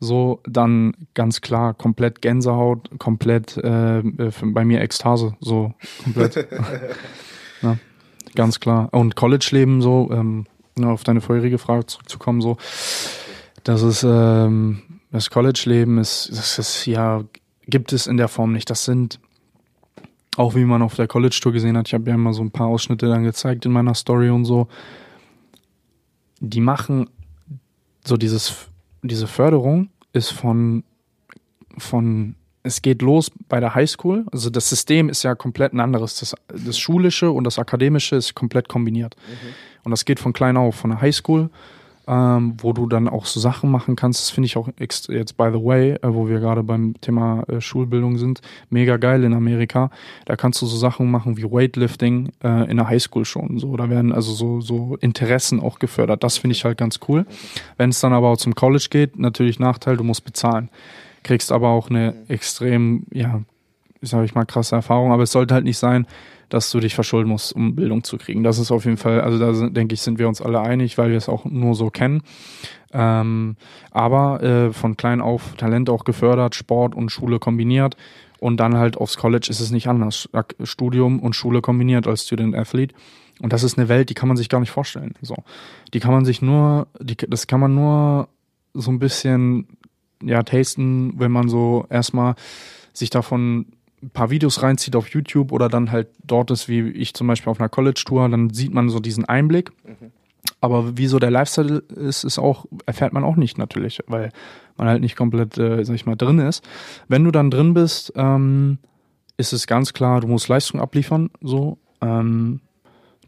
so 0.00 0.40
dann 0.46 0.94
ganz 1.14 1.40
klar 1.40 1.74
komplett 1.74 2.22
Gänsehaut, 2.22 2.90
komplett 2.98 3.56
äh, 3.58 3.98
äh, 3.98 4.32
bei 4.42 4.64
mir 4.64 4.80
Ekstase, 4.80 5.34
so 5.40 5.74
komplett. 6.02 6.48
ja, 7.62 7.76
ganz 8.34 8.60
klar. 8.60 8.88
Und 8.92 9.16
College-Leben 9.16 9.82
so, 9.82 10.10
ähm, 10.12 10.46
ne, 10.76 10.88
auf 10.88 11.04
deine 11.04 11.20
vorherige 11.20 11.58
Frage 11.58 11.86
zurückzukommen, 11.86 12.40
so, 12.40 12.56
das 13.64 13.82
ist 13.82 14.02
ähm, 14.02 14.82
das 15.10 15.30
College-Leben 15.30 15.98
ist, 15.98 16.30
das 16.30 16.58
ist 16.58 16.86
ja, 16.86 17.24
gibt 17.66 17.92
es 17.92 18.06
in 18.06 18.16
der 18.16 18.28
Form 18.28 18.52
nicht. 18.52 18.70
Das 18.70 18.84
sind 18.84 19.20
auch 20.36 20.54
wie 20.54 20.64
man 20.64 20.82
auf 20.82 20.94
der 20.94 21.08
College-Tour 21.08 21.52
gesehen 21.52 21.76
hat, 21.76 21.88
ich 21.88 21.94
habe 21.94 22.08
ja 22.08 22.14
immer 22.14 22.32
so 22.32 22.42
ein 22.42 22.50
paar 22.50 22.68
Ausschnitte 22.68 23.08
dann 23.08 23.24
gezeigt 23.24 23.66
in 23.66 23.72
meiner 23.72 23.94
Story 23.94 24.30
und 24.30 24.44
so, 24.44 24.68
die 26.40 26.60
machen 26.60 27.10
so 28.04 28.16
dieses, 28.16 28.68
diese 29.02 29.26
Förderung 29.26 29.90
ist 30.12 30.30
von, 30.30 30.84
von, 31.76 32.36
es 32.62 32.82
geht 32.82 33.02
los 33.02 33.30
bei 33.48 33.60
der 33.60 33.74
Highschool. 33.74 34.26
Also 34.32 34.50
das 34.50 34.68
System 34.68 35.08
ist 35.08 35.22
ja 35.22 35.34
komplett 35.34 35.72
ein 35.72 35.80
anderes. 35.80 36.20
Das, 36.20 36.34
das 36.48 36.78
Schulische 36.78 37.30
und 37.30 37.44
das 37.44 37.58
Akademische 37.58 38.16
ist 38.16 38.34
komplett 38.34 38.68
kombiniert. 38.68 39.16
Und 39.82 39.90
das 39.90 40.04
geht 40.04 40.20
von 40.20 40.32
klein 40.32 40.56
auf, 40.56 40.74
von 40.74 40.90
der 40.90 41.00
Highschool, 41.00 41.48
ähm, 42.06 42.54
wo 42.58 42.74
du 42.74 42.86
dann 42.86 43.08
auch 43.08 43.24
so 43.24 43.40
Sachen 43.40 43.70
machen 43.70 43.96
kannst. 43.96 44.20
Das 44.20 44.30
finde 44.30 44.46
ich 44.46 44.58
auch 44.58 44.68
jetzt, 44.78 45.08
by 45.38 45.48
the 45.52 45.64
way, 45.64 45.92
äh, 45.92 45.98
wo 46.02 46.28
wir 46.28 46.38
gerade 46.38 46.62
beim 46.62 47.00
Thema 47.00 47.44
äh, 47.48 47.62
Schulbildung 47.62 48.18
sind, 48.18 48.42
mega 48.68 48.98
geil 48.98 49.24
in 49.24 49.32
Amerika. 49.32 49.90
Da 50.26 50.36
kannst 50.36 50.60
du 50.60 50.66
so 50.66 50.76
Sachen 50.76 51.10
machen 51.10 51.38
wie 51.38 51.44
Weightlifting 51.44 52.30
äh, 52.44 52.70
in 52.70 52.76
der 52.76 52.88
Highschool 52.88 53.24
schon. 53.24 53.58
So, 53.58 53.74
da 53.78 53.88
werden 53.88 54.12
also 54.12 54.32
so, 54.32 54.60
so 54.60 54.96
Interessen 55.00 55.60
auch 55.60 55.78
gefördert. 55.78 56.22
Das 56.22 56.36
finde 56.36 56.52
ich 56.56 56.64
halt 56.66 56.76
ganz 56.76 57.00
cool. 57.08 57.24
Wenn 57.78 57.88
es 57.88 58.00
dann 58.00 58.12
aber 58.12 58.28
auch 58.28 58.36
zum 58.36 58.54
College 58.54 58.88
geht, 58.90 59.18
natürlich 59.18 59.58
Nachteil, 59.58 59.96
du 59.96 60.04
musst 60.04 60.24
bezahlen. 60.24 60.68
Kriegst 61.22 61.52
aber 61.52 61.68
auch 61.68 61.90
eine 61.90 62.14
extrem, 62.28 63.04
ja, 63.12 63.42
sage 64.02 64.24
ich 64.24 64.34
mal, 64.34 64.44
krasse 64.44 64.76
Erfahrung. 64.76 65.12
Aber 65.12 65.22
es 65.22 65.32
sollte 65.32 65.54
halt 65.54 65.64
nicht 65.64 65.78
sein, 65.78 66.06
dass 66.48 66.70
du 66.70 66.80
dich 66.80 66.94
verschulden 66.94 67.28
musst, 67.28 67.54
um 67.54 67.76
Bildung 67.76 68.02
zu 68.04 68.18
kriegen. 68.18 68.42
Das 68.42 68.58
ist 68.58 68.70
auf 68.72 68.84
jeden 68.84 68.96
Fall, 68.96 69.20
also 69.20 69.38
da 69.38 69.54
sind, 69.54 69.76
denke 69.76 69.94
ich, 69.94 70.02
sind 70.02 70.18
wir 70.18 70.28
uns 70.28 70.42
alle 70.42 70.60
einig, 70.60 70.98
weil 70.98 71.10
wir 71.10 71.16
es 71.16 71.28
auch 71.28 71.44
nur 71.44 71.74
so 71.74 71.90
kennen. 71.90 72.22
Ähm, 72.92 73.56
aber 73.92 74.42
äh, 74.42 74.72
von 74.72 74.96
klein 74.96 75.20
auf 75.20 75.54
Talent 75.56 75.88
auch 75.88 76.04
gefördert, 76.04 76.56
Sport 76.56 76.94
und 76.94 77.10
Schule 77.10 77.38
kombiniert. 77.38 77.96
Und 78.40 78.56
dann 78.56 78.76
halt 78.76 78.96
aufs 78.96 79.16
College 79.16 79.46
ist 79.50 79.60
es 79.60 79.70
nicht 79.70 79.86
anders. 79.86 80.28
Studium 80.64 81.20
und 81.20 81.36
Schule 81.36 81.60
kombiniert 81.60 82.06
als 82.06 82.24
Student 82.24 82.56
Athlete. 82.56 82.94
Und 83.40 83.52
das 83.52 83.62
ist 83.62 83.78
eine 83.78 83.88
Welt, 83.88 84.10
die 84.10 84.14
kann 84.14 84.28
man 84.28 84.36
sich 84.36 84.48
gar 84.48 84.60
nicht 84.60 84.70
vorstellen. 84.70 85.14
So, 85.22 85.36
die 85.94 86.00
kann 86.00 86.12
man 86.12 86.24
sich 86.24 86.42
nur, 86.42 86.88
die, 87.00 87.16
das 87.16 87.46
kann 87.46 87.60
man 87.60 87.74
nur 87.74 88.28
so 88.74 88.90
ein 88.90 88.98
bisschen 88.98 89.66
ja 90.22 90.42
tasten, 90.42 91.14
wenn 91.18 91.32
man 91.32 91.48
so 91.48 91.86
erstmal 91.90 92.34
sich 92.92 93.10
davon 93.10 93.66
ein 94.02 94.10
paar 94.10 94.30
Videos 94.30 94.62
reinzieht 94.62 94.96
auf 94.96 95.08
YouTube 95.08 95.52
oder 95.52 95.68
dann 95.68 95.90
halt 95.90 96.08
dort 96.24 96.50
ist, 96.50 96.68
wie 96.68 96.88
ich 96.90 97.14
zum 97.14 97.26
Beispiel 97.26 97.50
auf 97.50 97.60
einer 97.60 97.68
College-Tour, 97.68 98.28
dann 98.28 98.50
sieht 98.50 98.72
man 98.72 98.88
so 98.88 98.98
diesen 98.98 99.26
Einblick. 99.26 99.72
Aber 100.60 100.96
wie 100.96 101.06
so 101.06 101.18
der 101.18 101.30
Lifestyle 101.30 101.78
ist, 101.78 102.24
ist 102.24 102.38
auch, 102.38 102.66
erfährt 102.86 103.12
man 103.12 103.24
auch 103.24 103.36
nicht 103.36 103.58
natürlich, 103.58 104.00
weil 104.06 104.30
man 104.76 104.88
halt 104.88 105.00
nicht 105.00 105.16
komplett, 105.16 105.56
äh, 105.58 105.84
sag 105.84 105.94
ich 105.94 106.06
mal, 106.06 106.16
drin 106.16 106.38
ist. 106.38 106.66
Wenn 107.08 107.24
du 107.24 107.30
dann 107.30 107.50
drin 107.50 107.74
bist, 107.74 108.12
ähm, 108.16 108.78
ist 109.36 109.52
es 109.52 109.66
ganz 109.66 109.92
klar, 109.92 110.20
du 110.20 110.28
musst 110.28 110.48
Leistung 110.48 110.80
abliefern, 110.80 111.30
so. 111.40 111.78
Ähm, 112.02 112.60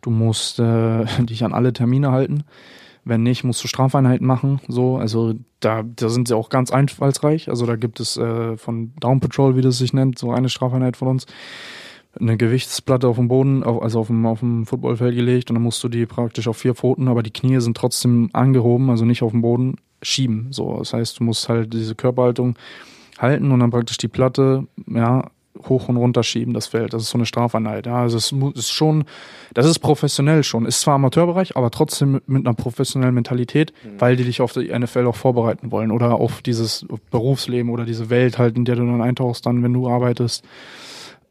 du 0.03 0.11
musst 0.11 0.59
äh, 0.59 1.05
dich 1.25 1.45
an 1.45 1.55
alle 1.55 1.73
Termine 1.73 2.13
halten. 2.13 2.45
Wenn 3.05 3.23
nicht, 3.23 3.43
musst 3.43 3.63
du 3.65 3.69
Strafeinheiten 3.69 4.27
machen. 4.27 4.61
So, 4.69 4.97
also 4.97 5.35
da, 5.61 5.83
da 5.83 6.09
sind 6.09 6.29
sie 6.29 6.37
auch 6.37 6.51
ganz 6.51 6.71
einfallsreich. 6.71 7.49
Also 7.49 7.67
da 7.67 7.77
gibt 7.77 7.99
es 7.99 8.17
äh, 8.17 8.57
von 8.57 8.93
Down 9.01 9.21
Patrol, 9.21 9.57
wie 9.57 9.61
das 9.61 9.79
sich 9.79 9.93
nennt, 9.93 10.19
so 10.19 10.31
eine 10.31 10.49
Strafeinheit 10.49 10.97
von 10.97 11.09
uns. 11.09 11.27
eine 12.21 12.37
Gewichtsplatte 12.37 13.09
auf 13.09 13.17
dem 13.17 13.29
Boden, 13.29 13.63
also 13.63 14.01
auf 14.01 14.07
dem, 14.09 14.27
auf 14.27 14.41
dem 14.41 14.67
Footballfeld 14.67 15.15
gelegt 15.15 15.51
und 15.51 15.55
dann 15.55 15.63
musst 15.63 15.83
du 15.83 15.89
die 15.89 16.07
praktisch 16.07 16.47
auf 16.47 16.59
vier 16.59 16.75
Pfoten, 16.75 17.09
aber 17.09 17.23
die 17.23 17.33
Knie 17.33 17.61
sind 17.61 17.77
trotzdem 17.77 18.29
angehoben, 18.33 18.91
also 18.91 19.05
nicht 19.05 19.23
auf 19.23 19.33
dem 19.33 19.43
Boden, 19.43 19.77
schieben. 20.03 20.49
So, 20.51 20.79
das 20.79 20.93
heißt, 20.93 21.21
du 21.21 21.25
musst 21.25 21.49
halt 21.49 21.73
diese 21.73 21.95
Körperhaltung 21.95 22.57
halten 23.19 23.51
und 23.51 23.61
dann 23.61 23.71
praktisch 23.71 23.97
die 23.97 24.09
Platte, 24.09 24.67
ja, 24.87 25.31
hoch 25.69 25.89
und 25.89 25.97
runter 25.97 26.23
schieben, 26.23 26.55
das 26.55 26.67
Feld. 26.67 26.93
Das 26.93 27.03
ist 27.03 27.11
so 27.11 27.19
eine 27.19 27.27
Strafeinheit. 27.27 27.87
Ja, 27.87 28.03
also 28.03 28.17
es 28.17 28.33
ist 28.57 28.71
schon, 28.71 29.05
das 29.55 29.67
ist 29.67 29.81
professionell 29.81 30.43
schon. 30.45 30.67
Ist 30.67 30.81
zwar 30.81 30.95
Amateurbereich, 30.95 31.57
aber 31.57 31.71
trotzdem 31.71 32.21
mit 32.27 32.47
einer 32.47 32.55
professionellen 32.55 33.15
Mentalität, 33.15 33.73
mhm. 33.85 34.01
weil 34.01 34.17
die 34.17 34.25
dich 34.25 34.41
auf 34.41 34.53
die 34.53 34.77
NFL 34.77 35.07
auch 35.07 35.17
vorbereiten 35.17 35.71
wollen 35.71 35.91
oder 35.91 36.15
auf 36.15 36.43
dieses 36.43 36.87
Berufsleben 37.11 37.71
oder 37.71 37.85
diese 37.85 38.11
Welt 38.11 38.39
halt, 38.39 38.57
in 38.57 38.65
der 38.65 38.77
du 38.77 38.87
dann 38.87 39.03
eintauchst, 39.03 39.45
dann, 39.47 39.63
wenn 39.63 39.73
du 39.73 39.89
arbeitest. 39.89 40.45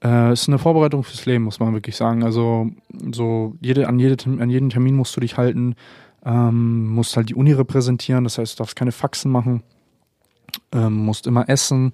Äh, 0.03 0.33
ist 0.33 0.47
eine 0.47 0.57
Vorbereitung 0.57 1.03
fürs 1.03 1.25
Leben, 1.25 1.43
muss 1.43 1.59
man 1.59 1.73
wirklich 1.73 1.95
sagen. 1.95 2.23
Also 2.23 2.69
so 3.11 3.55
jede, 3.61 3.87
an, 3.87 3.99
jede, 3.99 4.17
an 4.25 4.49
jeden 4.49 4.69
Termin 4.69 4.95
musst 4.95 5.15
du 5.15 5.19
dich 5.19 5.37
halten, 5.37 5.75
ähm, 6.25 6.87
musst 6.89 7.17
halt 7.17 7.29
die 7.29 7.35
Uni 7.35 7.53
repräsentieren, 7.53 8.23
das 8.23 8.37
heißt, 8.37 8.53
du 8.53 8.63
darfst 8.63 8.75
keine 8.75 8.91
Faxen 8.91 9.31
machen, 9.31 9.63
ähm, 10.71 10.93
musst 11.05 11.27
immer 11.27 11.49
essen 11.49 11.93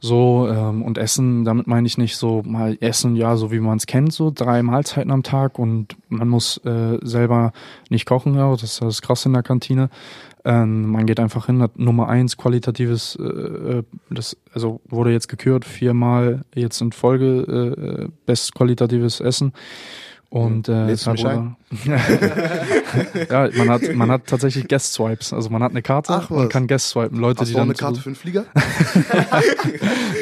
so, 0.00 0.48
ähm, 0.48 0.82
und 0.82 0.96
Essen, 0.96 1.44
damit 1.44 1.66
meine 1.66 1.86
ich 1.86 1.98
nicht 1.98 2.16
so 2.16 2.42
mal 2.44 2.76
Essen, 2.80 3.16
ja, 3.16 3.36
so 3.36 3.52
wie 3.52 3.60
man 3.60 3.76
es 3.76 3.86
kennt, 3.86 4.12
so 4.14 4.32
drei 4.34 4.62
Mahlzeiten 4.62 5.10
am 5.10 5.22
Tag 5.22 5.58
und 5.58 5.96
man 6.08 6.26
muss 6.26 6.56
äh, 6.64 6.98
selber 7.02 7.52
nicht 7.90 8.06
kochen, 8.06 8.34
ja, 8.34 8.50
das 8.50 8.62
ist 8.62 8.82
das 8.82 9.02
krass 9.02 9.26
in 9.26 9.34
der 9.34 9.42
Kantine. 9.42 9.90
Ähm, 10.42 10.90
man 10.90 11.04
geht 11.04 11.20
einfach 11.20 11.46
hin, 11.46 11.60
hat 11.60 11.78
Nummer 11.78 12.08
eins 12.08 12.38
qualitatives, 12.38 13.16
äh, 13.16 13.24
äh, 13.24 13.82
das 14.08 14.38
also 14.54 14.80
wurde 14.88 15.12
jetzt 15.12 15.28
gekürt, 15.28 15.66
viermal 15.66 16.46
jetzt 16.54 16.80
in 16.80 16.92
Folge 16.92 17.44
äh, 17.46 18.04
äh 18.04 18.08
best 18.24 18.54
qualitatives 18.54 19.20
Essen. 19.20 19.52
Und 20.30 20.68
äh, 20.68 20.72
ein? 20.72 21.56
ja, 23.30 23.48
man 23.56 23.68
hat 23.68 23.94
man 23.94 24.10
hat 24.12 24.26
tatsächlich 24.26 24.68
Guest 24.68 24.92
Swipes, 24.92 25.32
also 25.32 25.50
man 25.50 25.60
hat 25.60 25.72
eine 25.72 25.82
Karte 25.82 26.12
Ach, 26.12 26.30
und 26.30 26.48
kann 26.48 26.68
Guest 26.68 26.90
swipen. 26.90 27.18
Leute, 27.18 27.40
Hast 27.40 27.48
die 27.48 27.54
du 27.54 27.58
auch 27.58 27.62
dann 27.62 27.70
eine 27.70 27.76
Karte 27.76 28.00
für 28.00 28.10
den 28.10 28.14
Flieger? 28.14 28.44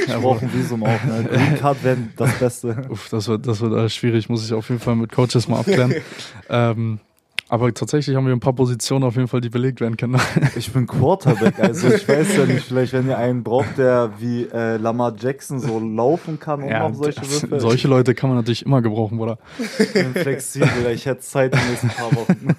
Wir 0.07 0.16
brauchen 0.16 0.51
Visum 0.51 0.83
auch. 0.83 1.05
Ne? 1.05 1.29
Green 1.31 1.59
Card 1.59 1.85
wäre 1.85 1.99
das 2.16 2.33
Beste. 2.38 2.87
Uff, 2.88 3.11
das 3.11 3.29
wird 3.29 3.47
das 3.47 3.61
wird 3.61 3.75
alles 3.75 3.94
schwierig, 3.94 4.31
muss 4.31 4.47
ich 4.47 4.55
auf 4.55 4.66
jeden 4.71 4.81
Fall 4.81 4.97
mit 4.97 5.12
Coaches 5.12 5.47
mal 5.47 5.61
abklären. 5.61 5.94
ähm, 6.49 7.01
aber 7.48 7.72
tatsächlich 7.72 8.16
haben 8.16 8.26
wir 8.26 8.32
ein 8.32 8.40
paar 8.40 8.52
Positionen 8.52 9.04
auf 9.04 9.16
jeden 9.16 9.28
Fall, 9.28 9.40
die 9.40 9.48
belegt 9.48 9.80
werden 9.80 9.96
können. 9.96 10.20
Ich 10.56 10.72
bin 10.72 10.87
Quarterback, 10.87 11.58
also 11.58 11.88
ich 11.88 12.08
weiß 12.08 12.37
ja 12.37 12.46
nicht, 12.46 12.64
vielleicht 12.64 12.92
wenn 12.92 13.06
ihr 13.08 13.18
einen 13.18 13.42
braucht, 13.42 13.78
der 13.78 14.12
wie 14.18 14.44
äh, 14.44 14.76
Lamar 14.76 15.14
Jackson 15.18 15.61
so 15.61 15.78
laufen 15.78 16.38
kann 16.40 16.62
und 16.62 16.68
ja, 16.68 16.88
noch 16.88 16.94
solche 16.94 17.22
Würfe. 17.22 17.61
Solche 17.61 17.88
Leute 17.88 18.14
kann 18.14 18.30
man 18.30 18.38
natürlich 18.38 18.64
immer 18.64 18.82
gebrauchen, 18.82 19.18
oder? 19.18 19.38
Ich 19.78 19.92
bin 19.92 20.12
flexibel, 20.14 20.90
ich 20.92 21.06
hätte 21.06 21.20
Zeit 21.20 21.52
in 21.52 21.61
den 21.61 21.68
nächsten 21.68 21.88
paar 21.88 22.14
Wochen. 22.14 22.56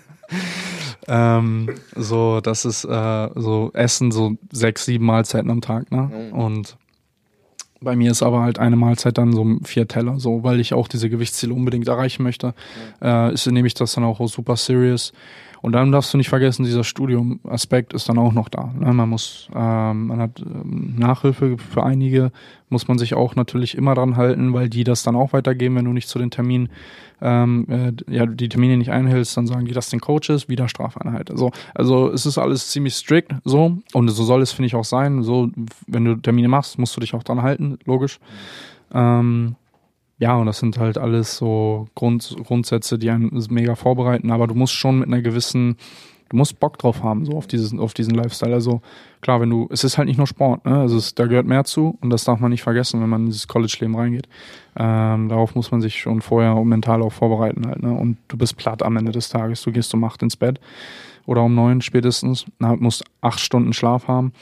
ähm, 1.08 1.70
so, 1.96 2.42
das 2.42 2.66
ist 2.66 2.86
äh, 2.86 3.30
so 3.36 3.72
Essen, 3.74 4.12
so 4.12 4.36
sechs, 4.52 4.86
sieben 4.86 5.06
Mahlzeiten 5.06 5.50
am 5.50 5.62
Tag, 5.62 5.92
ne? 5.92 6.10
Mhm. 6.32 6.38
Und 6.38 6.78
bei 7.82 7.96
mir 7.96 8.12
ist 8.12 8.24
aber 8.24 8.42
halt 8.42 8.60
eine 8.60 8.76
Mahlzeit 8.76 9.18
dann 9.18 9.32
so 9.32 9.46
vier 9.64 9.88
Teller, 9.88 10.20
so, 10.20 10.44
weil 10.44 10.60
ich 10.60 10.74
auch 10.74 10.88
diese 10.88 11.10
Gewichtsziele 11.10 11.54
unbedingt 11.54 11.88
erreichen 11.88 12.24
möchte. 12.24 12.54
Ja. 13.02 13.30
Äh, 13.30 13.34
ist, 13.34 13.50
nehme 13.50 13.68
ich 13.68 13.74
das 13.74 13.94
dann 13.94 14.04
auch 14.04 14.26
super 14.28 14.56
serious. 14.56 15.14
Und 15.62 15.74
dann 15.74 15.92
darfst 15.92 16.14
du 16.14 16.18
nicht 16.18 16.30
vergessen, 16.30 16.64
dieser 16.64 16.86
Studium-Aspekt 16.86 17.94
ist 17.94 18.08
dann 18.08 18.18
auch 18.18 18.32
noch 18.32 18.48
da. 18.48 18.74
Ne? 18.80 18.94
Man 18.94 19.10
muss, 19.10 19.50
ähm, 19.54 20.08
man 20.08 20.20
hat 20.20 20.40
ähm, 20.40 20.96
Nachhilfe 20.98 21.58
für 21.58 21.84
einige, 21.84 22.32
muss 22.70 22.88
man 22.88 22.98
sich 22.98 23.14
auch 23.14 23.36
natürlich 23.36 23.76
immer 23.76 23.94
dran 23.94 24.16
halten, 24.16 24.54
weil 24.54 24.70
die 24.70 24.86
das 24.86 25.04
dann 25.04 25.18
auch 25.18 25.34
weitergeben, 25.34 25.76
wenn 25.76 25.86
du 25.86 25.92
nicht 25.92 26.08
zu 26.08 26.18
den 26.18 26.32
Terminen, 26.32 26.70
ähm, 27.22 27.66
äh, 27.70 28.14
ja, 28.14 28.26
die 28.26 28.50
Termine 28.50 28.78
nicht 28.78 28.92
einhältst, 28.92 29.36
dann 29.38 29.48
sagen 29.48 29.66
die 29.66 29.74
das 29.74 29.90
den 29.90 30.00
Coaches, 30.00 30.50
wieder 30.50 30.68
Strafeinheit. 30.70 31.32
Also, 31.32 31.52
also 31.76 32.10
es 32.10 32.26
ist 32.26 32.38
alles 32.38 32.70
ziemlich 32.70 32.96
strikt 32.96 33.34
so 33.44 33.78
und 33.94 34.08
so 34.10 34.24
soll 34.24 34.42
es, 34.42 34.52
finde 34.52 34.68
ich, 34.68 34.76
auch 34.76 34.86
sein. 34.86 35.24
So, 35.24 35.50
wenn 35.88 36.06
du 36.06 36.16
Termine 36.16 36.48
machst, 36.48 36.80
musst 36.80 36.96
du 36.96 37.02
dich 37.02 37.14
auch 37.14 37.24
dran 37.24 37.42
halten, 37.42 37.78
logisch. 37.86 38.20
Ähm, 38.94 39.56
ja, 40.20 40.36
und 40.36 40.46
das 40.46 40.60
sind 40.60 40.78
halt 40.78 40.98
alles 40.98 41.38
so 41.38 41.88
Grund, 41.96 42.36
Grundsätze, 42.46 43.00
die 43.00 43.10
einen 43.10 43.32
mega 43.50 43.76
vorbereiten, 43.76 44.32
aber 44.32 44.48
du 44.48 44.56
musst 44.56 44.74
schon 44.74 45.00
mit 45.00 45.08
einer 45.08 45.22
gewissen, 45.22 45.78
du 46.30 46.38
musst 46.38 46.60
Bock 46.60 46.78
drauf 46.78 47.04
haben, 47.04 47.26
so 47.26 47.34
auf 47.34 47.48
diesen, 47.48 47.80
auf 47.80 47.94
diesen 47.94 48.14
Lifestyle. 48.14 48.54
Also 48.54 48.82
klar, 49.22 49.42
wenn 49.42 49.50
du, 49.50 49.68
es 49.72 49.84
ist 49.84 49.98
halt 49.98 50.08
nicht 50.08 50.18
nur 50.18 50.28
Sport, 50.28 50.66
ne? 50.66 50.80
Also 50.80 50.98
es, 50.98 51.16
da 51.16 51.26
gehört 51.26 51.46
mehr 51.46 51.64
zu 51.64 51.98
und 52.02 52.10
das 52.10 52.24
darf 52.24 52.40
man 52.40 52.52
nicht 52.52 52.64
vergessen, 52.64 53.02
wenn 53.02 53.10
man 53.10 53.22
in 53.22 53.28
dieses 53.28 53.48
College-Leben 53.48 53.96
reingeht. 53.96 54.28
Ähm, 54.78 55.30
darauf 55.30 55.56
muss 55.56 55.72
man 55.72 55.82
sich 55.82 56.00
schon 56.00 56.22
vorher 56.22 56.56
mental 56.64 57.02
auch 57.02 57.12
vorbereiten 57.12 57.68
halt, 57.68 57.82
ne? 57.82 57.92
Und 57.92 58.18
du 58.28 58.38
bist 58.38 58.58
platt 58.58 58.84
am 58.84 58.98
Ende 58.98 59.12
des 59.12 59.30
Tages. 59.30 59.62
Du 59.64 59.72
gehst 59.72 59.94
um 59.94 60.04
acht 60.04 60.22
ins 60.24 60.38
Bett 60.38 60.60
oder 61.26 61.44
um 61.44 61.54
neun 61.54 61.82
spätestens, 61.82 62.46
musst 62.60 63.04
acht 63.22 63.40
Stunden 63.40 63.74
Schlaf 63.74 64.08
haben 64.08 64.34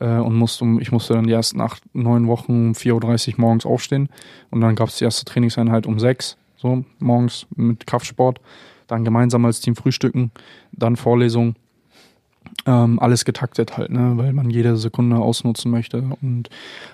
äh, 0.00 0.16
und 0.16 0.34
musste, 0.34 0.64
ich 0.80 0.90
musste 0.90 1.14
dann 1.14 1.26
die 1.26 1.32
ersten 1.32 1.60
acht, 1.60 1.82
neun 1.94 2.26
Wochen 2.26 2.52
um 2.52 2.72
4.30 2.72 3.34
Uhr 3.34 3.40
morgens 3.40 3.66
aufstehen 3.66 4.08
und 4.50 4.60
dann 4.60 4.74
gab 4.74 4.88
es 4.88 4.98
die 4.98 5.04
erste 5.04 5.24
Trainingseinheit 5.24 5.86
um 5.86 5.98
sechs, 6.00 6.36
so 6.56 6.84
morgens 6.98 7.46
mit 7.54 7.86
Kraftsport, 7.86 8.40
dann 8.90 9.04
gemeinsam 9.04 9.44
als 9.44 9.60
Team 9.60 9.76
frühstücken, 9.76 10.30
dann 10.72 10.96
Vorlesung, 10.96 11.54
ähm, 12.66 12.98
alles 12.98 13.24
getaktet 13.24 13.76
halt, 13.76 13.90
ne, 13.90 14.12
weil 14.16 14.32
man 14.32 14.50
jede 14.50 14.76
Sekunde 14.76 15.16
ausnutzen 15.16 15.70
möchte 15.70 16.04
und 16.20 16.48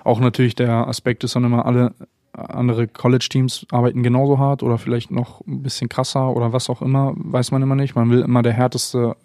auch 0.05 0.21
natürlich 0.21 0.55
der 0.55 0.89
Aspekt 0.89 1.25
ist 1.25 1.37
dann 1.37 1.45
immer 1.45 1.67
alle 1.67 1.95
andere 2.37 2.87
College-Teams 2.87 3.67
arbeiten 3.71 4.03
genauso 4.03 4.39
hart 4.39 4.63
oder 4.63 4.79
vielleicht 4.79 5.11
noch 5.11 5.41
ein 5.47 5.63
bisschen 5.63 5.89
krasser 5.89 6.35
oder 6.37 6.53
was 6.53 6.69
auch 6.69 6.83
immer, 6.83 7.15
weiß 7.17 7.51
man 7.51 7.63
immer 7.63 7.75
nicht. 7.75 7.95
Man 7.95 8.11
will 8.11 8.21
immer 8.21 8.43
der 8.43 8.53
härteste 8.53 9.17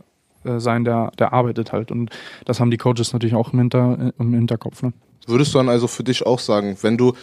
äh, 0.44 0.60
sein, 0.60 0.86
der, 0.86 1.12
der 1.20 1.34
arbeitet 1.34 1.72
halt. 1.74 1.92
Und 1.92 2.10
das 2.46 2.60
haben 2.60 2.72
die 2.72 2.78
Coaches 2.78 3.14
natürlich 3.14 3.36
auch 3.36 3.54
im, 3.54 3.60
Hinter, 3.60 4.14
im 4.18 4.34
Hinterkopf. 4.34 4.82
Ne? 4.82 4.94
Würdest 5.28 5.54
du 5.54 5.60
dann 5.60 5.70
also 5.70 5.88
für 5.88 6.04
dich 6.04 6.26
auch 6.26 6.40
sagen, 6.40 6.78
wenn 6.82 6.98
du, 6.98 7.14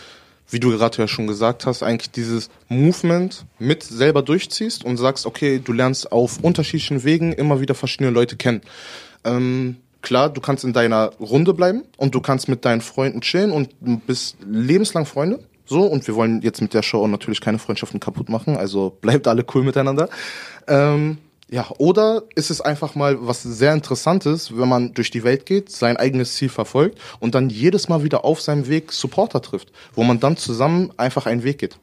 wie 0.51 0.61
du 0.61 0.71
gerade 0.71 0.99
ja 0.99 1.09
schon 1.09 1.27
gesagt 1.27 1.67
hast, 1.67 1.83
eigentlich 1.83 2.11
dieses 2.11 2.51
Movement 2.69 3.45
mit 3.59 3.83
selber 3.83 4.23
durchziehst 4.23 4.85
und 4.85 4.97
sagst, 4.97 5.27
okay, 5.27 5.61
du 5.63 5.73
lernst 5.73 6.11
auf 6.11 6.39
unterschiedlichen 6.43 7.05
Wegen 7.05 7.33
immer 7.33 7.61
wieder 7.61 7.75
verschiedene 7.75 8.11
Leute 8.11 8.37
kennen. 8.37 8.63
Ähm, 9.25 9.77
klar, 10.01 10.31
du 10.31 10.41
kannst 10.41 10.65
in 10.65 10.73
deiner 10.73 11.13
Runde 11.21 11.55
bleiben 11.55 11.85
und 11.97 12.15
du 12.15 12.21
kannst 12.21 12.49
mit 12.49 12.65
deinen 12.65 12.81
Freunden 12.81 13.21
chillen 13.21 13.53
und 13.53 13.71
bist 14.07 14.37
lebenslang 14.47 15.07
Freunde. 15.07 15.41
So, 15.67 15.83
und 15.83 16.07
wir 16.07 16.15
wollen 16.15 16.41
jetzt 16.41 16.63
mit 16.63 16.73
der 16.73 16.83
Show 16.83 17.07
natürlich 17.07 17.43
keine 17.43 17.59
Freundschaften 17.59 18.01
kaputt 18.01 18.31
machen, 18.31 18.57
also 18.57 18.97
bleibt 19.03 19.29
alle 19.29 19.45
cool 19.55 19.65
miteinander. 19.65 20.09
Ähm, 20.67 21.19
ja, 21.51 21.67
oder 21.79 22.25
ist 22.35 22.51
es 22.51 22.61
einfach 22.61 22.95
mal 22.95 23.17
was 23.27 23.43
sehr 23.43 23.73
Interessantes, 23.73 24.57
wenn 24.57 24.69
man 24.69 24.93
durch 24.93 25.11
die 25.11 25.25
Welt 25.25 25.47
geht, 25.47 25.71
sein 25.71 25.97
eigenes 25.97 26.35
Ziel 26.35 26.51
verfolgt 26.51 26.99
und 27.21 27.35
dann 27.35 27.49
jedes 27.49 27.89
Mal 27.89 28.03
wieder 28.03 28.25
auf 28.25 28.41
seinem 28.41 28.69
Weg 28.69 28.93
Supporter 28.93 29.41
trifft, 29.41 29.73
wo 29.95 30.05
man 30.05 30.21
dann 30.21 30.37
zusammen 30.37 30.93
einfach 30.99 31.27
einen 31.27 31.45
Weg 31.45 31.59
geht? 31.59 31.79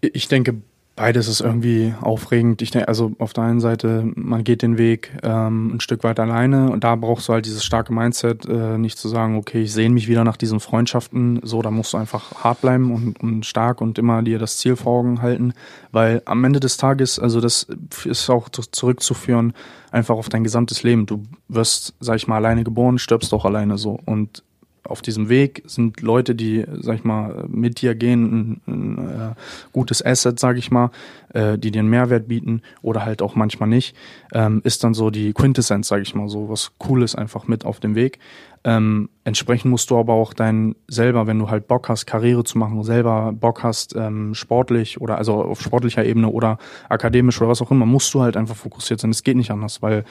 Ich 0.00 0.28
denke, 0.28 0.60
Beides 0.94 1.26
ist 1.26 1.40
irgendwie 1.40 1.94
aufregend. 2.02 2.60
Ich 2.60 2.70
denke, 2.70 2.86
also 2.86 3.12
auf 3.18 3.32
der 3.32 3.44
einen 3.44 3.60
Seite, 3.60 4.04
man 4.14 4.44
geht 4.44 4.60
den 4.60 4.76
Weg 4.76 5.10
ähm, 5.22 5.76
ein 5.76 5.80
Stück 5.80 6.04
weit 6.04 6.20
alleine 6.20 6.70
und 6.70 6.84
da 6.84 6.96
brauchst 6.96 7.28
du 7.28 7.32
halt 7.32 7.46
dieses 7.46 7.64
starke 7.64 7.94
Mindset, 7.94 8.44
äh, 8.44 8.76
nicht 8.76 8.98
zu 8.98 9.08
sagen, 9.08 9.36
okay, 9.36 9.62
ich 9.62 9.72
sehne 9.72 9.94
mich 9.94 10.06
wieder 10.06 10.22
nach 10.22 10.36
diesen 10.36 10.60
Freundschaften. 10.60 11.40
So, 11.44 11.62
da 11.62 11.70
musst 11.70 11.94
du 11.94 11.96
einfach 11.96 12.44
hart 12.44 12.60
bleiben 12.60 12.92
und, 12.92 13.18
und 13.22 13.46
stark 13.46 13.80
und 13.80 13.98
immer 13.98 14.22
dir 14.22 14.38
das 14.38 14.58
Ziel 14.58 14.76
vor 14.76 14.98
Augen 14.98 15.22
halten, 15.22 15.54
weil 15.92 16.20
am 16.26 16.44
Ende 16.44 16.60
des 16.60 16.76
Tages, 16.76 17.18
also 17.18 17.40
das 17.40 17.66
ist 18.04 18.28
auch 18.28 18.50
zurückzuführen 18.50 19.54
einfach 19.92 20.16
auf 20.16 20.28
dein 20.28 20.44
gesamtes 20.44 20.82
Leben. 20.82 21.06
Du 21.06 21.22
wirst, 21.48 21.94
sag 22.00 22.16
ich 22.16 22.26
mal, 22.26 22.36
alleine 22.36 22.64
geboren, 22.64 22.98
stirbst 22.98 23.32
auch 23.32 23.46
alleine 23.46 23.78
so 23.78 23.98
und 24.04 24.42
auf 24.84 25.02
diesem 25.02 25.28
Weg 25.28 25.62
sind 25.66 26.00
Leute, 26.00 26.34
die, 26.34 26.64
sag 26.80 26.96
ich 26.96 27.04
mal, 27.04 27.44
mit 27.48 27.80
dir 27.80 27.94
gehen, 27.94 28.60
ein, 28.66 28.96
ein 28.96 28.98
äh, 28.98 29.34
gutes 29.72 30.04
Asset, 30.04 30.38
sag 30.40 30.56
ich 30.56 30.70
mal, 30.70 30.90
äh, 31.34 31.56
die 31.56 31.70
dir 31.70 31.80
einen 31.80 31.90
Mehrwert 31.90 32.28
bieten 32.28 32.62
oder 32.82 33.04
halt 33.04 33.22
auch 33.22 33.34
manchmal 33.34 33.68
nicht, 33.68 33.96
ähm, 34.32 34.60
ist 34.64 34.82
dann 34.82 34.94
so 34.94 35.10
die 35.10 35.32
Quintessenz, 35.32 35.88
sag 35.88 36.02
ich 36.02 36.14
mal, 36.14 36.28
so 36.28 36.48
was 36.48 36.72
Cooles 36.78 37.14
einfach 37.14 37.46
mit 37.46 37.64
auf 37.64 37.80
dem 37.80 37.94
Weg. 37.94 38.18
Ähm, 38.64 39.08
entsprechend 39.24 39.70
musst 39.70 39.90
du 39.90 39.98
aber 39.98 40.14
auch 40.14 40.34
dein 40.34 40.76
selber, 40.86 41.26
wenn 41.26 41.38
du 41.38 41.50
halt 41.50 41.66
Bock 41.66 41.88
hast, 41.88 42.06
Karriere 42.06 42.44
zu 42.44 42.58
machen, 42.58 42.82
selber 42.84 43.32
Bock 43.32 43.62
hast, 43.62 43.94
ähm, 43.96 44.34
sportlich 44.34 45.00
oder 45.00 45.18
also 45.18 45.42
auf 45.42 45.60
sportlicher 45.60 46.04
Ebene 46.04 46.28
oder 46.28 46.58
akademisch 46.88 47.40
oder 47.40 47.50
was 47.50 47.62
auch 47.62 47.70
immer, 47.70 47.86
musst 47.86 48.12
du 48.14 48.22
halt 48.22 48.36
einfach 48.36 48.56
fokussiert 48.56 49.00
sein. 49.00 49.10
Es 49.10 49.24
geht 49.24 49.36
nicht 49.36 49.50
anders, 49.50 49.82
weil 49.82 50.04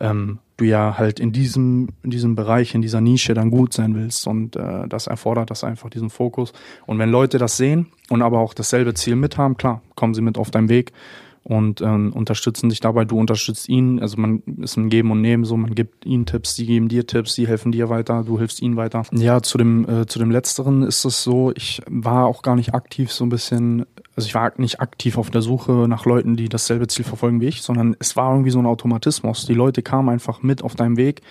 ähm, 0.00 0.38
du 0.56 0.64
ja 0.64 0.98
halt 0.98 1.20
in 1.20 1.32
diesem, 1.32 1.88
in 2.02 2.10
diesem 2.10 2.34
Bereich, 2.34 2.74
in 2.74 2.82
dieser 2.82 3.00
Nische 3.00 3.34
dann 3.34 3.50
gut 3.50 3.72
sein 3.72 3.94
willst. 3.94 4.26
Und 4.26 4.56
äh, 4.56 4.88
das 4.88 5.06
erfordert 5.06 5.50
das 5.50 5.64
einfach, 5.64 5.90
diesen 5.90 6.10
Fokus. 6.10 6.52
Und 6.86 6.98
wenn 6.98 7.10
Leute 7.10 7.38
das 7.38 7.56
sehen 7.56 7.86
und 8.10 8.22
aber 8.22 8.40
auch 8.40 8.54
dasselbe 8.54 8.94
Ziel 8.94 9.16
mit 9.16 9.38
haben, 9.38 9.56
klar, 9.56 9.82
kommen 9.94 10.14
sie 10.14 10.22
mit 10.22 10.36
auf 10.36 10.50
deinen 10.50 10.68
Weg 10.68 10.92
und 11.48 11.80
ähm, 11.80 12.12
unterstützen 12.12 12.68
dich 12.68 12.80
dabei, 12.80 13.06
du 13.06 13.18
unterstützt 13.18 13.70
ihn, 13.70 14.00
also 14.00 14.20
man 14.20 14.42
ist 14.60 14.76
ein 14.76 14.90
Geben 14.90 15.10
und 15.10 15.22
Nehmen 15.22 15.44
so, 15.44 15.56
man 15.56 15.74
gibt 15.74 16.04
ihnen 16.04 16.26
Tipps, 16.26 16.54
sie 16.56 16.66
geben 16.66 16.88
dir 16.88 17.06
Tipps, 17.06 17.34
sie 17.34 17.48
helfen 17.48 17.72
dir 17.72 17.88
weiter, 17.88 18.22
du 18.22 18.38
hilfst 18.38 18.60
ihnen 18.60 18.76
weiter. 18.76 19.04
Ja, 19.12 19.40
zu 19.40 19.56
dem, 19.56 19.88
äh, 19.88 20.06
zu 20.06 20.18
dem 20.18 20.30
Letzteren 20.30 20.82
ist 20.82 21.06
es 21.06 21.22
so, 21.22 21.50
ich 21.56 21.80
war 21.88 22.26
auch 22.26 22.42
gar 22.42 22.54
nicht 22.54 22.74
aktiv 22.74 23.10
so 23.10 23.24
ein 23.24 23.30
bisschen, 23.30 23.86
also 24.14 24.26
ich 24.26 24.34
war 24.34 24.52
nicht 24.58 24.80
aktiv 24.80 25.16
auf 25.16 25.30
der 25.30 25.40
Suche 25.40 25.88
nach 25.88 26.04
Leuten, 26.04 26.36
die 26.36 26.50
dasselbe 26.50 26.86
Ziel 26.86 27.06
verfolgen 27.06 27.40
wie 27.40 27.46
ich, 27.46 27.62
sondern 27.62 27.96
es 27.98 28.14
war 28.14 28.30
irgendwie 28.32 28.50
so 28.50 28.58
ein 28.58 28.66
Automatismus. 28.66 29.46
Die 29.46 29.54
Leute 29.54 29.80
kamen 29.80 30.10
einfach 30.10 30.42
mit 30.42 30.62
auf 30.62 30.74
deinem 30.74 30.98
Weg, 30.98 31.22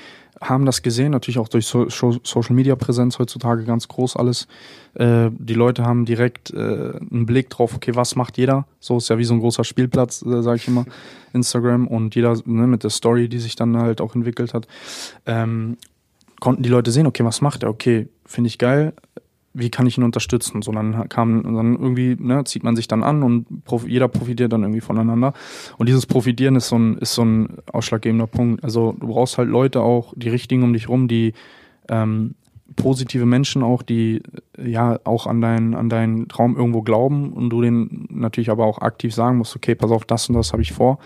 haben 0.41 0.65
das 0.65 0.81
gesehen, 0.81 1.11
natürlich 1.11 1.39
auch 1.39 1.47
durch 1.47 1.67
so 1.67 1.87
Social 1.89 2.55
Media 2.55 2.75
Präsenz 2.75 3.19
heutzutage 3.19 3.63
ganz 3.63 3.87
groß 3.87 4.15
alles. 4.15 4.47
Äh, 4.93 5.29
die 5.31 5.53
Leute 5.53 5.85
haben 5.85 6.05
direkt 6.05 6.51
äh, 6.51 6.57
einen 6.57 7.25
Blick 7.25 7.49
drauf, 7.49 7.75
okay, 7.75 7.95
was 7.95 8.15
macht 8.15 8.37
jeder? 8.37 8.67
So 8.79 8.97
ist 8.97 9.09
ja 9.09 9.17
wie 9.17 9.23
so 9.23 9.33
ein 9.33 9.39
großer 9.39 9.63
Spielplatz, 9.63 10.23
äh, 10.23 10.41
sage 10.41 10.57
ich 10.57 10.67
immer, 10.67 10.85
Instagram 11.33 11.87
und 11.87 12.15
jeder 12.15 12.35
ne, 12.45 12.67
mit 12.67 12.83
der 12.83 12.89
Story, 12.89 13.29
die 13.29 13.39
sich 13.39 13.55
dann 13.55 13.77
halt 13.77 14.01
auch 14.01 14.15
entwickelt 14.15 14.53
hat, 14.53 14.67
ähm, 15.25 15.77
konnten 16.39 16.63
die 16.63 16.69
Leute 16.69 16.91
sehen, 16.91 17.07
okay, 17.07 17.23
was 17.23 17.41
macht 17.41 17.63
er? 17.63 17.69
Okay, 17.69 18.07
finde 18.25 18.47
ich 18.49 18.57
geil, 18.57 18.93
wie 19.57 19.69
kann 19.69 19.87
ich 19.87 19.97
ihn 19.97 20.03
unterstützen? 20.03 20.61
So 20.61 20.71
dann 20.71 21.09
kam 21.09 21.43
dann 21.43 21.73
irgendwie 21.73 22.15
ne, 22.19 22.43
zieht 22.43 22.63
man 22.63 22.75
sich 22.75 22.87
dann 22.87 23.03
an 23.03 23.23
und 23.23 23.63
prof 23.65 23.87
jeder 23.87 24.07
profitiert 24.07 24.53
dann 24.53 24.61
irgendwie 24.61 24.81
voneinander. 24.81 25.33
Und 25.77 25.89
dieses 25.89 26.05
Profitieren 26.05 26.55
ist 26.55 26.67
so 26.67 26.77
ein 26.77 26.97
ist 26.97 27.13
so 27.13 27.23
ein 27.23 27.57
ausschlaggebender 27.71 28.27
Punkt. 28.27 28.63
Also 28.63 28.95
du 28.99 29.07
brauchst 29.07 29.37
halt 29.37 29.49
Leute 29.49 29.81
auch 29.81 30.13
die 30.15 30.29
richtigen 30.29 30.63
um 30.63 30.73
dich 30.73 30.89
rum, 30.89 31.07
die 31.07 31.33
ähm, 31.89 32.35
positive 32.75 33.25
Menschen 33.25 33.63
auch, 33.63 33.81
die 33.81 34.21
ja 34.57 34.99
auch 35.03 35.25
an 35.25 35.41
deinen 35.41 35.73
an 35.73 35.89
deinen 35.89 36.27
Traum 36.27 36.55
irgendwo 36.55 36.81
glauben 36.81 37.33
und 37.33 37.49
du 37.49 37.61
denen 37.61 38.07
natürlich 38.11 38.49
aber 38.49 38.65
auch 38.65 38.79
aktiv 38.79 39.13
sagen 39.13 39.37
musst, 39.37 39.55
okay, 39.55 39.75
pass 39.75 39.91
auf, 39.91 40.05
das 40.05 40.29
und 40.29 40.35
das 40.35 40.53
habe 40.53 40.61
ich 40.61 40.73
vor 40.73 40.99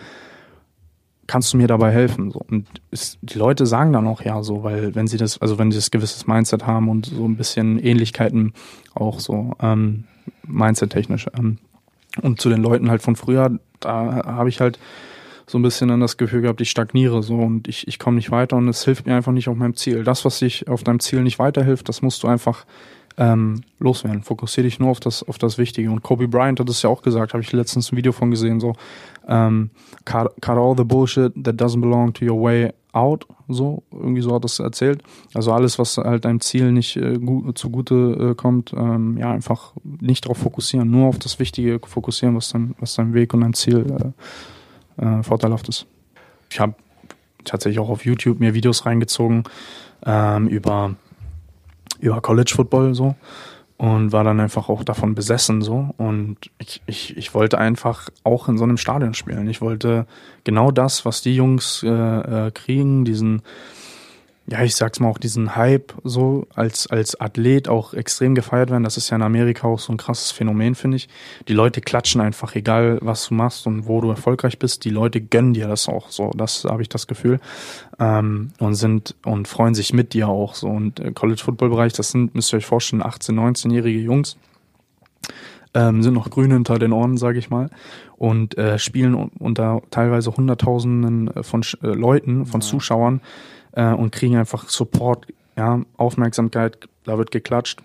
kannst 1.31 1.53
du 1.53 1.57
mir 1.57 1.67
dabei 1.67 1.91
helfen? 1.91 2.29
So. 2.29 2.41
Und 2.49 2.67
es, 2.91 3.17
die 3.21 3.37
Leute 3.37 3.65
sagen 3.65 3.93
dann 3.93 4.05
auch 4.05 4.21
ja 4.21 4.43
so, 4.43 4.63
weil 4.63 4.95
wenn 4.95 5.07
sie 5.07 5.15
das, 5.15 5.41
also 5.41 5.57
wenn 5.57 5.71
sie 5.71 5.77
das 5.77 5.89
gewisses 5.89 6.27
Mindset 6.27 6.67
haben 6.67 6.89
und 6.89 7.05
so 7.05 7.23
ein 7.23 7.37
bisschen 7.37 7.79
Ähnlichkeiten 7.79 8.51
auch 8.95 9.21
so 9.21 9.53
ähm, 9.61 10.03
Mindset-technisch. 10.45 11.27
Ähm, 11.39 11.57
und 12.21 12.41
zu 12.41 12.49
den 12.49 12.61
Leuten 12.61 12.89
halt 12.89 13.01
von 13.01 13.15
früher, 13.15 13.57
da 13.79 14.25
habe 14.25 14.49
ich 14.49 14.59
halt 14.59 14.77
so 15.47 15.57
ein 15.57 15.61
bisschen 15.61 15.87
dann 15.87 16.01
das 16.01 16.17
Gefühl 16.17 16.41
gehabt, 16.41 16.59
ich 16.59 16.69
stagniere 16.69 17.23
so 17.23 17.37
und 17.37 17.69
ich, 17.69 17.87
ich 17.87 17.97
komme 17.97 18.17
nicht 18.17 18.31
weiter 18.31 18.57
und 18.57 18.67
es 18.67 18.83
hilft 18.83 19.05
mir 19.05 19.15
einfach 19.15 19.31
nicht 19.31 19.47
auf 19.47 19.55
meinem 19.55 19.77
Ziel. 19.77 20.03
Das, 20.03 20.25
was 20.25 20.39
dich 20.39 20.67
auf 20.67 20.83
deinem 20.83 20.99
Ziel 20.99 21.23
nicht 21.23 21.39
weiterhilft, 21.39 21.87
das 21.87 22.01
musst 22.01 22.23
du 22.23 22.27
einfach 22.27 22.65
ähm, 23.17 23.61
loswerden. 23.79 24.23
Fokussiere 24.23 24.65
dich 24.65 24.79
nur 24.79 24.89
auf 24.89 24.99
das, 24.99 25.23
auf 25.23 25.37
das 25.37 25.57
Wichtige. 25.57 25.91
Und 25.91 26.01
Kobe 26.01 26.27
Bryant 26.27 26.59
hat 26.59 26.69
es 26.69 26.81
ja 26.81 26.89
auch 26.89 27.01
gesagt, 27.01 27.33
habe 27.33 27.43
ich 27.43 27.51
letztens 27.51 27.91
ein 27.91 27.97
Video 27.97 28.11
von 28.11 28.31
gesehen, 28.31 28.59
so 28.59 28.73
ähm, 29.27 29.69
cut, 30.05 30.33
cut 30.41 30.57
all 30.57 30.75
the 30.77 30.83
bullshit 30.83 31.31
that 31.43 31.55
doesn't 31.55 31.81
belong 31.81 32.13
to 32.13 32.25
your 32.25 32.41
way 32.41 32.71
out, 32.93 33.25
so, 33.47 33.83
irgendwie 33.91 34.21
so 34.21 34.33
hat 34.35 34.45
es 34.45 34.59
erzählt. 34.59 35.01
Also 35.33 35.53
alles, 35.53 35.79
was 35.79 35.97
halt 35.97 36.25
deinem 36.25 36.41
Ziel 36.41 36.71
nicht 36.71 36.97
äh, 36.97 37.17
gut, 37.17 37.57
zugute 37.57 38.31
äh, 38.31 38.35
kommt, 38.35 38.73
ähm, 38.73 39.17
ja, 39.17 39.31
einfach 39.31 39.73
nicht 39.83 40.25
darauf 40.25 40.37
fokussieren, 40.37 40.89
nur 40.91 41.07
auf 41.07 41.19
das 41.19 41.39
Wichtige 41.39 41.79
fokussieren, 41.83 42.35
was 42.35 42.49
dein, 42.49 42.75
was 42.79 42.95
dein 42.95 43.13
Weg 43.13 43.33
und 43.33 43.41
dein 43.41 43.53
Ziel 43.53 44.13
äh, 44.99 45.05
äh, 45.05 45.23
vorteilhaft 45.23 45.69
ist. 45.69 45.85
Ich 46.49 46.59
habe 46.59 46.75
tatsächlich 47.45 47.79
auch 47.79 47.89
auf 47.89 48.05
YouTube 48.05 48.39
mir 48.39 48.53
Videos 48.53 48.85
reingezogen 48.85 49.43
ähm, 50.05 50.47
über 50.47 50.95
über 52.01 52.21
College 52.21 52.51
Football 52.55 52.93
so 52.93 53.15
und 53.77 54.11
war 54.11 54.23
dann 54.23 54.39
einfach 54.39 54.69
auch 54.69 54.83
davon 54.83 55.15
besessen 55.15 55.61
so 55.61 55.89
und 55.97 56.37
ich, 56.59 56.81
ich, 56.85 57.17
ich 57.17 57.33
wollte 57.33 57.57
einfach 57.57 58.09
auch 58.23 58.47
in 58.47 58.57
so 58.57 58.63
einem 58.63 58.77
Stadion 58.77 59.13
spielen. 59.13 59.49
Ich 59.49 59.61
wollte 59.61 60.05
genau 60.43 60.69
das, 60.69 61.05
was 61.05 61.21
die 61.21 61.35
Jungs 61.35 61.81
äh, 61.83 61.87
äh, 61.89 62.51
kriegen, 62.51 63.05
diesen 63.05 63.41
ja, 64.51 64.61
ich 64.63 64.75
sag's 64.75 64.99
mal 64.99 65.07
auch 65.07 65.17
diesen 65.17 65.55
Hype 65.55 65.93
so 66.03 66.45
als 66.53 66.85
als 66.87 67.19
Athlet 67.19 67.69
auch 67.69 67.93
extrem 67.93 68.35
gefeiert 68.35 68.69
werden. 68.69 68.83
Das 68.83 68.97
ist 68.97 69.09
ja 69.09 69.15
in 69.15 69.21
Amerika 69.21 69.65
auch 69.65 69.79
so 69.79 69.93
ein 69.93 69.97
krasses 69.97 70.31
Phänomen, 70.31 70.75
finde 70.75 70.97
ich. 70.97 71.07
Die 71.47 71.53
Leute 71.53 71.79
klatschen 71.79 72.19
einfach, 72.19 72.53
egal 72.55 72.99
was 73.01 73.29
du 73.29 73.33
machst 73.33 73.65
und 73.65 73.87
wo 73.87 74.01
du 74.01 74.09
erfolgreich 74.09 74.59
bist. 74.59 74.83
Die 74.83 74.89
Leute 74.89 75.21
gönnen 75.21 75.53
dir 75.53 75.69
das 75.69 75.87
auch 75.87 76.09
so. 76.09 76.31
Das 76.35 76.65
habe 76.65 76.81
ich 76.81 76.89
das 76.89 77.07
Gefühl 77.07 77.39
ähm, 77.97 78.51
und 78.59 78.75
sind 78.75 79.15
und 79.23 79.47
freuen 79.47 79.73
sich 79.73 79.93
mit 79.93 80.13
dir 80.13 80.27
auch 80.27 80.53
so. 80.53 80.67
Und 80.67 80.99
äh, 80.99 81.13
College 81.13 81.41
Football 81.41 81.69
Bereich, 81.69 81.93
das 81.93 82.11
sind 82.11 82.35
müsst 82.35 82.53
ihr 82.53 82.57
euch 82.57 82.65
vorstellen, 82.65 83.03
18, 83.03 83.39
19-jährige 83.39 83.99
Jungs. 83.99 84.35
Ähm, 85.73 86.03
sind 86.03 86.15
noch 86.15 86.29
grün 86.29 86.51
hinter 86.51 86.77
den 86.77 86.91
Ohren, 86.91 87.15
sage 87.15 87.39
ich 87.39 87.49
mal, 87.49 87.69
und 88.17 88.57
äh, 88.57 88.77
spielen 88.77 89.15
unter 89.15 89.81
teilweise 89.89 90.35
Hunderttausenden 90.35 91.31
von 91.41 91.61
äh, 91.81 91.87
Leuten, 91.87 92.45
von 92.45 92.59
ja. 92.59 92.67
Zuschauern 92.67 93.21
äh, 93.73 93.93
und 93.93 94.11
kriegen 94.11 94.35
einfach 94.37 94.69
Support, 94.69 95.27
ja, 95.57 95.81
Aufmerksamkeit, 95.97 96.77
da 97.03 97.17
wird 97.17 97.31
geklatscht. 97.31 97.81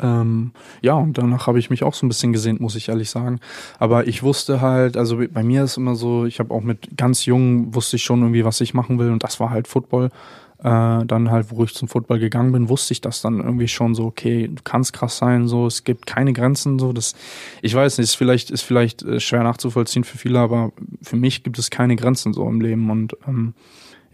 Ähm, 0.00 0.52
ja, 0.82 0.94
und 0.94 1.18
danach 1.18 1.46
habe 1.46 1.58
ich 1.58 1.70
mich 1.70 1.82
auch 1.82 1.94
so 1.94 2.04
ein 2.04 2.08
bisschen 2.08 2.32
gesehnt, 2.32 2.60
muss 2.60 2.74
ich 2.74 2.88
ehrlich 2.88 3.10
sagen. 3.10 3.40
Aber 3.78 4.06
ich 4.06 4.22
wusste 4.22 4.60
halt, 4.60 4.96
also 4.96 5.22
bei 5.30 5.42
mir 5.42 5.64
ist 5.64 5.76
immer 5.76 5.94
so, 5.94 6.26
ich 6.26 6.40
habe 6.40 6.52
auch 6.52 6.62
mit 6.62 6.96
ganz 6.96 7.26
jungen, 7.26 7.74
wusste 7.74 7.96
ich 7.96 8.02
schon 8.02 8.20
irgendwie, 8.20 8.44
was 8.44 8.60
ich 8.60 8.74
machen 8.74 8.98
will 8.98 9.10
und 9.10 9.22
das 9.22 9.40
war 9.40 9.50
halt 9.50 9.68
Football. 9.68 10.10
Äh, 10.58 11.04
dann 11.04 11.30
halt, 11.30 11.50
wo 11.50 11.62
ich 11.64 11.74
zum 11.74 11.88
Football 11.88 12.18
gegangen 12.18 12.52
bin, 12.52 12.68
wusste 12.68 12.92
ich 12.92 13.00
das 13.00 13.20
dann 13.20 13.40
irgendwie 13.40 13.68
schon 13.68 13.94
so, 13.94 14.06
okay, 14.06 14.48
du 14.48 14.62
kannst 14.62 14.92
krass 14.94 15.18
sein, 15.18 15.46
so, 15.46 15.66
es 15.66 15.84
gibt 15.84 16.06
keine 16.06 16.32
Grenzen, 16.32 16.78
so, 16.78 16.92
das, 16.92 17.14
ich 17.60 17.74
weiß 17.74 17.98
nicht, 17.98 18.08
ist 18.08 18.14
vielleicht, 18.14 18.50
ist 18.50 18.62
vielleicht 18.62 19.02
äh, 19.02 19.20
schwer 19.20 19.42
nachzuvollziehen 19.42 20.04
für 20.04 20.16
viele, 20.16 20.38
aber 20.38 20.72
für 21.02 21.16
mich 21.16 21.42
gibt 21.42 21.58
es 21.58 21.70
keine 21.70 21.96
Grenzen 21.96 22.32
so 22.32 22.48
im 22.48 22.60
Leben 22.62 22.90
und 22.90 23.16
ähm, 23.28 23.52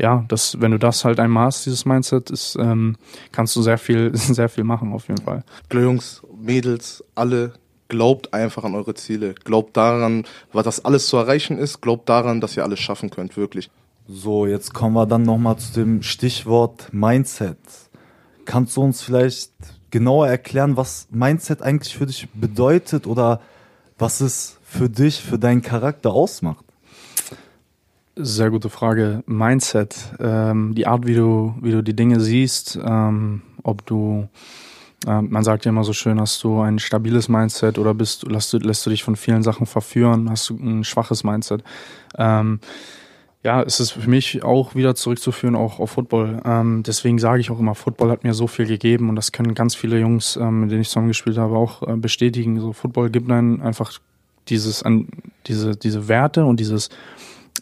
ja, 0.00 0.24
das, 0.28 0.60
wenn 0.60 0.70
du 0.72 0.78
das 0.78 1.04
halt 1.04 1.20
einmal 1.20 1.46
hast, 1.46 1.66
dieses 1.66 1.84
Mindset, 1.84 2.30
ist, 2.30 2.56
ähm, 2.58 2.96
kannst 3.32 3.54
du 3.54 3.62
sehr 3.62 3.78
viel, 3.78 4.10
sehr 4.14 4.48
viel 4.48 4.64
machen 4.64 4.92
auf 4.92 5.08
jeden 5.08 5.22
Fall. 5.22 5.44
Jungs, 5.72 6.22
Mädels, 6.40 7.04
alle, 7.14 7.52
glaubt 7.88 8.32
einfach 8.32 8.64
an 8.64 8.74
eure 8.74 8.94
Ziele. 8.94 9.34
Glaubt 9.34 9.76
daran, 9.76 10.24
was 10.52 10.64
das 10.64 10.84
alles 10.84 11.06
zu 11.06 11.18
erreichen 11.18 11.58
ist. 11.58 11.82
Glaubt 11.82 12.08
daran, 12.08 12.40
dass 12.40 12.56
ihr 12.56 12.64
alles 12.64 12.80
schaffen 12.80 13.10
könnt, 13.10 13.36
wirklich. 13.36 13.70
So, 14.08 14.46
jetzt 14.46 14.72
kommen 14.72 14.94
wir 14.94 15.06
dann 15.06 15.22
nochmal 15.22 15.58
zu 15.58 15.72
dem 15.74 16.02
Stichwort 16.02 16.88
Mindset. 16.92 17.58
Kannst 18.44 18.76
du 18.76 18.82
uns 18.82 19.02
vielleicht 19.02 19.52
genauer 19.90 20.28
erklären, 20.28 20.76
was 20.76 21.08
Mindset 21.10 21.62
eigentlich 21.62 21.96
für 21.96 22.06
dich 22.06 22.28
bedeutet 22.32 23.06
oder 23.06 23.40
was 23.98 24.20
es 24.20 24.58
für 24.62 24.88
dich, 24.88 25.20
für 25.20 25.38
deinen 25.38 25.62
Charakter 25.62 26.12
ausmacht? 26.12 26.64
Sehr 28.16 28.50
gute 28.50 28.70
Frage. 28.70 29.22
Mindset, 29.26 29.96
ähm, 30.18 30.74
die 30.74 30.86
Art, 30.86 31.06
wie 31.06 31.14
du, 31.14 31.54
wie 31.60 31.70
du 31.70 31.82
die 31.82 31.94
Dinge 31.94 32.18
siehst, 32.18 32.78
ähm, 32.84 33.42
ob 33.62 33.86
du, 33.86 34.28
äh, 35.06 35.22
man 35.22 35.44
sagt 35.44 35.64
ja 35.64 35.68
immer 35.68 35.84
so 35.84 35.92
schön, 35.92 36.20
hast 36.20 36.42
du 36.42 36.60
ein 36.60 36.80
stabiles 36.80 37.28
Mindset 37.28 37.78
oder 37.78 37.94
bist, 37.94 38.26
lässt 38.26 38.52
du, 38.52 38.58
lässt 38.58 38.84
du 38.84 38.90
dich 38.90 39.04
von 39.04 39.14
vielen 39.14 39.44
Sachen 39.44 39.64
verführen, 39.64 40.28
hast 40.28 40.50
du 40.50 40.56
ein 40.56 40.82
schwaches 40.82 41.22
Mindset. 41.22 41.62
Ähm, 42.18 42.58
ja, 43.44 43.62
es 43.62 43.78
ist 43.78 43.92
für 43.92 44.10
mich 44.10 44.42
auch 44.42 44.74
wieder 44.74 44.96
zurückzuführen, 44.96 45.54
auch 45.54 45.78
auf 45.78 45.92
Football. 45.92 46.42
Ähm, 46.44 46.82
deswegen 46.84 47.20
sage 47.20 47.40
ich 47.40 47.50
auch 47.52 47.60
immer, 47.60 47.76
Football 47.76 48.10
hat 48.10 48.24
mir 48.24 48.34
so 48.34 48.48
viel 48.48 48.66
gegeben 48.66 49.08
und 49.08 49.14
das 49.14 49.30
können 49.30 49.54
ganz 49.54 49.76
viele 49.76 50.00
Jungs, 50.00 50.36
ähm, 50.36 50.62
mit 50.62 50.72
denen 50.72 50.82
ich 50.82 50.88
zusammengespielt 50.88 51.38
habe, 51.38 51.56
auch 51.56 51.86
äh, 51.86 51.96
bestätigen. 51.96 52.58
So 52.58 52.72
Football 52.72 53.10
gibt 53.10 53.30
einem 53.30 53.62
einfach 53.62 53.92
dieses, 54.48 54.82
an, 54.82 55.06
diese, 55.46 55.76
diese 55.76 56.08
Werte 56.08 56.44
und 56.44 56.58
dieses, 56.58 56.90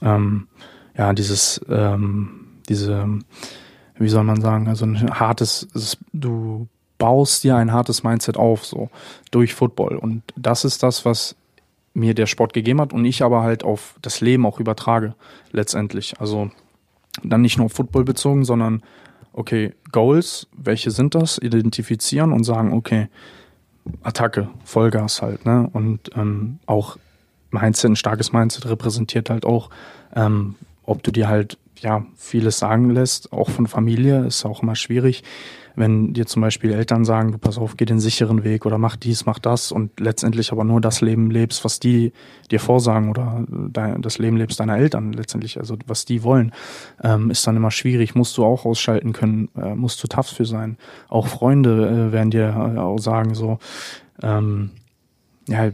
ähm, 0.02 0.48
ja, 0.96 1.12
dieses, 1.12 1.60
ähm, 1.68 2.58
diese, 2.68 3.06
wie 3.96 4.08
soll 4.08 4.24
man 4.24 4.40
sagen, 4.40 4.68
also 4.68 4.84
ein 4.84 5.10
hartes, 5.10 5.68
du 6.12 6.68
baust 6.98 7.44
dir 7.44 7.56
ein 7.56 7.72
hartes 7.72 8.02
Mindset 8.02 8.36
auf, 8.36 8.66
so 8.66 8.90
durch 9.30 9.54
Football. 9.54 9.96
Und 9.96 10.22
das 10.36 10.64
ist 10.64 10.82
das, 10.82 11.04
was 11.04 11.36
mir 11.94 12.14
der 12.14 12.26
Sport 12.26 12.52
gegeben 12.52 12.80
hat 12.80 12.92
und 12.92 13.04
ich 13.04 13.22
aber 13.22 13.42
halt 13.42 13.64
auf 13.64 13.96
das 14.02 14.20
Leben 14.20 14.46
auch 14.46 14.60
übertrage, 14.60 15.14
letztendlich. 15.52 16.20
Also 16.20 16.50
dann 17.22 17.40
nicht 17.40 17.58
nur 17.58 17.70
Football 17.70 18.04
bezogen, 18.04 18.44
sondern 18.44 18.82
okay, 19.32 19.74
Goals, 19.92 20.48
welche 20.56 20.90
sind 20.90 21.14
das? 21.14 21.38
Identifizieren 21.38 22.32
und 22.32 22.44
sagen, 22.44 22.72
okay, 22.72 23.08
Attacke, 24.02 24.48
Vollgas 24.64 25.22
halt, 25.22 25.46
ne? 25.46 25.68
Und 25.72 26.10
ähm, 26.14 26.58
auch 26.66 26.98
Mindset, 27.50 27.92
ein 27.92 27.96
starkes 27.96 28.32
Mindset 28.32 28.66
repräsentiert 28.66 29.30
halt 29.30 29.44
auch, 29.44 29.70
ähm, 30.14 30.54
ob 30.84 31.02
du 31.02 31.10
dir 31.10 31.28
halt 31.28 31.58
ja 31.80 32.04
vieles 32.16 32.58
sagen 32.58 32.90
lässt, 32.90 33.32
auch 33.32 33.50
von 33.50 33.66
Familie, 33.66 34.24
ist 34.26 34.44
auch 34.44 34.62
immer 34.62 34.74
schwierig, 34.74 35.22
wenn 35.78 36.12
dir 36.12 36.26
zum 36.26 36.42
Beispiel 36.42 36.72
Eltern 36.72 37.04
sagen, 37.04 37.32
du 37.32 37.38
pass 37.38 37.56
auf, 37.56 37.76
geh 37.76 37.84
den 37.84 38.00
sicheren 38.00 38.42
Weg 38.42 38.66
oder 38.66 38.78
mach 38.78 38.96
dies, 38.96 39.26
mach 39.26 39.38
das 39.38 39.70
und 39.70 40.00
letztendlich 40.00 40.50
aber 40.50 40.64
nur 40.64 40.80
das 40.80 41.00
Leben 41.00 41.30
lebst, 41.30 41.64
was 41.64 41.78
die 41.78 42.12
dir 42.50 42.58
vorsagen 42.58 43.10
oder 43.10 43.44
dein, 43.48 44.02
das 44.02 44.18
Leben 44.18 44.36
lebst 44.36 44.58
deiner 44.58 44.76
Eltern 44.76 45.12
letztendlich, 45.12 45.58
also 45.58 45.76
was 45.86 46.04
die 46.04 46.24
wollen, 46.24 46.52
ähm, 47.02 47.30
ist 47.30 47.46
dann 47.46 47.56
immer 47.56 47.70
schwierig, 47.70 48.14
musst 48.16 48.36
du 48.38 48.44
auch 48.44 48.64
ausschalten 48.64 49.12
können, 49.12 49.50
äh, 49.56 49.74
musst 49.74 50.02
du 50.02 50.08
tough 50.08 50.28
für 50.28 50.46
sein. 50.46 50.78
Auch 51.08 51.28
Freunde 51.28 52.08
äh, 52.08 52.12
werden 52.12 52.30
dir 52.30 52.48
äh, 52.48 52.78
auch 52.78 52.98
sagen 52.98 53.34
so, 53.34 53.58
ähm, 54.20 54.70
ja, 55.48 55.70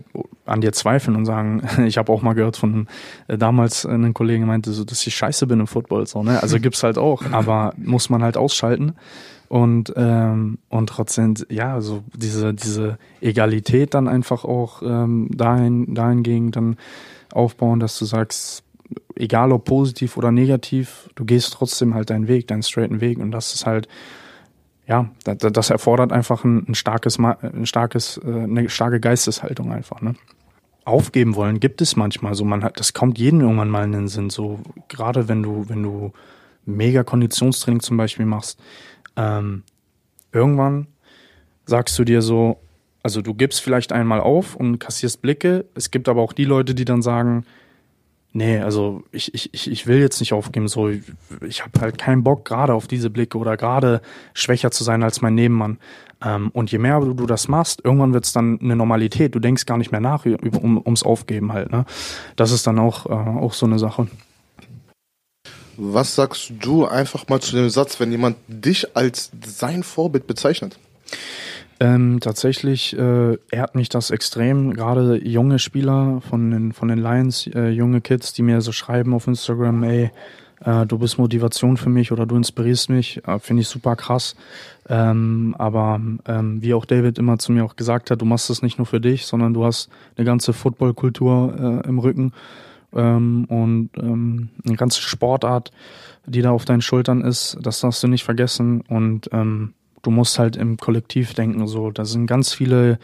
an 0.47 0.61
dir 0.61 0.73
zweifeln 0.73 1.17
und 1.17 1.27
sagen, 1.27 1.63
ich 1.87 1.99
habe 1.99 2.13
auch 2.13 2.23
mal 2.23 2.35
gehört 2.35 2.57
von 2.57 2.87
äh, 3.29 3.37
damals 3.37 3.85
einen 3.85 4.15
Kollegen 4.15 4.47
meinte 4.47 4.73
so, 4.73 4.85
dass 4.85 5.07
ich 5.07 5.15
scheiße 5.15 5.47
bin 5.47 5.61
im 5.61 5.67
Football 5.67 6.07
so, 6.07 6.23
ne? 6.23 6.43
Also 6.43 6.59
gibt's 6.59 6.83
halt 6.83 6.99
auch, 6.99 7.23
aber 7.33 7.75
muss 7.77 8.11
man 8.11 8.23
halt 8.23 8.37
ausschalten 8.37 8.95
und 9.49 9.93
ähm, 9.97 10.59
und 10.69 10.89
trotzdem 10.89 11.35
ja, 11.49 11.81
so 11.81 12.03
diese 12.17 12.55
diese 12.55 12.99
Egalität 13.21 13.95
dann 13.95 14.09
einfach 14.09 14.45
auch 14.45 14.83
ähm, 14.83 15.29
dahin 15.35 15.95
dahingehend 15.95 16.57
dann 16.57 16.77
aufbauen, 17.33 17.81
dass 17.81 17.99
du 17.99 18.05
sagst, 18.05 18.63
egal 19.17 19.53
ob 19.53 19.65
positiv 19.65 20.17
oder 20.17 20.31
negativ, 20.31 21.11
du 21.15 21.25
gehst 21.25 21.53
trotzdem 21.53 21.95
halt 21.95 22.11
deinen 22.11 22.29
Weg, 22.29 22.47
deinen 22.47 22.63
straighten 22.63 23.01
Weg 23.01 23.19
und 23.19 23.33
das 23.33 23.55
ist 23.55 23.67
halt 23.67 23.89
ja, 24.87 25.11
das 25.25 25.71
erfordert 25.71 26.13
einfach 26.13 26.45
ein, 26.45 26.67
ein 26.69 26.75
starkes, 26.75 27.19
ein 27.19 27.67
starkes, 27.67 28.19
äh, 28.19 28.43
eine 28.43 28.69
starke 28.69 29.01
Geisteshaltung 29.01 29.73
einfach. 29.73 30.03
Ne? 30.03 30.15
Aufgeben 30.85 31.35
wollen 31.37 31.61
gibt 31.61 31.81
es 31.81 31.97
manchmal 31.97 32.35
so. 32.35 32.45
Man 32.45 32.63
hat, 32.63 32.79
das 32.79 32.93
kommt 32.93 33.19
jedem 33.19 33.41
irgendwann 33.41 33.71
mal 33.71 33.85
in 33.85 33.93
den 33.93 34.09
Sinn. 34.09 34.29
So 34.29 34.61
gerade 34.89 35.29
wenn 35.29 35.43
du, 35.43 35.69
wenn 35.69 35.83
du 35.83 36.13
mega 36.67 37.03
Konditionstraining 37.03 37.81
zum 37.81 37.97
Beispiel 37.97 38.27
machst, 38.27 38.61
ähm, 39.17 39.63
irgendwann 40.33 40.89
sagst 41.65 41.99
du 41.99 42.05
dir 42.05 42.21
so, 42.21 42.59
also 43.03 43.23
du 43.23 43.33
gibst 43.33 43.63
vielleicht 43.63 43.93
einmal 43.93 44.21
auf 44.21 44.55
und 44.55 44.79
kassierst 44.79 45.23
Blicke. 45.23 45.65
Es 45.75 45.91
gibt 45.91 46.09
aber 46.09 46.21
auch 46.21 46.35
die 46.35 46.45
Leute, 46.45 46.75
die 46.75 46.85
dann 46.85 47.01
sagen, 47.01 47.47
Nee, 48.37 48.59
also 48.59 49.05
ich, 49.13 49.33
ich, 49.33 49.71
ich 49.71 49.87
will 49.87 50.01
jetzt 50.01 50.19
nicht 50.19 50.33
aufgeben. 50.33 50.67
So, 50.67 50.89
ich, 50.89 51.05
ich 51.47 51.63
habe 51.63 51.81
halt 51.81 51.99
keinen 51.99 52.25
Bock 52.25 52.45
gerade 52.45 52.75
auf 52.75 52.89
diese 52.89 53.09
Blicke 53.09 53.39
oder 53.39 53.57
gerade 53.57 54.03
schwächer 54.35 54.73
zu 54.73 54.83
sein 54.83 55.05
als 55.05 55.23
mein 55.23 55.37
Nebenmann. 55.37 55.79
Ähm, 56.21 56.51
und 56.53 56.73
je 56.73 56.79
mehr 56.79 56.99
du, 56.99 57.15
du 57.15 57.27
das 57.27 57.47
machst, 57.47 57.83
irgendwann 57.85 58.13
wird's 58.13 58.33
dann 58.33 58.59
eine 58.61 58.75
Normalität. 58.75 59.37
Du 59.37 59.39
denkst 59.39 59.67
gar 59.67 59.79
nicht 59.79 59.93
mehr 59.93 60.01
nach 60.01 60.27
um, 60.27 60.79
ums 60.85 61.05
Aufgeben 61.05 61.53
halt. 61.53 61.71
Ne? 61.71 61.85
Das 62.35 62.51
ist 62.51 62.67
dann 62.67 62.81
auch, 62.81 63.07
äh, 63.07 63.13
auch 63.13 63.53
so 63.53 63.67
eine 63.67 63.79
Sache. 63.79 64.09
Was 65.77 66.17
sagst 66.17 66.53
du 66.59 66.87
einfach 66.87 67.29
mal 67.29 67.41
zu 67.41 67.55
dem 67.55 67.71
Satz, 67.71 68.01
wenn 68.01 68.11
jemand 68.11 68.37
dich 68.49 68.97
als 68.97 69.31
sein 69.47 69.85
Vorbild 69.85 70.27
bezeichnet? 70.27 70.77
Ähm, 71.81 72.21
tatsächlich 72.21 72.97
äh, 72.97 73.37
ehrt 73.51 73.75
mich 73.75 73.89
das 73.89 74.11
extrem. 74.11 74.75
Gerade 74.75 75.17
junge 75.17 75.59
Spieler 75.59 76.21
von 76.29 76.51
den, 76.51 76.73
von 76.73 76.89
den 76.89 76.99
Lions, 76.99 77.49
äh, 77.49 77.69
junge 77.69 78.01
Kids, 78.01 78.33
die 78.33 78.43
mir 78.43 78.61
so 78.61 78.73
schreiben 78.73 79.13
auf 79.13 79.27
Instagram, 79.27 79.83
ey, 79.83 80.11
äh, 80.65 80.87
du 80.87 80.99
bist 80.99 81.19
Motivation 81.19 81.77
für 81.77 81.91
mich 81.91 82.13
oder 82.13 82.27
du 82.27 82.37
inspirierst 82.37 82.91
mich, 82.91 83.27
äh, 83.27 83.39
finde 83.39 83.63
ich 83.63 83.69
super 83.69 83.97
krass. 83.97 84.37
Ähm, 84.89 85.55
aber 85.59 86.01
ähm, 86.27 86.63
wie 86.63 86.75
auch 86.75 86.85
David 86.85 87.19
immer 87.19 87.39
zu 87.39 87.53
mir 87.53 87.65
auch 87.65 87.77
gesagt 87.77 88.11
hat, 88.11 88.21
du 88.21 88.25
machst 88.25 88.51
das 88.51 88.63
nicht 88.63 88.79
nur 88.79 88.87
für 88.87 89.01
dich, 89.01 89.27
sondern 89.27 89.55
du 89.55 89.65
hast 89.65 89.91
eine 90.17 90.25
ganze 90.25 90.53
Footballkultur 90.53 91.83
äh, 91.85 91.89
im 91.89 91.99
Rücken 91.99 92.33
ähm, 92.95 93.47
und 93.47 93.91
ähm, 93.97 94.51
eine 94.65 94.77
ganze 94.77 95.01
Sportart, 95.01 95.73
die 96.27 96.43
da 96.43 96.51
auf 96.51 96.65
deinen 96.65 96.83
Schultern 96.83 97.23
ist. 97.23 97.59
Das 97.61 97.81
darfst 97.81 98.03
du 98.03 98.09
nicht 98.09 98.25
vergessen 98.25 98.83
und 98.83 99.29
ähm, 99.33 99.75
du 100.05 100.11
musst 100.11 100.39
halt 100.39 100.57
im 100.57 100.77
Kollektiv 100.77 101.35
denken. 101.35 101.67
So, 101.67 101.91
da 101.91 102.05
sind 102.05 102.27
ganz 102.27 102.53
viele 102.53 102.99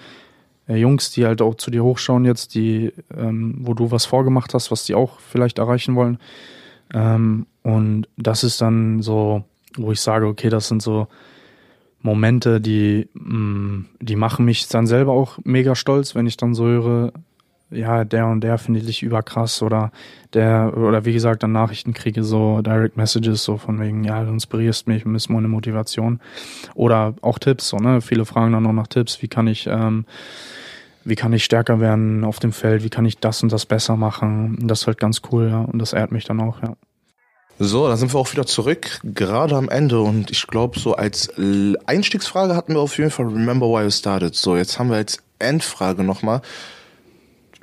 äh, 0.69 0.77
Jungs, 0.77 1.11
die 1.11 1.27
halt 1.27 1.43
auch 1.43 1.57
zu 1.57 1.71
dir 1.71 1.83
hochschauen 1.83 2.25
jetzt, 2.25 2.55
die, 2.55 2.93
ähm, 3.17 3.57
wo 3.59 3.75
du 3.75 3.91
was 3.91 4.07
vorgemacht 4.07 4.55
hast, 4.55 4.71
was 4.71 4.85
die 4.85 4.95
auch 4.95 5.19
vielleicht 5.19 5.59
erreichen 5.59 5.97
wollen. 5.97 6.19
Ähm, 6.95 7.47
und 7.63 8.07
das 8.17 8.45
ist 8.45 8.61
dann 8.61 9.03
so, 9.03 9.45
wo 9.77 9.91
ich 9.93 10.01
sage, 10.01 10.27
okay, 10.27 10.49
das 10.49 10.69
sind 10.69 10.83
so 10.83 11.09
Momente, 12.03 12.61
die, 12.61 13.09
mh, 13.15 13.35
mm, 13.35 13.87
die 14.01 14.17
machen 14.17 14.45
mich 14.45 14.69
dann 14.69 14.87
selber 14.87 15.13
auch 15.13 15.39
mega 15.45 15.75
stolz, 15.75 16.15
wenn 16.15 16.27
ich 16.27 16.37
dann 16.37 16.55
so 16.55 16.65
höre, 16.67 17.13
ja, 17.71 18.05
der 18.05 18.27
und 18.27 18.43
der 18.43 18.59
finde 18.59 18.81
ich 18.81 19.03
überkrass 19.03 19.63
oder 19.63 19.93
der, 20.35 20.77
oder 20.77 21.05
wie 21.05 21.13
gesagt, 21.13 21.43
dann 21.43 21.53
Nachrichten 21.53 21.93
kriege, 21.93 22.25
so 22.25 22.63
Direct 22.63 22.97
Messages, 22.97 23.45
so 23.45 23.57
von 23.57 23.81
wegen, 23.81 24.05
ja, 24.05 24.23
du 24.25 24.31
inspirierst 24.31 24.87
mich, 24.87 25.05
du 25.05 25.13
bist 25.13 25.31
meine 25.31 25.49
Motivation. 25.49 26.21
Oder 26.75 27.15
auch 27.23 27.39
Tipps, 27.39 27.69
so, 27.69 27.77
ne? 27.79 28.01
Viele 28.01 28.25
fragen 28.25 28.53
dann 28.53 28.67
auch 28.67 28.73
nach 28.73 28.87
Tipps, 28.87 29.23
wie 29.23 29.29
kann 29.29 29.47
ich, 29.47 29.67
ähm, 29.67 30.05
wie 31.05 31.15
kann 31.15 31.33
ich 31.33 31.45
stärker 31.45 31.81
werden 31.81 32.25
auf 32.25 32.39
dem 32.39 32.53
Feld, 32.53 32.85
wie 32.85 32.91
kann 32.91 33.07
ich 33.07 33.19
das 33.19 33.43
und 33.43 33.53
das 33.53 33.67
besser 33.67 33.97
machen. 33.97 34.59
Das 34.63 34.83
ist 34.83 34.87
halt 34.87 34.99
ganz 34.99 35.23
cool, 35.33 35.49
ja. 35.49 35.61
Und 35.61 35.79
das 35.79 35.93
ehrt 35.93 36.13
mich 36.13 36.25
dann 36.25 36.41
auch, 36.41 36.63
ja. 36.63 36.75
So, 37.63 37.89
da 37.89 37.97
sind 37.99 38.15
wir 38.15 38.19
auch 38.19 38.33
wieder 38.33 38.47
zurück, 38.47 39.01
gerade 39.05 39.55
am 39.55 39.69
Ende. 39.69 40.01
Und 40.01 40.31
ich 40.31 40.47
glaube, 40.47 40.79
so 40.79 40.95
als 40.95 41.31
Einstiegsfrage 41.87 42.57
hatten 42.57 42.73
wir 42.73 42.81
auf 42.81 42.97
jeden 42.97 43.11
Fall 43.11 43.27
Remember 43.27 43.67
Why 43.67 43.85
You 43.85 43.91
Started. 43.91 44.35
So, 44.35 44.57
jetzt 44.57 44.79
haben 44.79 44.89
wir 44.89 44.97
als 44.97 45.19
Endfrage 45.39 46.03
nochmal 46.03 46.41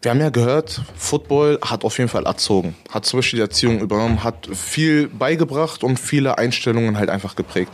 wir 0.01 0.11
haben 0.11 0.19
ja 0.19 0.29
gehört, 0.29 0.81
Football 0.95 1.59
hat 1.63 1.83
auf 1.83 1.97
jeden 1.97 2.09
Fall 2.09 2.25
erzogen, 2.25 2.75
hat 2.91 3.05
zum 3.05 3.19
Beispiel 3.19 3.37
die 3.37 3.41
Erziehung 3.41 3.79
übernommen, 3.79 4.23
hat 4.23 4.47
viel 4.53 5.07
beigebracht 5.07 5.83
und 5.83 5.99
viele 5.99 6.37
Einstellungen 6.37 6.97
halt 6.97 7.09
einfach 7.09 7.35
geprägt. 7.35 7.71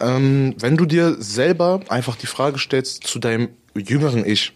Ähm, 0.00 0.54
wenn 0.58 0.76
du 0.76 0.86
dir 0.86 1.16
selber 1.18 1.80
einfach 1.88 2.16
die 2.16 2.26
Frage 2.26 2.58
stellst 2.58 3.04
zu 3.04 3.18
deinem 3.18 3.48
jüngeren 3.74 4.24
Ich, 4.24 4.52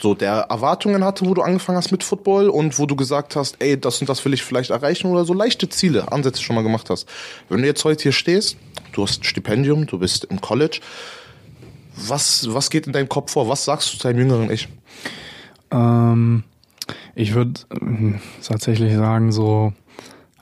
so 0.00 0.14
der 0.14 0.46
Erwartungen 0.48 1.04
hatte, 1.04 1.26
wo 1.26 1.34
du 1.34 1.42
angefangen 1.42 1.76
hast 1.76 1.92
mit 1.92 2.02
Football 2.02 2.48
und 2.48 2.78
wo 2.78 2.86
du 2.86 2.96
gesagt 2.96 3.36
hast, 3.36 3.56
ey, 3.58 3.78
das 3.78 4.00
und 4.00 4.08
das 4.08 4.24
will 4.24 4.32
ich 4.32 4.42
vielleicht 4.42 4.70
erreichen 4.70 5.08
oder 5.08 5.24
so 5.24 5.34
leichte 5.34 5.68
Ziele, 5.68 6.10
Ansätze 6.10 6.42
schon 6.42 6.56
mal 6.56 6.62
gemacht 6.62 6.88
hast. 6.88 7.06
Wenn 7.50 7.60
du 7.60 7.66
jetzt 7.66 7.84
heute 7.84 8.02
hier 8.02 8.12
stehst, 8.12 8.56
du 8.92 9.02
hast 9.02 9.20
ein 9.20 9.24
Stipendium, 9.24 9.86
du 9.86 9.98
bist 9.98 10.24
im 10.24 10.40
College, 10.40 10.80
was, 11.94 12.52
was 12.52 12.70
geht 12.70 12.86
in 12.86 12.94
deinem 12.94 13.08
Kopf 13.08 13.32
vor? 13.32 13.48
Was 13.48 13.66
sagst 13.66 13.92
du 13.92 13.98
zu 13.98 14.02
deinem 14.04 14.20
jüngeren 14.20 14.50
Ich? 14.50 14.68
Ähm, 15.70 16.42
ich 17.14 17.34
würde 17.34 17.60
äh, 17.70 18.14
tatsächlich 18.46 18.94
sagen, 18.94 19.32
so 19.32 19.72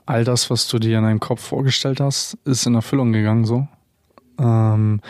all 0.05 0.23
das, 0.23 0.49
was 0.49 0.67
du 0.67 0.79
dir 0.79 0.97
in 0.97 1.03
deinem 1.03 1.19
Kopf 1.19 1.41
vorgestellt 1.41 1.99
hast, 1.99 2.37
ist 2.45 2.65
in 2.65 2.75
Erfüllung 2.75 3.11
gegangen 3.11 3.45
so. 3.45 3.67
Ähm, 4.39 5.01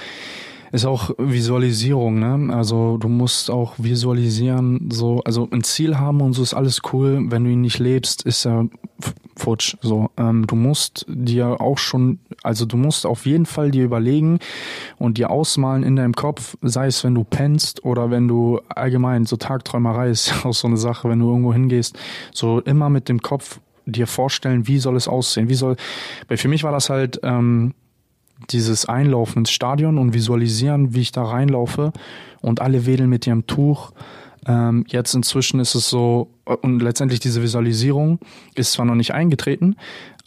ist 0.71 0.85
auch 0.85 1.11
Visualisierung, 1.17 2.19
ne? 2.19 2.53
Also 2.53 2.97
du 2.97 3.09
musst 3.09 3.51
auch 3.51 3.73
visualisieren, 3.77 4.89
so, 4.91 5.21
also 5.25 5.47
ein 5.51 5.63
Ziel 5.63 5.97
haben 5.97 6.21
und 6.21 6.33
so 6.33 6.43
ist 6.43 6.53
alles 6.53 6.81
cool. 6.93 7.25
Wenn 7.27 7.43
du 7.43 7.49
ihn 7.49 7.61
nicht 7.61 7.79
lebst, 7.79 8.23
ist 8.23 8.45
er 8.45 8.67
futsch. 9.35 9.75
So, 9.81 10.09
ähm, 10.17 10.47
du 10.47 10.55
musst 10.55 11.05
dir 11.09 11.59
auch 11.59 11.77
schon, 11.77 12.19
also 12.43 12.65
du 12.65 12.77
musst 12.77 13.05
auf 13.05 13.25
jeden 13.25 13.45
Fall 13.45 13.71
dir 13.71 13.83
überlegen 13.83 14.39
und 14.97 15.17
dir 15.17 15.29
ausmalen 15.29 15.83
in 15.83 15.95
deinem 15.95 16.13
Kopf, 16.13 16.57
sei 16.61 16.87
es 16.87 17.03
wenn 17.03 17.15
du 17.15 17.23
pennst 17.23 17.83
oder 17.83 18.11
wenn 18.11 18.27
du 18.27 18.61
allgemein 18.69 19.25
so 19.25 19.37
Tagträumerei 19.37 20.09
ist 20.09 20.33
auch 20.45 20.53
so 20.53 20.67
eine 20.67 20.77
Sache, 20.77 21.09
wenn 21.09 21.19
du 21.19 21.29
irgendwo 21.29 21.53
hingehst, 21.53 21.97
so 22.33 22.59
immer 22.61 22.89
mit 22.89 23.09
dem 23.09 23.21
Kopf 23.21 23.59
dir 23.85 24.07
vorstellen, 24.07 24.67
wie 24.67 24.77
soll 24.77 24.95
es 24.95 25.07
aussehen, 25.07 25.49
wie 25.49 25.55
soll, 25.55 25.75
weil 26.27 26.37
für 26.37 26.47
mich 26.47 26.63
war 26.63 26.71
das 26.71 26.89
halt 26.89 27.19
ähm, 27.23 27.73
dieses 28.49 28.85
Einlaufen 28.85 29.39
ins 29.39 29.51
Stadion 29.51 29.97
und 29.97 30.13
visualisieren, 30.13 30.93
wie 30.93 31.01
ich 31.01 31.11
da 31.11 31.23
reinlaufe 31.23 31.93
und 32.41 32.61
alle 32.61 32.85
wedeln 32.85 33.09
mit 33.09 33.27
ihrem 33.27 33.47
Tuch. 33.47 33.91
Ähm, 34.47 34.85
jetzt 34.87 35.13
inzwischen 35.13 35.59
ist 35.59 35.75
es 35.75 35.89
so, 35.89 36.29
und 36.61 36.81
letztendlich 36.81 37.19
diese 37.19 37.43
Visualisierung 37.43 38.19
ist 38.55 38.73
zwar 38.73 38.85
noch 38.85 38.95
nicht 38.95 39.13
eingetreten, 39.13 39.75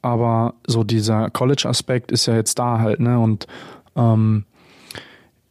aber 0.02 0.54
so 0.66 0.84
dieser 0.84 1.30
College-Aspekt 1.30 2.12
ist 2.12 2.26
ja 2.26 2.34
jetzt 2.34 2.58
da 2.58 2.78
halt, 2.78 3.00
ne? 3.00 3.18
Und 3.18 3.46
ähm, 3.96 4.44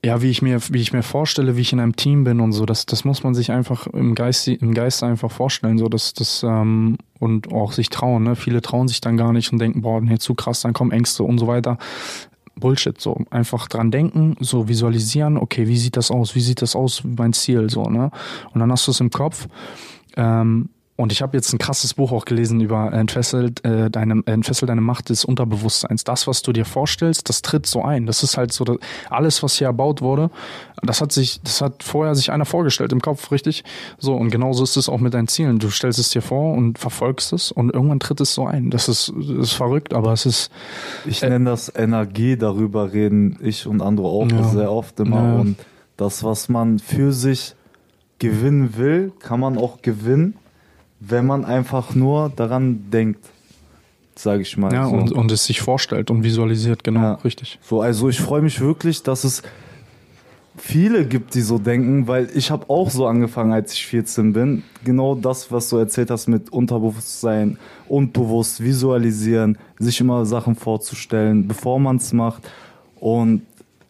ja, 0.06 0.22
wie 0.22 0.30
ich 0.30 0.42
mir, 0.42 0.60
wie 0.70 0.82
ich 0.82 0.92
mir 0.92 1.02
vorstelle, 1.02 1.56
wie 1.56 1.62
ich 1.62 1.72
in 1.72 1.80
einem 1.80 1.96
Team 1.96 2.26
bin 2.26 2.42
und 2.42 2.52
so, 2.52 2.66
das, 2.66 2.86
das 2.86 3.06
muss 3.06 3.24
man 3.24 3.34
sich 3.34 3.52
einfach 3.52 3.88
im 3.88 4.16
Geist, 4.16 4.48
im 4.50 4.74
Geist 4.74 5.02
einfach 5.02 5.32
vorstellen, 5.32 5.78
so 5.78 5.88
dass 5.88 6.14
das 6.14 6.44
ähm, 6.44 6.98
und 7.20 7.54
auch 7.54 7.72
sich 7.72 7.90
trauen. 7.90 8.24
Ne? 8.24 8.36
Viele 8.36 8.62
trauen 8.62 8.90
sich 8.90 9.00
dann 9.00 9.16
gar 9.16 9.32
nicht 9.32 9.54
und 9.54 9.60
denken, 9.60 9.82
boah, 9.82 10.02
nee, 10.02 10.18
zu 10.18 10.36
krass, 10.36 10.62
dann 10.62 10.74
kommen 10.74 10.92
Ängste 10.92 11.24
und 11.24 11.38
so 11.38 11.48
weiter. 11.48 11.78
Bullshit, 12.56 13.00
so 13.00 13.18
einfach 13.30 13.68
dran 13.68 13.92
denken, 13.92 14.36
so 14.40 14.68
visualisieren, 14.68 15.38
okay, 15.38 15.68
wie 15.68 15.78
sieht 15.78 15.98
das 15.98 16.12
aus, 16.12 16.36
wie 16.36 16.42
sieht 16.42 16.62
das 16.62 16.76
aus, 16.76 17.04
mein 17.04 17.34
Ziel, 17.34 17.70
so, 17.70 17.90
ne? 17.90 18.12
Und 18.54 18.60
dann 18.60 18.72
hast 18.72 18.88
du 18.88 18.92
es 18.92 19.00
im 19.00 19.10
Kopf. 19.10 19.48
Ähm, 20.16 20.70
und 21.04 21.12
ich 21.12 21.22
habe 21.22 21.36
jetzt 21.36 21.52
ein 21.52 21.58
krasses 21.58 21.96
Buch 21.96 22.14
auch 22.14 22.24
gelesen 22.24 22.62
über 22.62 22.94
entfesselt 22.94 23.66
äh, 23.66 23.92
deine 23.92 24.24
entfesselt 24.26 24.70
deine 24.70 24.80
Macht 24.80 25.10
des 25.10 25.26
Unterbewusstseins. 25.26 26.06
Das, 26.06 26.28
was 26.28 26.44
du 26.44 26.54
dir 26.54 26.64
vorstellst, 26.64 27.28
das 27.28 27.42
tritt 27.42 27.66
so 27.66 27.84
ein. 27.84 28.06
Das 28.06 28.24
ist 28.24 28.38
halt 28.38 28.54
so 28.54 28.64
das, 28.64 28.78
alles, 29.10 29.44
was 29.44 29.58
hier 29.58 29.68
erbaut 29.68 30.02
wurde. 30.02 30.32
Das 30.82 31.02
hat 31.02 31.12
sich, 31.12 31.42
das 31.42 31.60
hat 31.60 31.84
vorher 31.84 32.16
sich 32.16 32.32
einer 32.32 32.46
vorgestellt 32.46 32.94
im 32.94 33.02
Kopf, 33.02 33.32
richtig? 33.32 33.66
So 33.98 34.16
und 34.16 34.30
genauso 34.30 34.64
ist 34.64 34.78
es 34.78 34.88
auch 34.88 35.02
mit 35.02 35.14
deinen 35.14 35.28
Zielen. 35.28 35.60
Du 35.60 35.70
stellst 35.72 36.00
es 36.00 36.10
dir 36.10 36.22
vor 36.22 36.54
und 36.54 36.80
verfolgst 36.80 37.34
es 37.34 37.52
und 37.52 37.74
irgendwann 37.74 38.00
tritt 38.00 38.22
es 38.22 38.34
so 38.34 38.48
ein. 38.48 38.70
Das 38.70 38.88
ist, 38.88 39.12
das 39.14 39.50
ist 39.50 39.54
verrückt, 39.54 39.94
aber 39.94 40.14
es 40.14 40.26
ist. 40.26 40.52
Ich 41.06 41.22
äh, 41.22 41.28
nenne 41.28 41.50
das 41.50 41.70
Energie. 41.76 42.38
Darüber 42.38 42.94
reden 42.94 43.38
ich 43.44 43.68
und 43.68 43.82
andere 43.82 44.08
auch 44.08 44.32
ja. 44.32 44.42
sehr 44.46 44.72
oft 44.72 44.98
immer 45.02 45.22
ja. 45.22 45.36
und 45.36 45.58
das, 45.98 46.24
was 46.24 46.48
man 46.48 46.80
für 46.80 47.12
sich 47.12 47.56
gewinnen 48.20 48.78
will, 48.78 49.12
kann 49.20 49.42
man 49.42 49.58
auch 49.58 49.82
gewinnen 49.82 50.36
wenn 51.08 51.26
man 51.26 51.46
einfach 51.46 51.96
nur 51.96 52.32
daran 52.36 52.90
denkt, 52.92 53.26
sage 54.16 54.42
ich 54.42 54.58
mal. 54.58 54.74
Ja, 54.74 54.88
so. 54.88 54.96
und, 54.96 55.12
und 55.12 55.32
es 55.32 55.46
sich 55.46 55.62
vorstellt 55.62 56.12
und 56.12 56.24
visualisiert, 56.24 56.84
genau, 56.84 57.02
ja. 57.02 57.14
richtig. 57.16 57.60
So, 57.62 57.82
also 57.82 58.10
ich 58.10 58.20
freue 58.20 58.42
mich 58.42 58.60
wirklich, 58.62 59.04
dass 59.04 59.24
es 59.24 59.42
viele 60.56 61.06
gibt, 61.06 61.34
die 61.34 61.42
so 61.42 61.58
denken, 61.58 62.08
weil 62.08 62.30
ich 62.36 62.52
habe 62.52 62.70
auch 62.70 62.90
so 62.90 63.08
angefangen, 63.08 63.52
als 63.52 63.74
ich 63.74 63.86
14 63.88 64.34
bin. 64.34 64.64
Genau 64.84 65.16
das, 65.16 65.52
was 65.52 65.70
du 65.70 65.78
erzählt 65.78 66.12
hast 66.12 66.28
mit 66.28 66.52
Unterbewusstsein, 66.52 67.58
unbewusst 67.88 68.64
visualisieren, 68.64 69.58
sich 69.80 70.00
immer 70.00 70.26
Sachen 70.26 70.56
vorzustellen, 70.56 71.48
bevor 71.48 71.80
man 71.80 71.98
es 71.98 72.14
macht. 72.14 72.44
Und 73.00 73.42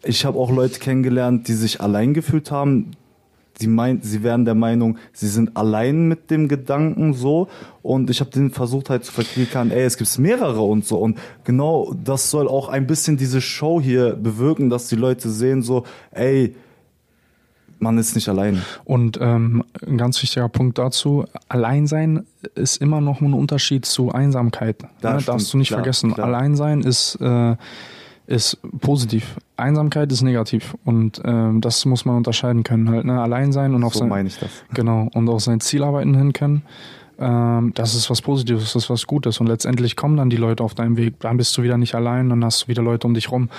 ich 0.02 0.24
habe 0.24 0.38
auch 0.38 0.50
Leute 0.50 0.80
kennengelernt, 0.80 1.48
die 1.48 1.54
sich 1.54 1.80
allein 1.80 2.14
gefühlt 2.14 2.50
haben. 2.50 2.92
Sie 3.58 3.68
meint, 3.68 4.04
sie 4.04 4.22
wären 4.22 4.44
der 4.44 4.54
Meinung, 4.54 4.98
sie 5.12 5.28
sind 5.28 5.56
allein 5.56 6.08
mit 6.08 6.30
dem 6.30 6.48
Gedanken 6.48 7.14
so. 7.14 7.48
Und 7.82 8.10
ich 8.10 8.20
habe 8.20 8.30
den 8.30 8.50
versucht 8.50 8.90
halt 8.90 9.04
zu 9.04 9.12
verklickern, 9.12 9.70
ey, 9.70 9.84
es 9.84 9.96
gibt 9.96 10.18
mehrere 10.18 10.62
und 10.62 10.84
so. 10.84 10.98
Und 10.98 11.18
genau 11.44 11.94
das 12.02 12.30
soll 12.30 12.48
auch 12.48 12.68
ein 12.68 12.86
bisschen 12.86 13.16
diese 13.16 13.40
Show 13.40 13.80
hier 13.80 14.14
bewirken, 14.14 14.70
dass 14.70 14.88
die 14.88 14.96
Leute 14.96 15.30
sehen 15.30 15.62
so, 15.62 15.84
ey, 16.10 16.54
man 17.78 17.98
ist 17.98 18.14
nicht 18.14 18.28
allein. 18.28 18.62
Und 18.84 19.18
ähm, 19.20 19.62
ein 19.86 19.98
ganz 19.98 20.20
wichtiger 20.22 20.48
Punkt 20.48 20.78
dazu, 20.78 21.24
Alleinsein 21.48 22.26
ist 22.54 22.80
immer 22.80 23.00
noch 23.00 23.20
ein 23.20 23.34
Unterschied 23.34 23.84
zu 23.84 24.10
Einsamkeit. 24.10 24.82
Da 25.00 25.14
ne? 25.14 25.22
Darfst 25.22 25.52
du 25.52 25.58
nicht 25.58 25.68
klar, 25.68 25.80
vergessen. 25.80 26.14
klar. 26.14 26.28
Alleinsein 26.28 26.80
ist, 26.80 27.16
äh, 27.20 27.56
ist 28.26 28.58
positiv. 28.80 29.36
Einsamkeit 29.56 30.10
ist 30.10 30.22
negativ. 30.22 30.76
Und 30.84 31.20
ähm, 31.24 31.60
das 31.60 31.84
muss 31.84 32.04
man 32.04 32.16
unterscheiden 32.16 32.62
können. 32.62 32.88
Halt, 32.88 33.04
ne? 33.04 33.20
Alleinsein 33.20 33.74
und 33.74 33.84
auf 33.84 33.94
So 33.94 34.00
sein, 34.00 34.08
meine 34.08 34.28
ich 34.28 34.38
das. 34.38 34.50
Genau, 34.72 35.08
und 35.12 35.28
auf 35.28 35.42
sein 35.42 35.60
Ziel 35.60 35.82
arbeiten 35.82 36.14
hin 36.14 36.32
können. 36.32 36.62
Ähm, 37.18 37.72
das 37.74 37.94
ist 37.94 38.10
was 38.10 38.22
Positives, 38.22 38.72
das 38.72 38.84
ist 38.84 38.90
was 38.90 39.06
Gutes. 39.06 39.40
Und 39.40 39.46
letztendlich 39.46 39.96
kommen 39.96 40.16
dann 40.16 40.30
die 40.30 40.36
Leute 40.36 40.62
auf 40.62 40.74
deinem 40.74 40.96
Weg. 40.96 41.20
Dann 41.20 41.36
bist 41.36 41.56
du 41.56 41.62
wieder 41.62 41.76
nicht 41.76 41.94
allein, 41.94 42.30
dann 42.30 42.44
hast 42.44 42.64
du 42.64 42.68
wieder 42.68 42.82
Leute 42.82 43.06
um 43.06 43.14
dich 43.14 43.30
rum. 43.30 43.50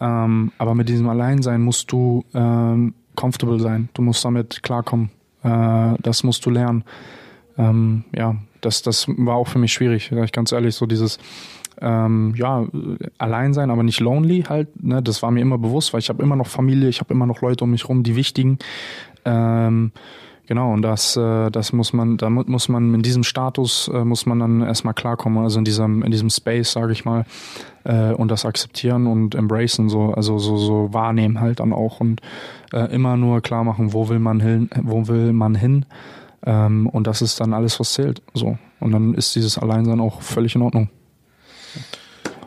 Ähm, 0.00 0.52
aber 0.58 0.74
mit 0.74 0.88
diesem 0.88 1.08
Alleinsein 1.08 1.62
musst 1.62 1.92
du 1.92 2.24
ähm, 2.34 2.94
comfortable 3.14 3.60
sein. 3.60 3.88
Du 3.94 4.02
musst 4.02 4.24
damit 4.24 4.62
klarkommen. 4.62 5.10
Äh, 5.42 5.94
das 6.02 6.24
musst 6.24 6.44
du 6.46 6.50
lernen. 6.50 6.84
Ähm, 7.58 8.04
ja, 8.14 8.36
das, 8.60 8.82
das 8.82 9.06
war 9.08 9.36
auch 9.36 9.48
für 9.48 9.58
mich 9.58 9.72
schwierig, 9.72 10.10
sag 10.12 10.24
ich 10.24 10.32
ganz 10.32 10.52
ehrlich. 10.52 10.74
So 10.74 10.86
dieses, 10.86 11.18
ähm, 11.80 12.34
ja, 12.36 12.66
allein 13.18 13.54
sein, 13.54 13.70
aber 13.70 13.82
nicht 13.82 14.00
lonely 14.00 14.44
halt. 14.48 14.82
Ne? 14.82 15.02
Das 15.02 15.22
war 15.22 15.30
mir 15.30 15.40
immer 15.40 15.58
bewusst, 15.58 15.92
weil 15.92 16.00
ich 16.00 16.08
habe 16.08 16.22
immer 16.22 16.36
noch 16.36 16.46
Familie, 16.46 16.88
ich 16.88 17.00
habe 17.00 17.12
immer 17.14 17.26
noch 17.26 17.40
Leute 17.40 17.64
um 17.64 17.70
mich 17.70 17.88
rum, 17.88 18.02
die 18.02 18.16
wichtigen. 18.16 18.58
Ähm, 19.24 19.92
genau, 20.46 20.72
und 20.72 20.82
das, 20.82 21.16
äh, 21.16 21.50
das 21.50 21.72
muss 21.72 21.92
man, 21.92 22.16
damit 22.16 22.48
muss 22.48 22.68
man 22.68 22.94
in 22.94 23.02
diesem 23.02 23.22
Status 23.22 23.90
äh, 23.92 24.04
muss 24.04 24.26
man 24.26 24.38
dann 24.40 24.60
erstmal 24.62 24.94
klarkommen, 24.94 25.42
also 25.42 25.58
in 25.58 25.64
diesem, 25.64 26.02
in 26.02 26.10
diesem 26.10 26.30
Space, 26.30 26.72
sage 26.72 26.92
ich 26.92 27.04
mal, 27.04 27.24
äh, 27.84 28.12
und 28.12 28.30
das 28.30 28.44
akzeptieren 28.44 29.06
und 29.06 29.34
embracen, 29.34 29.88
so, 29.88 30.12
also 30.12 30.38
so, 30.38 30.56
so 30.56 30.92
wahrnehmen 30.92 31.40
halt 31.40 31.60
dann 31.60 31.72
auch 31.72 32.00
und 32.00 32.20
immer 32.72 33.16
nur 33.16 33.40
klar 33.40 33.64
machen, 33.64 33.92
wo 33.92 34.08
will 34.08 34.20
man 34.20 34.38
hin, 34.38 34.70
wo 34.84 35.08
will 35.08 35.32
man 35.32 35.56
hin. 35.56 35.86
Ähm, 36.46 36.86
und 36.86 37.08
das 37.08 37.20
ist 37.20 37.40
dann 37.40 37.52
alles, 37.52 37.80
was 37.80 37.94
zählt. 37.94 38.22
So. 38.32 38.58
Und 38.78 38.92
dann 38.92 39.14
ist 39.14 39.34
dieses 39.34 39.58
Alleinsein 39.58 40.00
auch 40.00 40.22
völlig 40.22 40.54
in 40.54 40.62
Ordnung. 40.62 40.88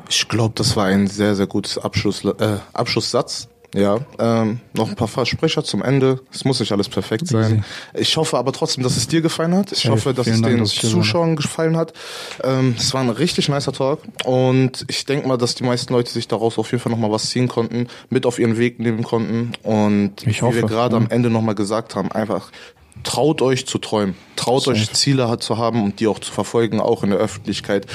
Ich 0.10 0.28
glaube, 0.28 0.54
das 0.56 0.76
war 0.76 0.86
ein 0.86 1.08
sehr, 1.08 1.36
sehr 1.36 1.48
gutes 1.48 1.78
Abschluss, 1.78 2.24
äh, 2.24 2.58
Abschlusssatz. 2.74 3.48
Ja, 3.76 4.00
ähm, 4.20 4.60
noch 4.74 4.88
ein 4.90 4.96
paar 4.96 5.08
Versprecher 5.08 5.64
zum 5.64 5.82
Ende. 5.82 6.20
Es 6.32 6.46
muss 6.46 6.60
nicht 6.60 6.72
alles 6.72 6.90
perfekt 6.90 7.28
sein. 7.28 7.66
Ich 7.96 8.16
hoffe 8.18 8.38
aber 8.38 8.52
trotzdem, 8.52 8.84
dass 8.84 8.98
es 8.98 9.08
dir 9.08 9.22
gefallen 9.22 9.56
hat. 9.56 9.72
Ich 9.72 9.90
hoffe, 9.90 10.14
dass 10.14 10.28
es 10.28 10.42
Dank, 10.42 10.54
den 10.54 10.60
dass 10.60 10.76
Zuschauern 10.76 11.36
gefallen 11.36 11.76
hat. 11.76 11.94
Ähm, 12.44 12.76
es 12.78 12.94
war 12.94 13.02
ein 13.02 13.10
richtig 13.10 13.50
nicer 13.50 13.74
Talk 13.74 14.02
und 14.26 14.86
ich 14.88 15.06
denke 15.06 15.28
mal, 15.28 15.38
dass 15.38 15.56
die 15.56 15.64
meisten 15.64 15.92
Leute 15.92 16.12
sich 16.12 16.28
daraus 16.28 16.60
auf 16.60 16.72
jeden 16.72 16.84
Fall 16.84 16.92
nochmal 16.92 17.12
was 17.12 17.30
ziehen 17.30 17.48
konnten, 17.48 17.88
mit 18.10 18.28
auf 18.28 18.38
ihren 18.38 18.58
Weg 18.58 18.80
nehmen 18.80 19.04
konnten 19.04 19.54
und 19.64 20.22
Ich 20.22 20.28
wie 20.28 20.34
wir 20.34 20.42
hoffe, 20.42 20.62
gerade 20.68 20.96
ja. 20.96 21.02
am 21.02 21.10
Ende 21.10 21.32
nochmal 21.32 21.56
gesagt 21.56 21.96
haben, 21.96 22.12
einfach 22.12 22.52
traut 23.04 23.42
euch 23.42 23.66
zu 23.66 23.78
träumen, 23.78 24.16
traut 24.36 24.68
euch 24.68 24.92
Ziele 24.94 25.40
zu 25.40 25.58
haben 25.58 25.84
und 25.84 26.00
die 26.00 26.08
auch 26.08 26.20
zu 26.20 26.32
verfolgen, 26.32 26.80
auch 26.80 27.04
in 27.04 27.10
der 27.10 27.20
Öffentlichkeit. 27.20 27.88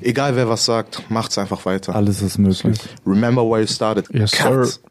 Egal 0.00 0.36
wer 0.36 0.48
was 0.48 0.64
sagt, 0.64 1.02
macht's 1.10 1.36
einfach 1.38 1.66
weiter. 1.66 1.94
Alles 1.94 2.22
ist 2.22 2.38
möglich. 2.38 2.78
Remember 3.06 3.42
where 3.42 3.60
you 3.60 3.66
started. 3.66 4.06
Yes, 4.12 4.32
Cut. 4.32 4.66
sir. 4.66 4.80